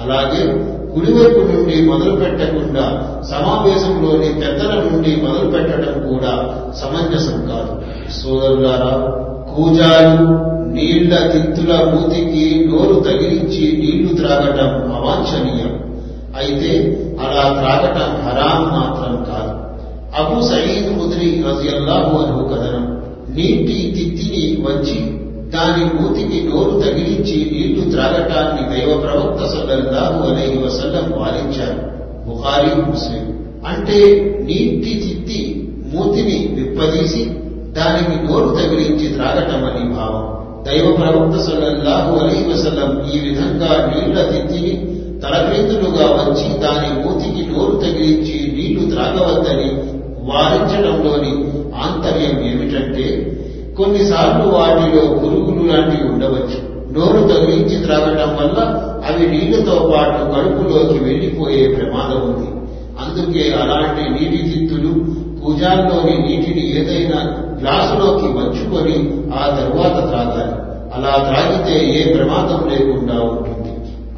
అలాగే 0.00 0.52
కుడివైపు 0.94 1.38
నుండి 1.38 1.82
మొదలు 1.82 2.16
పెట్టకుండా 2.16 2.84
సమావేశంలోని 3.30 4.28
పెద్దల 4.40 4.74
నుండి 4.74 5.16
మొదలు 5.16 5.50
పెట్టడం 5.50 6.08
కూడా 6.08 6.32
సమంజసం 6.74 7.46
కాదు. 7.46 7.82
సోదరులారా 8.12 8.92
కూజాలు 9.54 10.48
నీళ్ళ 10.72 11.18
తిత్తుల 11.18 11.74
మూతికి 11.94 12.68
నోరు 12.68 13.00
తగిలించి 13.00 13.78
నీళ్ళు 13.78 14.14
త్రాగటం 14.14 14.96
అవాంఛనీయం. 14.96 15.87
అయితే 16.36 16.70
అలా 17.20 17.60
త్రాగటం 17.60 18.10
హరాం 18.26 18.62
మాత్రం 18.62 19.24
కాదు. 19.24 19.68
అబు 20.18 20.40
సయీద్ 20.40 20.98
ముద్రి 20.98 21.44
రజియల్లాహు 21.48 22.16
అను 22.22 22.48
కథనం 22.48 22.98
నీటి 23.36 23.94
తిత్తిని 23.96 24.62
వచ్చి 24.62 25.18
దాని 25.50 25.84
మూతికి 25.84 26.48
నోరు 26.48 26.70
తగిలించి 26.70 27.50
నీళ్ళు 27.52 27.90
త్రాగటాన్ని 27.90 28.62
దైవ 28.68 28.98
ప్రవక్త 28.98 29.44
సల్లల్లాహు 29.44 30.28
అలైహి 30.28 30.58
వసల్లం 30.58 31.20
వారించారు 31.20 31.80
బుఖారీ 32.26 32.82
ముస్లిం. 32.90 33.24
అంటే 33.66 33.98
నీటి 34.44 34.92
తిత్తి 35.06 35.70
మూతిని 35.94 36.54
విప్పదీసి 36.54 37.24
దానికి 37.72 38.32
నోరు 38.32 38.48
తగిలించి 38.48 39.08
త్రాగటం 39.08 39.64
అని 39.64 39.94
భావం. 39.94 40.38
దైవ 40.64 40.92
ప్రవక్త 40.92 41.40
సల్లల్లాహు 41.40 42.18
అలైహి 42.18 42.52
వసల్లం 42.52 43.10
ఈ 43.14 43.28
విధంగా 43.28 43.94
నీళ్ళ 43.94 44.22
తిత్తిని 44.22 44.97
తలక్రిందులుగా 45.22 46.06
వచ్చి 46.06 46.58
దాని 46.58 46.88
మూతికి 47.02 47.50
నోరు 47.50 47.76
తగిలించి 47.76 48.36
నీళ్ళు 48.56 48.90
త్రాగవద్దని 48.90 49.98
వారించడంలోని 50.20 51.32
ఆంతర్యం 51.76 52.50
ఏమిటంటే 52.50 53.34
కొన్నిసార్లు 53.76 54.52
వాటిలో 54.52 55.14
పురుగులు 55.14 55.72
లాంటివి 55.72 56.08
ఉండవచ్చు. 56.08 56.68
నోరు 56.92 57.28
తగిలించి 57.28 57.84
త్రాగటం 57.84 58.36
వల్ల 58.36 58.58
అవి 59.08 59.26
నీళ్ళతో 59.26 59.92
పాటు 59.94 60.18
కడుపులోకి 60.18 61.04
వెళ్ళిపోయే 61.04 61.68
ప్రమాదం 61.68 62.20
ఉంది. 62.20 62.48
అందుకే 63.00 63.54
అలాంటి 63.62 64.10
నీటి 64.10 64.42
చిత్తులు 64.44 64.92
పూజాల్లోని 65.40 66.18
నీటిని 66.18 66.80
ఏదైనా 66.80 67.20
గ్లాసులోకి 67.60 68.26
వంచుకొని 68.26 69.10
ఆ 69.34 69.46
తరువాత 69.46 70.08
త్రాగాలి. 70.08 70.68
అలా 70.94 71.24
త్రాగితే 71.28 72.00
ఏ 72.00 72.14
ప్రమాదం 72.14 72.68
లేకుండా 72.68 73.14
ఉంటుంది. 73.14 73.57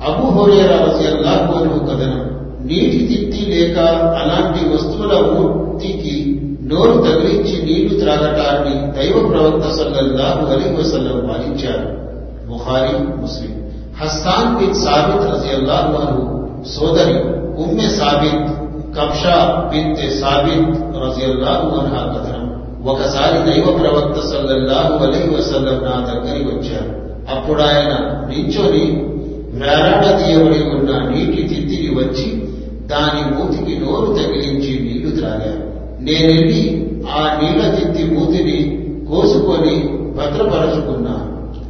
అబు 0.01 0.27
హురేరా 0.35 0.77
రజియల్లాహు 0.85 1.53
అన్హు 1.57 1.79
కథనం 1.89 2.23
నీటి 2.69 3.01
తిత్తి 3.09 3.43
లేక 3.51 3.77
అలాంటి 4.21 4.61
వస్తువుల 4.71 5.15
మూర్తికి 5.29 6.15
నోరు 6.71 6.95
తగిలించి 7.05 7.57
నీళ్ళు 7.67 7.95
త్రాగటాన్ని 8.01 8.75
దైవ 8.97 9.17
ప్రవక్త 9.29 9.67
సల్లల్లాహు 9.79 10.43
అలైహి 10.47 10.75
వసల్లం 10.77 11.19
పాలించారు 11.29 11.89
Bukhari 12.51 12.93
Muslim 13.23 13.53
Hassan 14.01 14.55
bin 14.59 14.79
Sabit 14.85 15.27
రజియల్లాహు 15.33 15.93
అన్హు 16.03 16.25
సోదరి 16.75 17.17
Umme 17.65 17.89
Sabit 17.99 18.49
Kabsha 18.97 19.37
bin 19.73 19.93
Sabit 20.21 20.73
రజియల్లాహు 21.05 21.69
అన్హా 21.81 22.03
కథనం 22.15 22.47
ఒకసారి 22.91 23.39
దైవ 23.49 23.67
ప్రవక్త 23.79 24.19
సల్లల్లాహు 24.31 24.95
అలైహి 25.07 25.31
వసల్లం 25.35 25.79
నా 25.87 25.97
దగ్గరికి 26.09 26.49
వచ్చారు 26.53 26.91
అప్పుడు 27.35 27.63
ఆయన 27.67 27.93
నించొని 28.31 28.85
వేలాడదీయబడి 29.55 30.61
ఉన్న 30.65 31.11
నీటి 31.11 31.43
తిత్తిని 31.43 31.95
వచ్చి 31.95 32.43
దాని 32.87 33.37
మూతికి 33.37 33.79
నోరు 33.79 34.15
తగిలించి 34.15 34.81
నీళ్ళు 34.81 35.11
త్రాగారు. 35.11 35.63
నేనెళ్ళి 36.01 36.63
ఆ 37.11 37.39
నీళ్ళ 37.41 37.75
తిత్తి 37.75 38.05
మూతిని 38.15 38.59
కోసుకొని 39.11 39.75
భద్రపరచుకున్నా. 40.17 41.15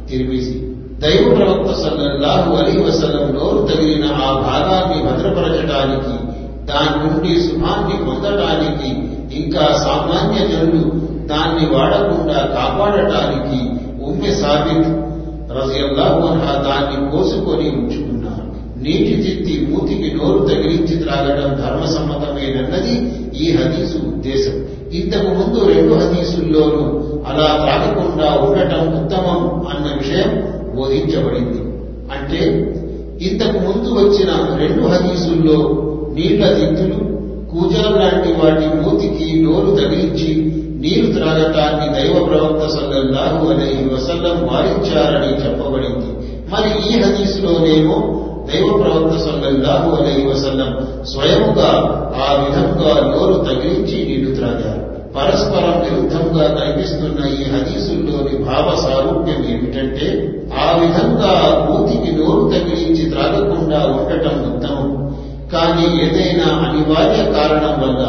తిరిగేసి 0.09 0.55
దైవ 1.01 1.35
ప్రవక్త 1.35 1.71
సల్లల్లాహు 1.73 2.55
అలీ 2.55 2.81
వసలం 2.81 3.35
నోరు 3.35 3.67
తగిలిన 3.67 4.05
ఆ 4.05 4.31
భాగాన్ని 4.31 5.03
భద్రపరచడానికి 5.03 6.15
దాని 6.65 6.95
నుండి 7.03 7.41
శుభాన్ని 7.41 8.05
పొందటానికి 8.05 8.89
ఇంకా 9.35 9.67
సామాన్య 9.83 10.47
జనులు 10.47 10.91
దాన్ని 11.25 11.65
వాడకుండా 11.75 12.33
కాపాడటానికి 12.33 13.59
ఉమ్మె 14.03 14.31
సాబిత్ 14.31 14.89
రజయల్లాహు 15.57 16.21
దాన్ని 16.63 17.11
కోసుకొని 17.11 17.69
ఉంచుకున్నారు. 17.69 18.45
నీటి 18.83 19.23
తిత్తి 19.23 19.67
మూతికి 19.69 20.13
నోరు 20.13 20.45
తగిలించి 20.45 20.95
త్రాగడం 20.97 21.49
ధర్మసమ్మతమేనన్నది 21.61 22.95
ఈ 23.43 23.51
హదీసు 23.51 23.97
ఉద్దేశం. 23.97 24.65
ఇంతకు 24.93 25.27
ముందు 25.27 25.67
రెండు 25.73 25.93
హదీసుల్లోనూ 25.93 26.83
అలా 27.27 27.47
త్రాగకుండా 27.61 28.33
ఉండటం 28.33 29.03
ఉత్తమం 29.03 29.65
అన్న 29.65 29.97
విషయం 29.97 30.31
బోధించబడింది. 30.75 31.61
అంటే 32.11 32.39
ఇంతకు 33.21 33.57
ముందు 33.59 33.89
వచ్చిన 33.89 34.57
రెండు 34.57 34.87
హదీసుల్లో 34.87 35.87
నీళ్ళ 36.13 36.53
దిత్తులు 36.53 37.11
కూజాలు 37.51 37.95
లాంటి 37.99 38.29
వాటి 38.29 38.65
మూతికి 38.81 39.41
నోరు 39.41 39.75
తగిలించి 39.75 40.50
నీరు 40.81 41.13
త్రాగటాన్ని 41.13 41.87
దైవ 41.95 42.25
ప్రవక్త 42.25 42.67
సల్లల్లాహు 42.67 43.47
అలైహి 43.47 43.83
వసల్లం 43.93 44.37
వారించారని 44.47 45.31
చెప్పబడింది. 45.33 46.09
మరి 46.53 46.69
ఈ 46.89 47.01
హదీసులోనేమో 47.01 47.97
దైవ 48.53 48.67
ప్రవక్త 48.67 49.17
సల్లల్లాహు 49.17 50.01
అలైహి 50.01 50.27
వసల్లం 50.27 50.87
స్వయముగా 51.05 51.71
ఆ 52.17 52.33
విధంగా 52.33 52.93
నోరు 53.11 53.33
తగిలించి 53.33 54.05
నీళ్ళు 54.05 54.35
త్రాగారు. 54.35 54.91
పరస్పరం 55.15 55.75
విరుద్ధంగా 55.81 56.47
కనిపిస్తున్న 56.47 57.27
ఈ 57.27 57.43
హదీసుల్లోని 57.43 58.37
భావ 58.37 58.75
సారూప్యం 58.75 59.41
ఏమిటంటే 59.49 60.07
ఆ 60.59 60.77
విధంగా 60.77 61.33
మూతికి 61.69 62.15
నోరు 62.15 62.49
తగిలించి 62.49 63.09
త్రాగకుండా 63.09 63.79
ఉండటం 63.85 64.53
ఉత్తమం. 64.53 64.89
కానీ 65.51 65.85
ఏదైనా 66.03 66.47
అనివార్య 66.53 67.31
కారణం 67.31 67.75
వల్ల 67.83 68.01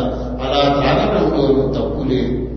అలా 0.44 0.62
త్రాగటంలోనూ 0.78 1.62
తప్పు 1.68 2.08
లేదు. 2.08 2.51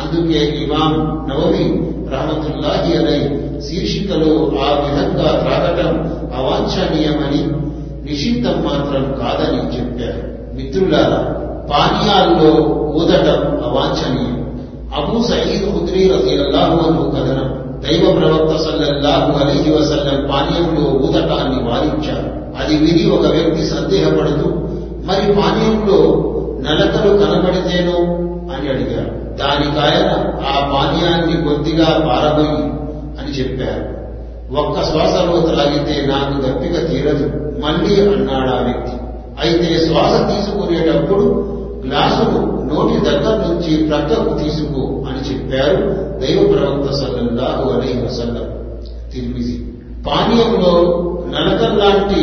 అందుకే 0.00 0.38
ఇమాం 0.38 0.92
నవమి 1.30 1.90
రహమతుల్లాహి 2.12 2.96
అలై 2.96 3.40
శీర్షికలో 3.60 4.52
ఆ 4.62 4.68
విధంగా 4.70 5.38
త్రాగటం 5.38 6.12
అవాంఛనీయమని 6.36 7.70
నిషిద్ధం 8.10 8.50
మాత్రం 8.50 9.02
కాదని 9.02 9.78
చెప్పారు. 9.78 10.30
మిత్రులారా 10.56 11.40
పానీయాల్లో 11.70 12.50
ఊదటం 12.74 13.68
అవాంఛనీయం. 13.68 14.40
అబూ 14.96 15.22
సయీద్ 15.22 15.74
హుద్రీ 15.74 16.08
రజియల్లాహు 16.08 16.88
అన్హు 16.88 17.10
కథనం. 17.10 17.60
దైవ 17.80 18.20
ప్రవక్త 18.20 18.62
సల్లల్లాహు 18.62 19.44
అలీహి 19.44 19.70
వసల్లం 19.70 20.30
పానీయంలో 20.32 20.90
ఊదటాన్ని 20.90 21.70
వారించారు. 21.70 22.40
అది 22.62 22.76
విని 22.76 23.10
ఒక 23.10 23.26
వ్యక్తి 23.26 23.66
సందేహపడుతూ 23.66 24.50
మరి 25.04 25.32
పానీయంలో 25.32 26.26
నలకలు 26.60 27.16
కనబడితేనో 27.16 28.29
అని 28.60 28.68
అడిగారు. 28.68 29.10
దానికాయన 29.34 30.10
ఆ 30.46 30.70
పానీయాన్ని 30.72 31.48
కొద్దిగా 31.48 31.84
పారబోయి 31.84 32.62
అని 33.20 33.30
చెప్పారు. 33.30 34.00
ఒక్క 34.54 34.82
శ్వాసలో 34.82 35.40
త్రాగితే 35.40 36.06
నాకు 36.06 36.42
దప్పిక 36.42 36.90
తీరదు 36.90 37.26
మళ్ళీ 37.60 38.00
అన్నాడు 38.00 38.50
ఆ 38.50 38.62
వ్యక్తి. 38.62 38.92
అయితే 39.40 39.86
శ్వాస 39.86 40.28
తీసుకునేటప్పుడు 40.28 41.24
గ్లాసును 41.86 42.68
నోటి 42.74 43.00
దగ్గర 43.04 43.36
నుంచి 43.36 43.88
ప్రక్కకు 43.88 44.38
తీసుకో 44.38 45.04
అని 45.08 45.30
చెప్పారు 45.30 45.76
దైవ 46.20 46.52
ప్రవక్త 46.52 46.92
సల్లల్లాహు 46.92 47.70
అలైహి 47.70 48.06
వసల్లం. 48.06 48.46
తిరిమిసి 49.12 49.66
పానీయంలో 50.06 51.06
లాంటి 51.76 52.20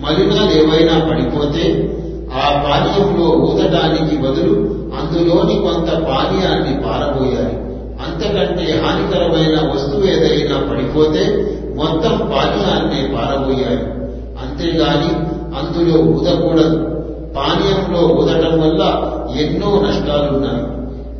మలినాలు 0.00 0.50
ఏవైనా 0.50 1.08
పడిపోతే 1.10 1.94
ఆ 2.34 2.64
పానీయంలో 2.64 3.24
ఊదటానికి 3.24 4.16
బదులు 4.16 4.73
అందులోని 5.00 5.54
కొంత 5.54 6.08
పానీయాన్ని 6.08 6.82
పారబోయాలి 6.82 7.64
అంతకంటే 8.04 8.82
హానికరమైన 8.84 9.72
వస్తువు 9.74 10.04
ఏదైనా 10.04 10.70
పడిపోతే 10.70 11.50
మొత్తం 11.76 12.18
పానీయాన్నే 12.18 13.16
పారబోయాలి 13.16 13.94
అంతేగాని 14.42 15.34
అందులో 15.54 16.00
ఊదకూడదు. 16.00 16.76
పానీయంలో 17.36 18.14
ఊదటం 18.14 18.60
వల్ల 18.60 18.82
ఎన్నో 19.40 19.82
నష్టాలున్నాయి. 19.86 20.74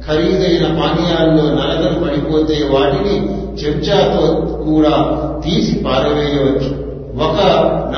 ఖరీదైన 0.06 0.66
పానీయాల్లో 0.66 1.42
నలగలు 1.42 2.04
పడిపోతే 2.04 2.68
వాటిని 2.72 3.44
చెంచాతో 3.64 4.40
కూడా 4.64 5.20
తీసి 5.44 5.78
పారవేయవచ్చు. 5.78 6.84
ఒక 7.24 7.40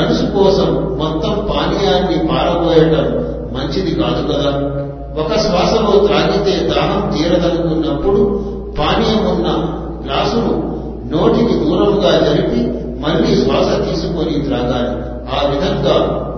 నడుసు 0.01 0.27
కోసం 0.27 0.97
మొత్తం 0.99 1.49
పానీయాన్ని 1.51 2.29
పారబోయటం 2.29 3.27
మంచిది 3.57 3.95
కాదు 3.95 4.33
కదా? 4.33 4.83
ఒక 5.21 5.33
శ్వాసలో 5.37 6.07
త్రాగితే 6.07 6.55
దాహం 6.71 7.03
తీరదనుకున్నప్పుడు 7.13 8.23
పానీయం 8.79 9.23
ఉన్న 9.33 9.49
గ్లాసును 10.05 10.55
నోటికి 11.13 11.55
దూరంగా 11.63 12.11
జరిపి 12.27 12.61
మళ్ళీ 13.05 13.31
శ్వాస 13.43 13.69
తీసుకొని 13.85 14.35
త్రాగాలి. 14.47 14.93
ఆ 15.37 15.39
విధంగా 15.51 15.95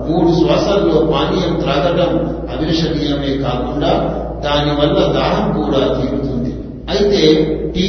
మూడు 0.07 0.29
శ్వాసల్లో 0.39 0.99
పానీయం 1.11 1.53
త్రాగటం 1.61 2.11
అభిలషణీయమే 2.53 3.31
కాకుండా 3.37 3.91
దానివల్ల 4.45 4.99
దాహం 5.17 5.45
కూడా 5.59 5.81
తీరుతుంది. 5.97 6.51
అయితే 6.89 7.21
టీ 7.75 7.87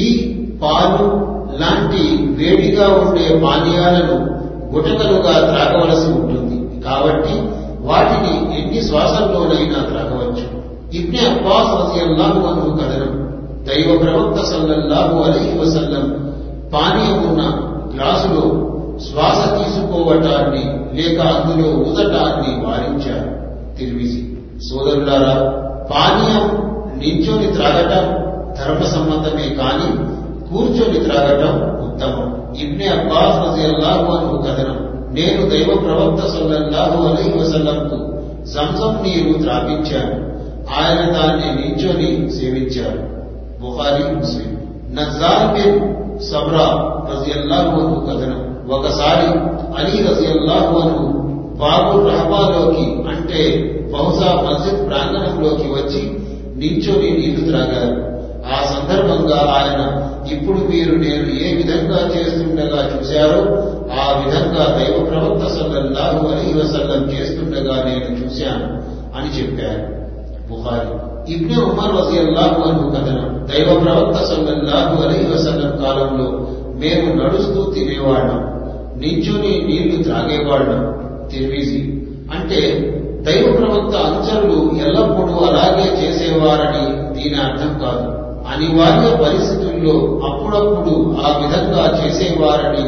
పాలు 0.63 1.07
లాంటి 1.61 2.03
వేడిగా 2.39 2.87
ఉండే 3.03 3.27
పానీయాలను 3.45 4.17
గుటకలుగా 4.75 5.35
త్రాగవలసి 5.51 6.09
ఉంటుంది. 6.19 6.59
కాబట్టి 6.85 7.37
వాటిని 7.89 8.35
ఎన్ని 8.59 8.81
శ్వాసల్లోనైనా 8.89 9.81
త్రాగవచ్చు. 9.91 10.47
ఇబ్నే 10.93 11.21
అబ్బాస్ 11.27 11.71
రజియల్లాహు 11.81 12.41
అన్హు 12.51 12.71
కథనం 12.79 13.13
దైవ 13.67 13.91
ప్రవక్త 14.03 14.39
సల్లల్లాహు 14.51 15.17
అలైహి 15.25 15.53
వసల్లం 15.59 16.07
పానీయం 16.73 17.19
ఉన్న 17.29 17.43
గ్లాసులో 17.93 18.45
శ్వాస 19.07 19.41
తీసుకోవటాన్ని 19.57 20.63
లేక 20.95 21.19
అందులో 21.33 21.69
ఊదటాన్ని 21.85 22.53
వారించారు 22.65 23.31
తిరిమిసి 23.77 24.21
సోదరులారా 24.69 25.35
పానీయం 25.91 26.47
నించొని 26.99 27.49
త్రాగటం 27.53 28.07
ధర్మసమ్మతమే 28.59 29.47
కాని 29.59 29.89
కూర్చొని 30.49 30.99
త్రాగటం 31.05 31.55
ఉత్తమం. 31.87 32.27
ఇబ్నే 32.61 32.87
అబ్బాస్ 32.89 33.37
రజియల్లాహు 33.45 34.07
అను 34.15 34.39
కథనం 34.45 34.79
నేను 35.13 35.43
దైవ 35.51 35.71
ప్రవక్త 35.85 36.21
సల్లల్లాహు 36.33 36.99
అలైహి 37.09 37.33
వసల్లంకు 37.39 37.99
సంసం 38.53 38.93
నీరు 39.03 39.33
త్రాపించాను 39.43 40.17
ఆయన 40.79 41.13
దాన్ని 41.13 41.49
నించొని 41.61 42.31
సేవించారు 42.31 43.03
బుహారీ 43.61 44.15
ముస్లిం. 44.15 44.57
నజార్ 44.93 45.55
బిన్ 45.55 45.95
సబ్రా 46.21 46.67
రజియల్లాహు 47.13 48.07
కథనం. 48.07 48.51
ఒకసారి 48.71 49.27
అలీ 49.79 50.03
రజియల్లాహు 50.03 50.81
బాబు 51.57 52.09
రహబాలోకి 52.09 52.85
అంటే 53.09 53.41
బహుశా 53.93 54.43
మస్జిద్ 54.43 54.89
ప్రాంగణంలోకి 54.89 55.69
వచ్చి 55.69 56.03
నించొని 56.57 57.11
నీళ్ళు 57.11 57.51
త్రాగారు. 57.51 58.11
ఆ 58.53 58.65
సందర్భంగా 58.65 59.41
ఆయన 59.57 59.81
ఇప్పుడు 60.33 60.57
మీరు 60.57 60.93
నేను 60.95 61.45
ఏ 61.45 61.55
విధంగా 61.57 62.11
చేస్తుండగా 62.17 62.91
చూశారో 62.93 63.41
ఆ 64.01 64.21
విధంగా 64.21 64.65
దైవ 64.79 65.05
ప్రవక్త 65.05 65.47
సల్లల్లాహు 65.47 66.29
అలీ 66.29 66.53
వసల్లం 66.61 67.13
చేస్తుండగా 67.13 67.85
నేను 67.85 68.25
చూశాను 68.25 68.67
అని 69.19 69.31
చెప్పారు. 69.39 70.00
బుహారి 70.51 71.11
ఇబ్నే 71.33 71.57
ఉమర్ 71.57 71.95
అల్లాహు 72.19 72.69
అన్హు 72.69 72.91
కథనం. 72.91 73.47
దైవ 73.47 73.81
ప్రవక్త 73.81 74.25
సల్లల్లాహు 74.25 75.03
అలైహి 75.03 75.33
వసల్లం 75.35 75.85
కాలంలో 75.85 76.47
మేము 76.77 77.23
నడుస్తూ 77.23 77.73
తినేవాళ్ళం. 77.73 78.41
నించుని 79.01 79.53
నీళ్ళు 79.67 80.03
త్రాగేవాళ్ళం. 80.03 81.01
తిరిమిసి 81.29 82.05
అంటే 82.35 82.61
దైవ 83.21 83.53
ప్రవక్త 83.53 83.97
అనుచరులు 83.97 84.71
ఎల్లప్పుడూ 84.87 85.45
అలాగే 85.45 85.87
చేసేవారని 86.01 87.15
దీని 87.15 87.35
అర్థం 87.35 87.79
కాదు. 87.79 88.21
అనివార్య 88.51 89.25
పరిస్థితుల్లో 89.25 90.21
అప్పుడప్పుడు 90.27 91.17
ఆ 91.25 91.39
విధంగా 91.39 92.01
చేసేవారని 92.01 92.85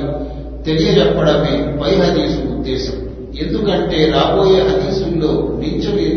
తెలియజెప్పడమే 0.64 1.78
పై 1.82 1.94
హదీసు 1.94 2.40
ఉద్దేశం. 2.54 2.96
ఎందుకంటే 3.40 4.12
రాబోయే 4.14 4.60
హదీసుల్లో 4.60 5.28
నించుని 5.60 6.08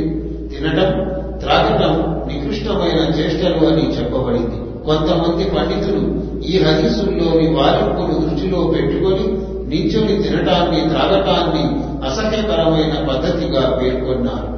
తినడం 0.50 1.15
త్రాగటం 1.46 1.94
నికృష్టమైన 2.28 3.20
చేష్టలు 3.20 3.68
అని 3.68 3.98
చెప్పబడింది. 3.98 4.58
కొంతమంది 4.86 5.44
పండితులు 5.44 6.26
ఈ 6.42 6.64
హదీసుల్లోని 6.64 7.54
వారింపును 7.54 8.30
దృష్టిలో 8.30 8.64
పెట్టుకొని 8.64 9.56
నించుని 9.70 10.24
తినటాన్ని 10.24 10.90
త్రాగటాన్ని 10.90 11.64
అసహ్యకరమైన 12.08 13.10
పద్ధతిగా 13.10 13.80
పేర్కొన్నారు. 13.84 14.56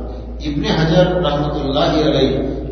ఇబ్నె 0.50 0.70
హజర్ 0.70 1.26
రహమతుల్లాహి 1.26 2.04
అలై 2.04 2.28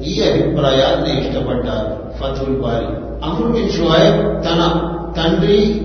ఈ 0.05 0.21
అభిప్రాయాన్ని 0.21 1.27
ఇష్టపడ్డారు. 1.27 1.91
ఫతుల్ 2.19 2.61
బారి. 2.61 2.85
అమృబిన్ 3.23 3.69
షుహైబ్ 3.69 4.43
తన 4.45 4.61
తండ్రి 5.17 5.81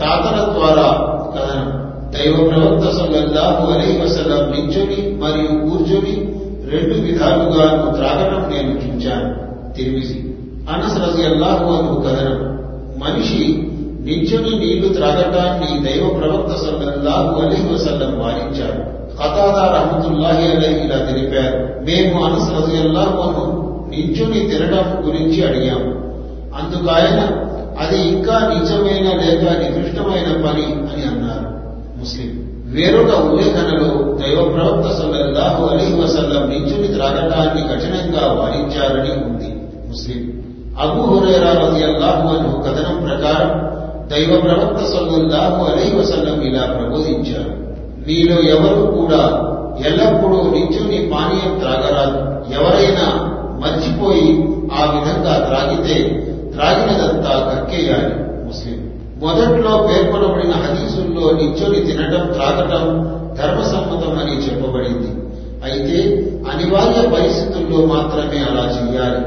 తాతల 0.00 0.52
ద్వారా 0.52 0.88
కథనం 1.36 1.80
దైవ 2.10 2.48
ప్రవక్త 2.48 2.96
సల్లల్లాహు 2.96 3.72
అలై 3.72 4.00
వసలం 4.04 4.50
నించుని 4.50 5.18
మరియు 5.20 5.68
కూర్చుని 5.68 6.29
రెండు 6.70 6.94
విధాలుగా 6.94 7.92
త్రాగటం 7.96 8.50
నేను 8.50 8.70
చూచాను 8.70 9.50
తిరిమిసి 9.74 10.24
అనస్ 10.72 10.98
రజియల్లాహు 10.98 11.72
అను 11.72 12.00
కథనం. 12.00 12.50
మనిషి 12.98 13.66
నించుని 14.00 14.58
నీళ్ళు 14.58 14.88
త్రాగటాన్ని 14.94 15.90
దైవ 15.90 16.08
ప్రవక్త 16.08 16.52
సల్లల్లాహు 16.56 17.40
అలీ 17.40 17.74
వసల్లం 17.74 18.18
వారించారు 18.18 18.82
ఖతాదా 19.14 19.64
రహమతుల్లాహి 19.74 20.46
అలైహి 20.52 20.84
ఇలా 20.84 20.96
తెలిపారు. 20.96 21.58
మేము 21.84 22.24
అనస్ 22.24 22.50
రజియల్లాహు 22.50 23.20
అను 23.20 23.44
నించుని 23.90 24.40
తినడం 24.48 25.06
గురించి 25.06 25.46
అడిగాము 25.48 25.90
అందుకాయన 26.60 27.20
అది 27.78 27.98
ఇంకా 28.08 28.38
నిజమైన 28.54 29.08
లేక 29.20 29.42
నికృష్టమైన 29.60 30.28
పని 30.46 30.66
అని 30.90 31.04
అన్నారు 31.10 31.48
ముస్లిం. 31.98 32.39
వేరొక 32.74 33.12
ఉల్లేఖనలో 33.24 33.88
దైవ 34.20 34.52
ప్రవక్త 34.54 34.88
సల్లల్లాహు 34.92 35.64
అలీ 35.66 36.02
వసల్లం 36.02 36.50
నించుని 36.50 36.88
త్రాగటాన్ని 36.88 37.62
కఠినంగా 37.62 38.32
వారించారని 38.32 39.12
ఉంది. 39.26 39.48
ముస్లిం 39.88 40.20
అబూ 40.80 41.00
హురైరా 41.02 41.52
రలియల్లాహు 41.52 42.28
అను 42.28 42.62
కథనం 42.62 42.96
ప్రకారం 43.06 43.50
దైవ 44.08 44.40
ప్రవక్త 44.40 44.84
సల్లల్లాహు 44.84 45.64
అలీ 45.64 45.98
వసల్లం 45.98 46.42
ఇలా 46.42 46.64
ప్రబోధించారు. 46.66 47.52
మీలో 48.06 48.36
ఎవరు 48.42 48.82
కూడా 48.98 49.22
ఎల్లప్పుడూ 49.86 50.38
నించుని 50.50 51.10
పానీయం 51.12 51.58
త్రాగరాదు. 51.58 52.18
ఎవరైనా 52.54 53.06
మర్చిపోయి 53.62 54.30
ఆ 54.78 54.82
విధంగా 54.84 55.34
త్రాగితే 55.48 55.96
త్రాగినదంతా 56.54 57.32
కక్కేయాలి 57.50 58.14
ముస్లిం 58.46 58.89
మొదట్లో 59.20 59.88
పేర్కొనబడిన 59.88 60.50
హదీసుల్లో 60.50 61.30
నిచ్చొని 61.30 61.80
తినటం 61.80 62.32
త్రాగటం 62.32 62.84
ధర్మసమ్మతం 63.38 64.18
అని 64.18 64.36
చెప్పబడింది. 64.36 65.10
అయితే 65.64 65.96
అనివార్య 66.52 67.08
పరిస్థితుల్లో 67.08 67.86
మాత్రమే 67.86 68.38
అలా 68.38 68.64
చేయాలి 68.76 69.22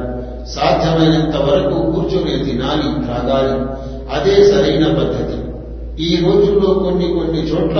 సాధ్యమైనంత 0.50 1.36
వరకు 1.36 1.92
కూర్చొని 1.92 2.46
తినాలి 2.46 3.06
త్రాగాలి. 3.06 3.56
అదే 4.16 4.44
సరైన 4.44 4.86
పద్ధతి. 4.88 5.38
ఈ 6.04 6.26
రోజుల్లో 6.26 6.74
కొన్ని 6.74 7.08
కొన్ని 7.08 7.42
చోట్ల 7.42 7.80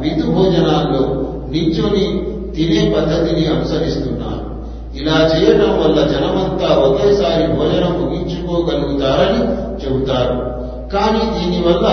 విధు 0.00 0.26
భోజనాల్లో 0.30 1.02
నించొని 1.50 2.04
తినే 2.56 2.94
పద్ధతిని 2.96 3.46
అనుసరిస్తున్నారు. 3.46 4.44
ఇలా 5.00 5.16
చేయటం 5.30 5.72
వల్ల 5.84 6.06
జనమంతా 6.06 6.74
ఒకేసారి 6.74 7.46
భోజనం 7.52 7.92
ముగించుకోగలుగుతారని 8.00 9.42
చెబుతారు. 9.84 10.53
కానీ 10.94 11.22
దీనివల్ల 11.34 11.86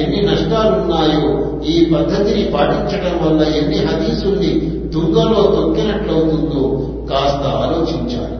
ఎన్ని 0.00 0.20
నష్టాలున్నాయో 0.22 1.26
ఈ 1.62 1.84
పద్ధతిని 1.84 2.44
పాటించడం 2.44 3.14
వల్ల 3.22 3.56
ఎన్ని 3.56 3.76
హదీసుల్ని 3.76 4.60
దుర్గలో 4.94 5.42
తొక్కినట్లవుతుందో 5.42 6.62
కాస్త 7.10 7.44
ఆలోచించాలి. 7.46 8.36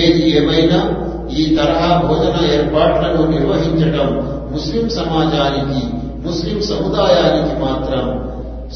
ఏది 0.00 0.36
ఏమైనా 0.36 0.94
ఈ 1.38 1.56
తరహా 1.56 2.00
భోజన 2.00 2.36
ఏర్పాట్లను 2.54 3.30
నిర్వహించటం 3.30 4.08
ముస్లిం 4.52 4.88
సమాజానికి 4.88 5.86
ముస్లిం 6.26 6.62
సముదాయానికి 6.62 7.54
మాత్రం 7.64 8.04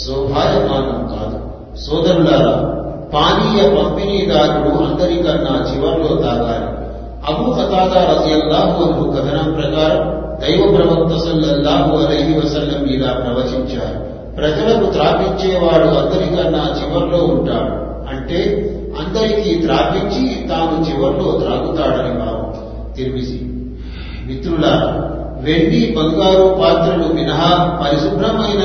శోభాయమానం 0.06 1.00
కాదు. 1.06 1.38
సోదరులారా 1.76 2.56
పానీయ 3.14 3.62
పంపిణీదారుడు 3.68 4.84
అందరికన్నా 4.84 5.52
చివరిలో 5.68 6.16
తాగాలి. 6.22 6.68
అబూ 7.26 7.52
ఖతాదా 7.52 8.00
రజియల్లాహు 8.12 9.10
కథనం 9.10 9.52
ప్రకారం 9.52 10.25
దైవ 10.40 10.76
ప్రవక్త 10.76 11.16
సల్లల్లాహు 11.16 11.96
అలైహి 11.96 12.38
వసల్లం 12.38 12.86
ఇలా 12.86 13.12
ప్రవచించారు. 13.12 14.06
ప్రజలకు 14.36 14.92
త్రాపించేవాడు 14.92 15.84
అందరికన్నా 15.84 16.76
చివర్లో 16.82 17.24
ఉంటాడు. 17.24 17.86
అంటే 18.14 18.70
అందరికీ 18.98 19.54
త్రాపించి 19.54 20.48
తాను 20.48 20.90
చివర్లో 20.90 21.38
త్రాగుతాడని 21.38 22.18
భావం. 22.18 22.46
తిరిమిసి. 22.92 23.40
మిత్రుల 24.26 24.66
వెండి 25.40 25.94
బంగారు 25.96 26.58
పాత్రలు 26.62 27.12
మినహా 27.12 27.78
పరిశుభ్రమైన 27.82 28.62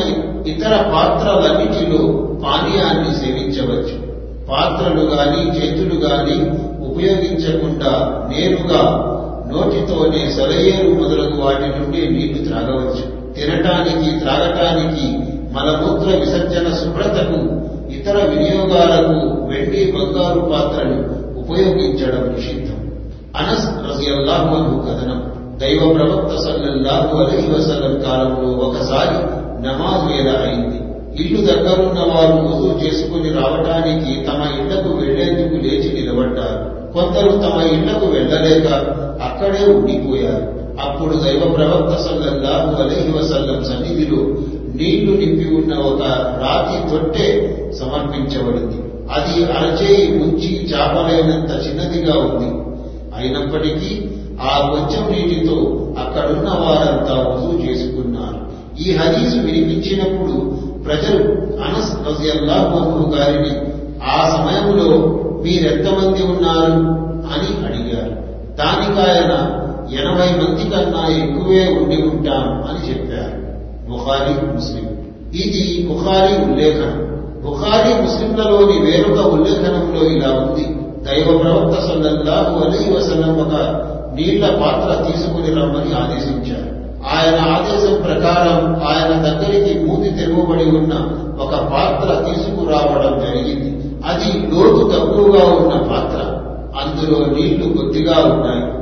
ఇతర 0.48 0.70
పాత్రలన్నిటిలో 0.70 1.98
పానీయాన్ని 2.46 3.16
సేవించవచ్చు. 3.16 4.12
పాత్రలు 4.52 5.02
గాని 5.02 5.60
చేతులు 5.60 6.00
గాని 6.00 6.50
ఉపయోగించకుండా 6.86 8.24
నేరుగా 8.32 9.08
నోటితోనే 9.52 10.32
సెలయేరు 10.32 10.90
మొదలగు 10.90 11.42
వాటి 11.42 11.80
నుండి 11.80 12.10
నీళ్ళు 12.10 12.44
త్రాగవచ్చు. 12.48 13.34
తినటానికి 13.34 14.20
త్రాగటానికి 14.20 15.18
మలమూత్ర 15.54 16.18
విసర్జన 16.18 16.74
శుభ్రతకు 16.74 17.72
ఇతర 17.92 18.26
వినియోగాలకు 18.26 19.46
వెండి 19.48 19.92
బంగారు 19.92 20.40
పాత్రలు 20.40 21.22
ఉపయోగించడం 21.40 22.36
నిషిద్ధం. 22.36 22.92
అనస్ 23.36 23.68
రజియల్లాహు 23.68 24.80
కథనం. 24.80 25.32
దైవ 25.58 25.94
ప్రవక్త 25.94 26.36
సల్లల్లాహు 26.36 27.18
అలహి 27.18 27.52
వసల్లం 27.52 28.00
కాలంలో 28.00 28.50
ఒకసారి 28.50 29.16
నమాజ్ 29.68 30.12
వేళ 30.12 30.36
అయింది. 30.36 30.91
ఇల్లు 31.20 31.42
దగ్గరున్న 31.42 32.00
వారు 32.00 32.46
వధు 32.48 32.86
చేసుకుని 32.86 33.30
రావటానికి 33.30 34.24
తమ 34.24 34.42
ఇళ్ళకు 34.60 34.90
వెళ్ళేందుకు 34.90 35.56
లేచి 35.56 36.02
నిలబడ్డారు. 36.02 36.94
కొందరు 36.94 37.38
తమ 37.38 37.62
ఇళ్ళకు 37.62 38.06
వెళ్ళలేక 38.06 38.68
అక్కడే 39.22 39.74
ఉండిపోయారు. 39.74 40.62
అప్పుడు 40.88 41.16
దైవ 41.16 41.54
ప్రవక్త 41.54 42.02
సల్లల్లాహు 42.02 42.84
అలైహి 42.84 43.12
వసల్లం 43.12 43.64
సన్నిధిలో 43.64 44.18
నీళ్ళు 44.76 45.12
నింపి 45.12 45.56
ఉన్న 45.56 45.74
ఒక 45.74 46.02
రాతి 46.42 46.90
తొట్టె 46.90 47.56
సమర్పించబడింది. 47.80 48.84
అది 49.12 49.46
అరచేయి 49.46 50.12
ఉంచి 50.12 50.70
చాపలేనంత 50.74 51.68
చిన్నదిగా 51.68 52.14
ఉంది. 52.18 52.72
అయినప్పటికీ 53.18 54.10
ఆ 54.42 54.70
కొంచెం 54.70 55.12
నీటితో 55.12 55.88
అక్కడున్న 56.00 56.50
వారంతా 56.50 57.14
వసూ 57.14 57.60
చేసుకున్నారు. 57.60 58.42
ఈ 58.84 58.96
హదీసు 58.96 59.36
వినిపించినప్పుడు 59.36 60.71
ప్రజలు 60.86 61.24
అనస్ 61.64 61.94
రజియల్లాహు 62.10 63.16
గారిని 63.16 63.72
ఆ 64.04 64.30
సమయంలో 64.30 64.98
మీరెంతమంది 65.44 66.24
ఉన్నారు 66.24 66.74
అని 67.34 67.66
అడిగారు. 67.66 68.12
దానికాయన 68.56 69.62
ఎనభై 70.00 70.26
మంది 70.26 70.70
కన్నా 70.70 71.08
ఎక్కువే 71.08 71.68
ఉండి 71.68 71.96
ఉంటాం 71.96 72.64
అని 72.70 72.90
చెప్పారు. 72.90 73.42
బుఖారీ 73.92 74.48
ముస్లిం. 74.56 74.86
ఇది 75.34 75.88
బుఖారీ 75.90 76.52
ఉల్లేఖనం. 76.52 77.12
బుఖారీ 77.46 78.02
ముస్లింలలోని 78.02 78.92
వేరొక 78.92 79.28
ఉల్లేఖనంలో 79.28 80.08
ఇలా 80.08 80.30
ఉంది. 80.32 80.66
దైవ 81.04 81.38
ప్రవక్త 81.38 81.80
సల్లల్లాహు 81.80 82.66
అలీ 82.66 82.98
వసల్లం 82.98 83.38
ఒక 83.38 83.54
నీళ్ళ 84.16 84.46
పాత్ర 84.46 85.12
తీసుకుని 85.12 85.48
రమ్మని 85.48 85.94
ఆదేశించారు. 85.94 86.81
ఆయన 87.06 87.40
ఆదేశం 87.40 88.02
ప్రకారం 88.02 88.76
ఆయన 88.76 89.22
దగ్గరికి 89.22 89.86
మూతి 89.86 90.10
తెరవబడి 90.10 90.64
ఉన్న 90.64 90.94
ఒక 91.42 91.56
పాత్ర 91.56 92.26
తీసుకురావడం 92.26 93.20
జరిగింది. 93.20 93.96
అది 94.06 94.48
లోతు 94.48 94.84
తక్కువగా 94.84 95.46
ఉన్న 95.46 95.92
పాత్ర. 95.92 96.22
అందులో 96.82 97.26
నీళ్ళు 97.26 97.78
కొద్దిగా 97.78 98.18
ఉన్నాయి. 98.18 98.82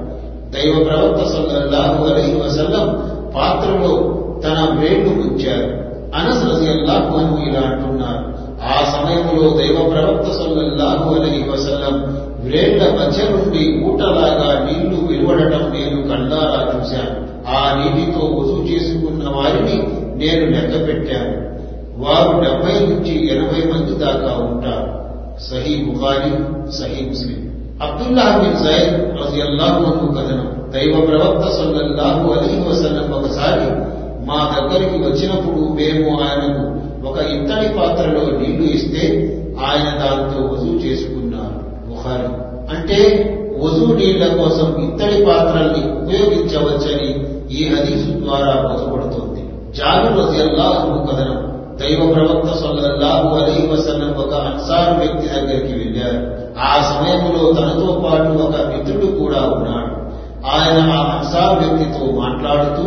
దైవ 0.51 0.83
ప్రవక్త 0.83 1.23
సల్లల్లాహు 1.23 2.05
అలహి 2.05 2.35
వసల్లం 2.35 2.87
పాత్రలో 3.35 4.15
తన 4.43 4.77
వేళ్ళు 4.79 5.09
ఉంచారు 5.09 5.89
అనస్ 6.15 6.43
రజియల్లాహు 6.43 7.17
అను 7.17 7.49
ఇలా 7.49 7.59
అంటున్నారు. 7.59 8.29
ఆ 8.63 8.85
సమయంలో 8.85 9.57
దైవ 9.57 9.89
ప్రవక్త 9.89 10.31
సల్లల్లాహు 10.31 11.15
అలహి 11.15 11.49
వసల్లం 11.49 12.17
వేళ్ళ 12.39 12.83
మధ్య 12.83 13.23
నుండి 13.23 13.85
ఊటలాగా 13.85 14.65
నీళ్ళు 14.65 15.07
వెలువడటం 15.11 15.59
నేను 15.59 16.01
కళ్ళారా 16.01 16.79
చూశాను. 16.79 17.28
ఆ 17.49 17.83
నీటితో 17.83 18.19
వసూలు 18.19 18.67
చేసుకున్న 18.67 19.29
వారిని 19.29 19.87
నేను 20.15 20.45
లెక్క 20.45 20.87
పెట్టాను 20.87 21.49
వారు 21.97 22.41
డెబ్బై 22.41 22.79
నుంచి 22.79 23.35
ఎనభై 23.35 23.71
మంది 23.71 23.91
దాకా 23.91 24.47
ఉంటారు. 24.51 24.99
Sahih 25.39 25.83
Bukhari 25.83 26.29
Sahih 26.71 27.09
Muslim. 27.09 27.49
Abdullah 27.81 28.37
bin 28.37 28.55
Said 28.55 28.93
రజియల్లాహు 28.93 29.83
అన్హు 29.83 30.07
కథనం. 30.07 30.71
దైవ 30.73 31.05
ప్రవక్త 31.05 31.49
సల్లల్లాహు 31.49 32.33
అలీ 32.33 32.69
వసల్లం 32.69 33.11
ఒకసారి 33.11 33.89
మా 34.25 34.67
దగ్గరికి 34.69 34.95
వచ్చినప్పుడు 34.95 35.73
మేము 35.73 36.19
ఆయనకు 36.21 36.79
ఒక 37.07 37.17
ఇత్తడి 37.17 37.79
పాత్రలో 37.79 38.39
నీళ్ళు 38.39 38.73
ఇస్తే 38.73 39.25
ఆయన 39.65 39.83
దాంతో 39.83 40.45
వజూ 40.45 40.79
చేసుకున్నారు. 40.79 41.89
బుఖారి. 41.89 42.49
అంటే 42.75 43.25
వసూ 43.59 43.95
నీళ్ళ 43.95 44.35
కోసం 44.35 44.75
ఇత్తడి 44.83 45.25
పాత్రల్ని 45.25 45.91
ఉపయోగించవచ్చని 45.91 47.18
ఈ 47.51 47.69
హదీఫ్ 47.69 48.07
ద్వారా 48.07 48.53
బోధపడుతోంది. 48.61 49.41
జాబిర్ 49.77 50.17
రజియల్లాహు 50.19 51.07
కథనం 51.07 51.49
దైవ 51.79 52.13
ప్రవక్త 52.13 52.57
సల్లల్లాహు 52.57 53.27
అలీ 53.35 53.67
వసల్లం 53.67 54.13
ఒక 54.15 54.33
అన్సార్ 54.33 54.97
వ్యక్తి 54.97 55.27
దగ్గరికి 55.27 55.73
వెళ్ళారు. 55.73 56.49
ఆ 56.59 56.71
సమయంలో 56.81 57.53
తనతో 57.53 58.01
పాటు 58.05 58.31
ఒక 58.31 58.55
మిత్రుడు 58.71 59.05
కూడా 59.05 59.37
ఉన్నాడు. 59.37 59.99
ఆయన 60.45 60.91
ఆ 60.91 61.17
అన్సార్ 61.17 61.55
వ్యక్తితో 61.63 62.05
మాట్లాడుతూ 62.11 62.83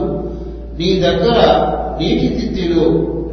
నీ 0.78 1.00
దగ్గర 1.00 1.38
నీటి 2.00 2.28
తిత్తిలో 2.28 2.84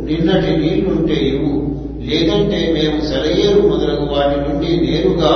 నిన్నటి 0.05 0.57
నీళ్ళుంటే 0.57 1.13
ఇవ్వు. 1.13 1.59
లేదంటే 1.99 2.59
మేము 2.73 3.01
సెలయేరు 3.01 3.61
మొదలగు 3.61 4.05
వాటి 4.13 4.39
నుండి 4.39 4.67
నేరుగా 4.67 5.33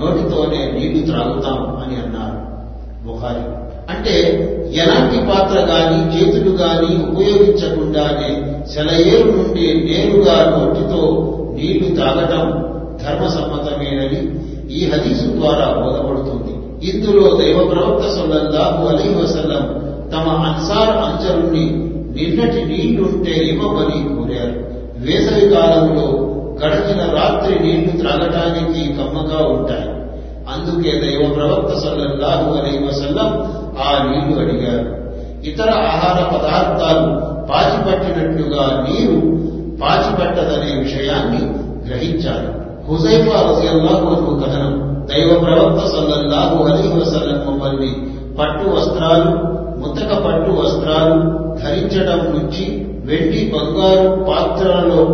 నోటితోనే 0.00 0.72
నీళ్ళు 0.72 1.06
త్రాగుతాం 1.06 1.76
అని 1.76 1.96
అన్నారు. 1.96 2.38
బుహారి 3.06 3.44
అంటే 3.92 4.14
ఎలాంటి 4.76 5.18
పాత్ర 5.30 5.58
గాని 5.60 5.98
చేతులు 6.14 6.50
గాని 6.50 6.90
ఉపయోగించకుండానే 7.06 8.30
సెలయేరు 8.74 9.30
నుండి 9.30 9.66
నేరుగా 9.84 10.36
నోటితో 10.50 11.02
నీళ్ళు 11.56 11.94
తాగటం 11.94 12.44
ధర్మసమ్మతమేనని 13.02 14.20
ఈ 14.70 14.90
హదీసు 14.90 15.26
ద్వారా 15.36 15.66
బోధపడుతుంది. 15.72 16.52
ఇందులో 16.90 17.36
దైవ 17.36 17.58
ప్రవక్త 17.64 18.04
సల్లల్లాహు 18.08 18.86
అలీ 18.86 19.14
వసల్లం 19.14 19.64
తమ 20.12 20.28
అన్సార్ 20.28 20.92
అంచరుణ్ణి 21.06 21.64
నిన్నటి 22.16 22.64
నీళ్ళుంటే 22.64 23.30
ఇవ్వమని 23.30 23.98
కోరారు. 24.16 24.56
వేసవి 24.98 25.48
కాలంలో 25.48 26.06
గడచిన 26.60 27.00
రాత్రి 27.12 27.54
నీళ్ళు 27.64 27.98
త్రాగటానికి 27.98 28.92
కమ్మగా 28.92 29.46
ఉంటాయి. 29.46 29.88
అందుకే 30.54 30.92
దైవ 31.00 31.32
ప్రవక్త 31.34 31.78
సల్లల్లాహు 31.78 32.48
అలీ 32.58 32.86
వసల్లం 32.86 33.61
ఆ 33.78 34.04
నీళ్ళు 34.04 34.40
అడిగారు. 34.40 35.02
ఇతర 35.44 35.70
ఆహార 35.70 36.36
పదార్థాలు 36.36 37.32
పాచిపట్టినట్లుగా 37.52 38.86
నీరు 38.88 39.20
పాచిపట్టదనే 39.82 40.82
విషయాన్ని 40.82 41.42
గ్రహించారు. 41.88 42.62
హుజైఫా 42.90 43.50
రజియల్లాహు 43.50 44.06
అన్హు 44.06 44.40
కథనం. 44.44 44.92
దైవ 45.12 45.38
ప్రవక్త 45.40 45.86
సల్లల్లాహు 45.86 46.64
అలైహి 46.64 47.00
వసల్లం 47.00 47.46
మమ్మల్ని 47.46 48.06
పట్టు 48.38 48.68
వస్త్రాలు 48.68 49.62
ముతక 49.80 50.24
పట్టు 50.24 50.50
వస్త్రాలు 50.50 51.42
ధరించడం 51.62 52.18
నుంచి 52.18 52.86
వెండి 53.04 53.52
బంగారు 53.54 54.24
పాత్రలలో 54.24 55.04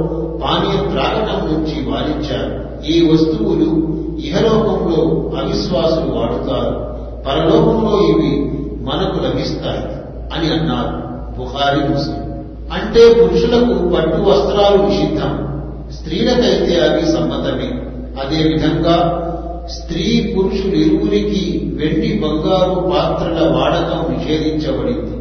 పానీయం 0.44 0.88
త్రాగటం 0.88 1.52
నుంచి 1.52 1.90
వారించారు. 1.90 2.68
ఈ 2.90 3.11
వస్తువులు 3.12 3.98
ఇహలోకంలో 4.20 5.30
అవిశ్వాసులు 5.40 6.11
వాడుతారు. 6.11 6.97
పరలోకంలో 7.26 8.00
ఇవి 8.00 8.52
మనకు 8.82 9.24
లభిస్తాయి 9.24 9.98
అని 10.34 10.58
అన్నారు 10.58 11.08
బుహారి 11.38 11.88
ముస్లిం. 11.88 12.44
అంటే 12.72 13.22
పురుషులకు 13.22 13.88
పట్టు 13.88 14.16
వస్త్రాలు 14.16 14.82
నిషిద్ధం. 14.82 15.48
స్త్రీలకైతే 15.92 16.80
అవి 16.80 17.06
సమ్మతమే. 17.06 17.82
అదేవిధంగా 18.22 19.24
స్త్రీ 19.70 20.34
పురుషులిరువురికి 20.38 21.72
వెండి 21.76 22.20
బంగారు 22.22 22.80
పాత్రల 22.80 23.48
వాడకం 23.56 24.14
నిషేధించబడింది. 24.14 25.18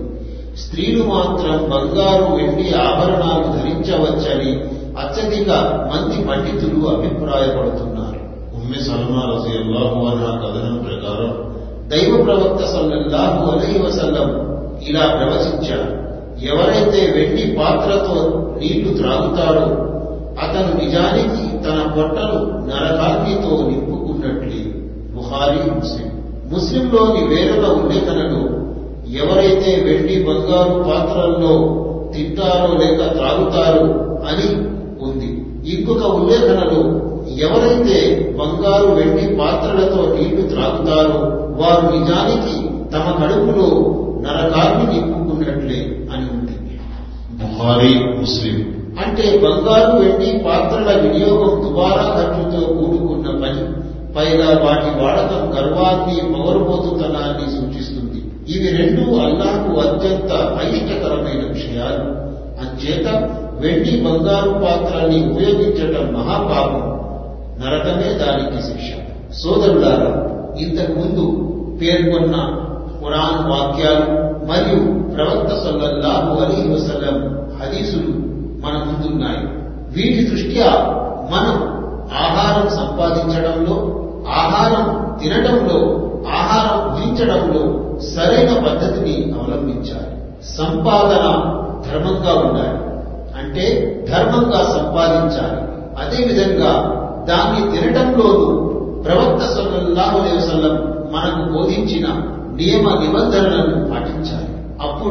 స్త్రీలు 0.58 1.04
మాత్రం 1.04 1.70
బంగారు 1.70 2.36
వెండి 2.36 2.74
ఆభరణాలు 2.74 3.58
ధరించవచ్చని 3.58 4.64
అత్యధిక 5.00 5.50
మంది 5.92 6.28
పండితులు 6.28 6.88
అభిప్రాయపడుతున్నారు. 6.88 8.20
ఉమ్మి 8.56 8.84
సల్మా 8.84 9.22
రజియల్లాహు 9.22 10.06
అన్హా 10.06 10.40
కథనం 10.46 10.78
ప్రకారం 10.78 11.47
దైవ 11.88 12.24
ప్రవక్త 12.24 12.66
సల్లల్లాహు 12.66 13.52
అలహి 13.52 13.80
వసల్లం 13.80 14.30
ఇలా 14.88 15.06
ప్రవచించాడు. 15.06 16.08
ఎవరైతే 16.46 17.12
వెండి 17.12 17.58
పాత్రతో 17.60 18.16
నీళ్ళు 18.62 18.98
త్రాగుతాడో 18.98 19.66
అతను 20.44 20.86
నిజానికి 20.86 21.58
తన 21.64 21.94
పొట్టను 21.98 22.40
నరకాగ్నితో 22.68 23.68
నింపుకున్నట్లే. 23.68 24.72
బుహారీ 25.16 25.72
ముస్లిం. 25.72 26.12
ముస్లింలోని 26.52 27.28
వేరొక 27.28 27.72
ఉల్లేఖనలో 27.72 28.42
ఎవరైతే 29.20 29.84
వెండి 29.86 30.24
బంగారు 30.24 30.84
పాత్రల్లో 30.84 31.84
తింటారో 32.14 32.78
లేక 32.78 33.14
త్రాగుతారో 33.14 33.86
అని 34.28 34.56
ఉంది. 35.04 35.46
ఇంకొక 35.74 36.04
ఉల్లేఖనలో 36.04 37.08
ఎవరైతే 37.38 38.30
బంగారు 38.40 38.88
వెండి 38.88 39.36
పాత్రలతో 39.36 40.16
నీళ్ళు 40.16 40.42
త్రాగుతారో 40.48 41.47
వారు 41.58 41.98
నిజానికి 41.98 42.70
తమ 42.94 43.24
కడుపులో 43.24 43.94
నరకాన్ని 44.22 44.94
నింపుకున్నట్లే 44.94 46.08
అని 46.14 46.30
ఉంది. 46.32 46.80
బుహారీ 47.32 48.20
ముస్లిం. 48.20 48.78
అంటే 49.06 49.38
బంగారు 49.38 49.98
వెండి 49.98 50.44
పాత్రల 50.46 51.02
వినియోగం 51.02 51.64
దుబారా 51.64 52.16
ఖర్చుతో 52.16 52.74
కూడుకున్న 52.74 53.44
పని 53.44 53.88
పైగా 54.14 54.48
వాటి 54.50 55.04
వాడకం 55.04 55.58
గర్వాన్ని 55.58 56.34
పవరుపోతుతనాన్ని 56.34 57.52
సూచిస్తుంది. 57.52 58.32
ఇవి 58.50 58.78
రెండు 58.78 59.02
అల్లాహకు 59.02 59.80
అత్యంత 59.80 60.32
అయిష్టకరమైన 60.34 61.52
విషయాలు. 61.52 62.28
అంచేత 62.62 63.08
వెండి 63.60 64.02
బంగారు 64.02 64.50
పాత్రల్ని 64.50 65.32
ఉపయోగించటం 65.32 66.14
మహాపాపం. 66.14 66.98
నరకమే 67.66 68.14
దానికి 68.14 68.64
శిక్ష. 68.64 68.94
సోదరులారా 69.44 70.37
ఇంతకు 70.60 70.92
ముందు 70.92 71.48
పేర్కొన్న 71.82 72.36
ఖురాన్ 73.02 73.50
వాక్యాలు 73.50 74.28
మరియు 74.46 75.08
ప్రవక్త 75.16 75.50
సల్లల్లాహు 75.50 76.44
అలీ 76.44 76.74
వసల్లం 76.74 77.48
హదీసులు 77.62 78.38
మన 78.66 78.74
ముందున్నాయి. 78.74 79.58
వీటి 79.92 80.30
దృష్ట్యా 80.30 80.70
మనం 81.32 81.78
ఆహారం 82.14 82.70
సంపాదించడంలో 82.70 84.04
ఆహారం 84.30 85.18
తినడంలో 85.24 86.08
ఆహారం 86.30 86.94
భుజించడంలో 86.94 87.90
సరైన 88.00 88.68
పద్ధతిని 88.68 89.34
అవలంబించాలి. 89.40 90.18
సంపాదన 90.44 91.54
ధర్మంగా 91.92 92.34
ఉండాలి. 92.34 92.88
అంటే 93.38 93.94
ధర్మంగా 94.12 94.64
సంపాదించాలి. 94.64 95.62
అదేవిధంగా 95.98 96.94
దాన్ని 97.30 97.78
తినటంలోనూ 97.78 98.67
ప్రవక్త 99.06 99.44
సల్లల్లాహు 99.46 100.18
అలైహి 100.18 100.38
వసల్లం 100.38 100.76
మనకు 101.12 101.54
బోధించిన 101.54 102.08
నియమ 102.56 102.86
నిబంధనలను 103.00 103.92
పాటించాలి. 103.92 104.50
అప్పుడు 104.82 105.06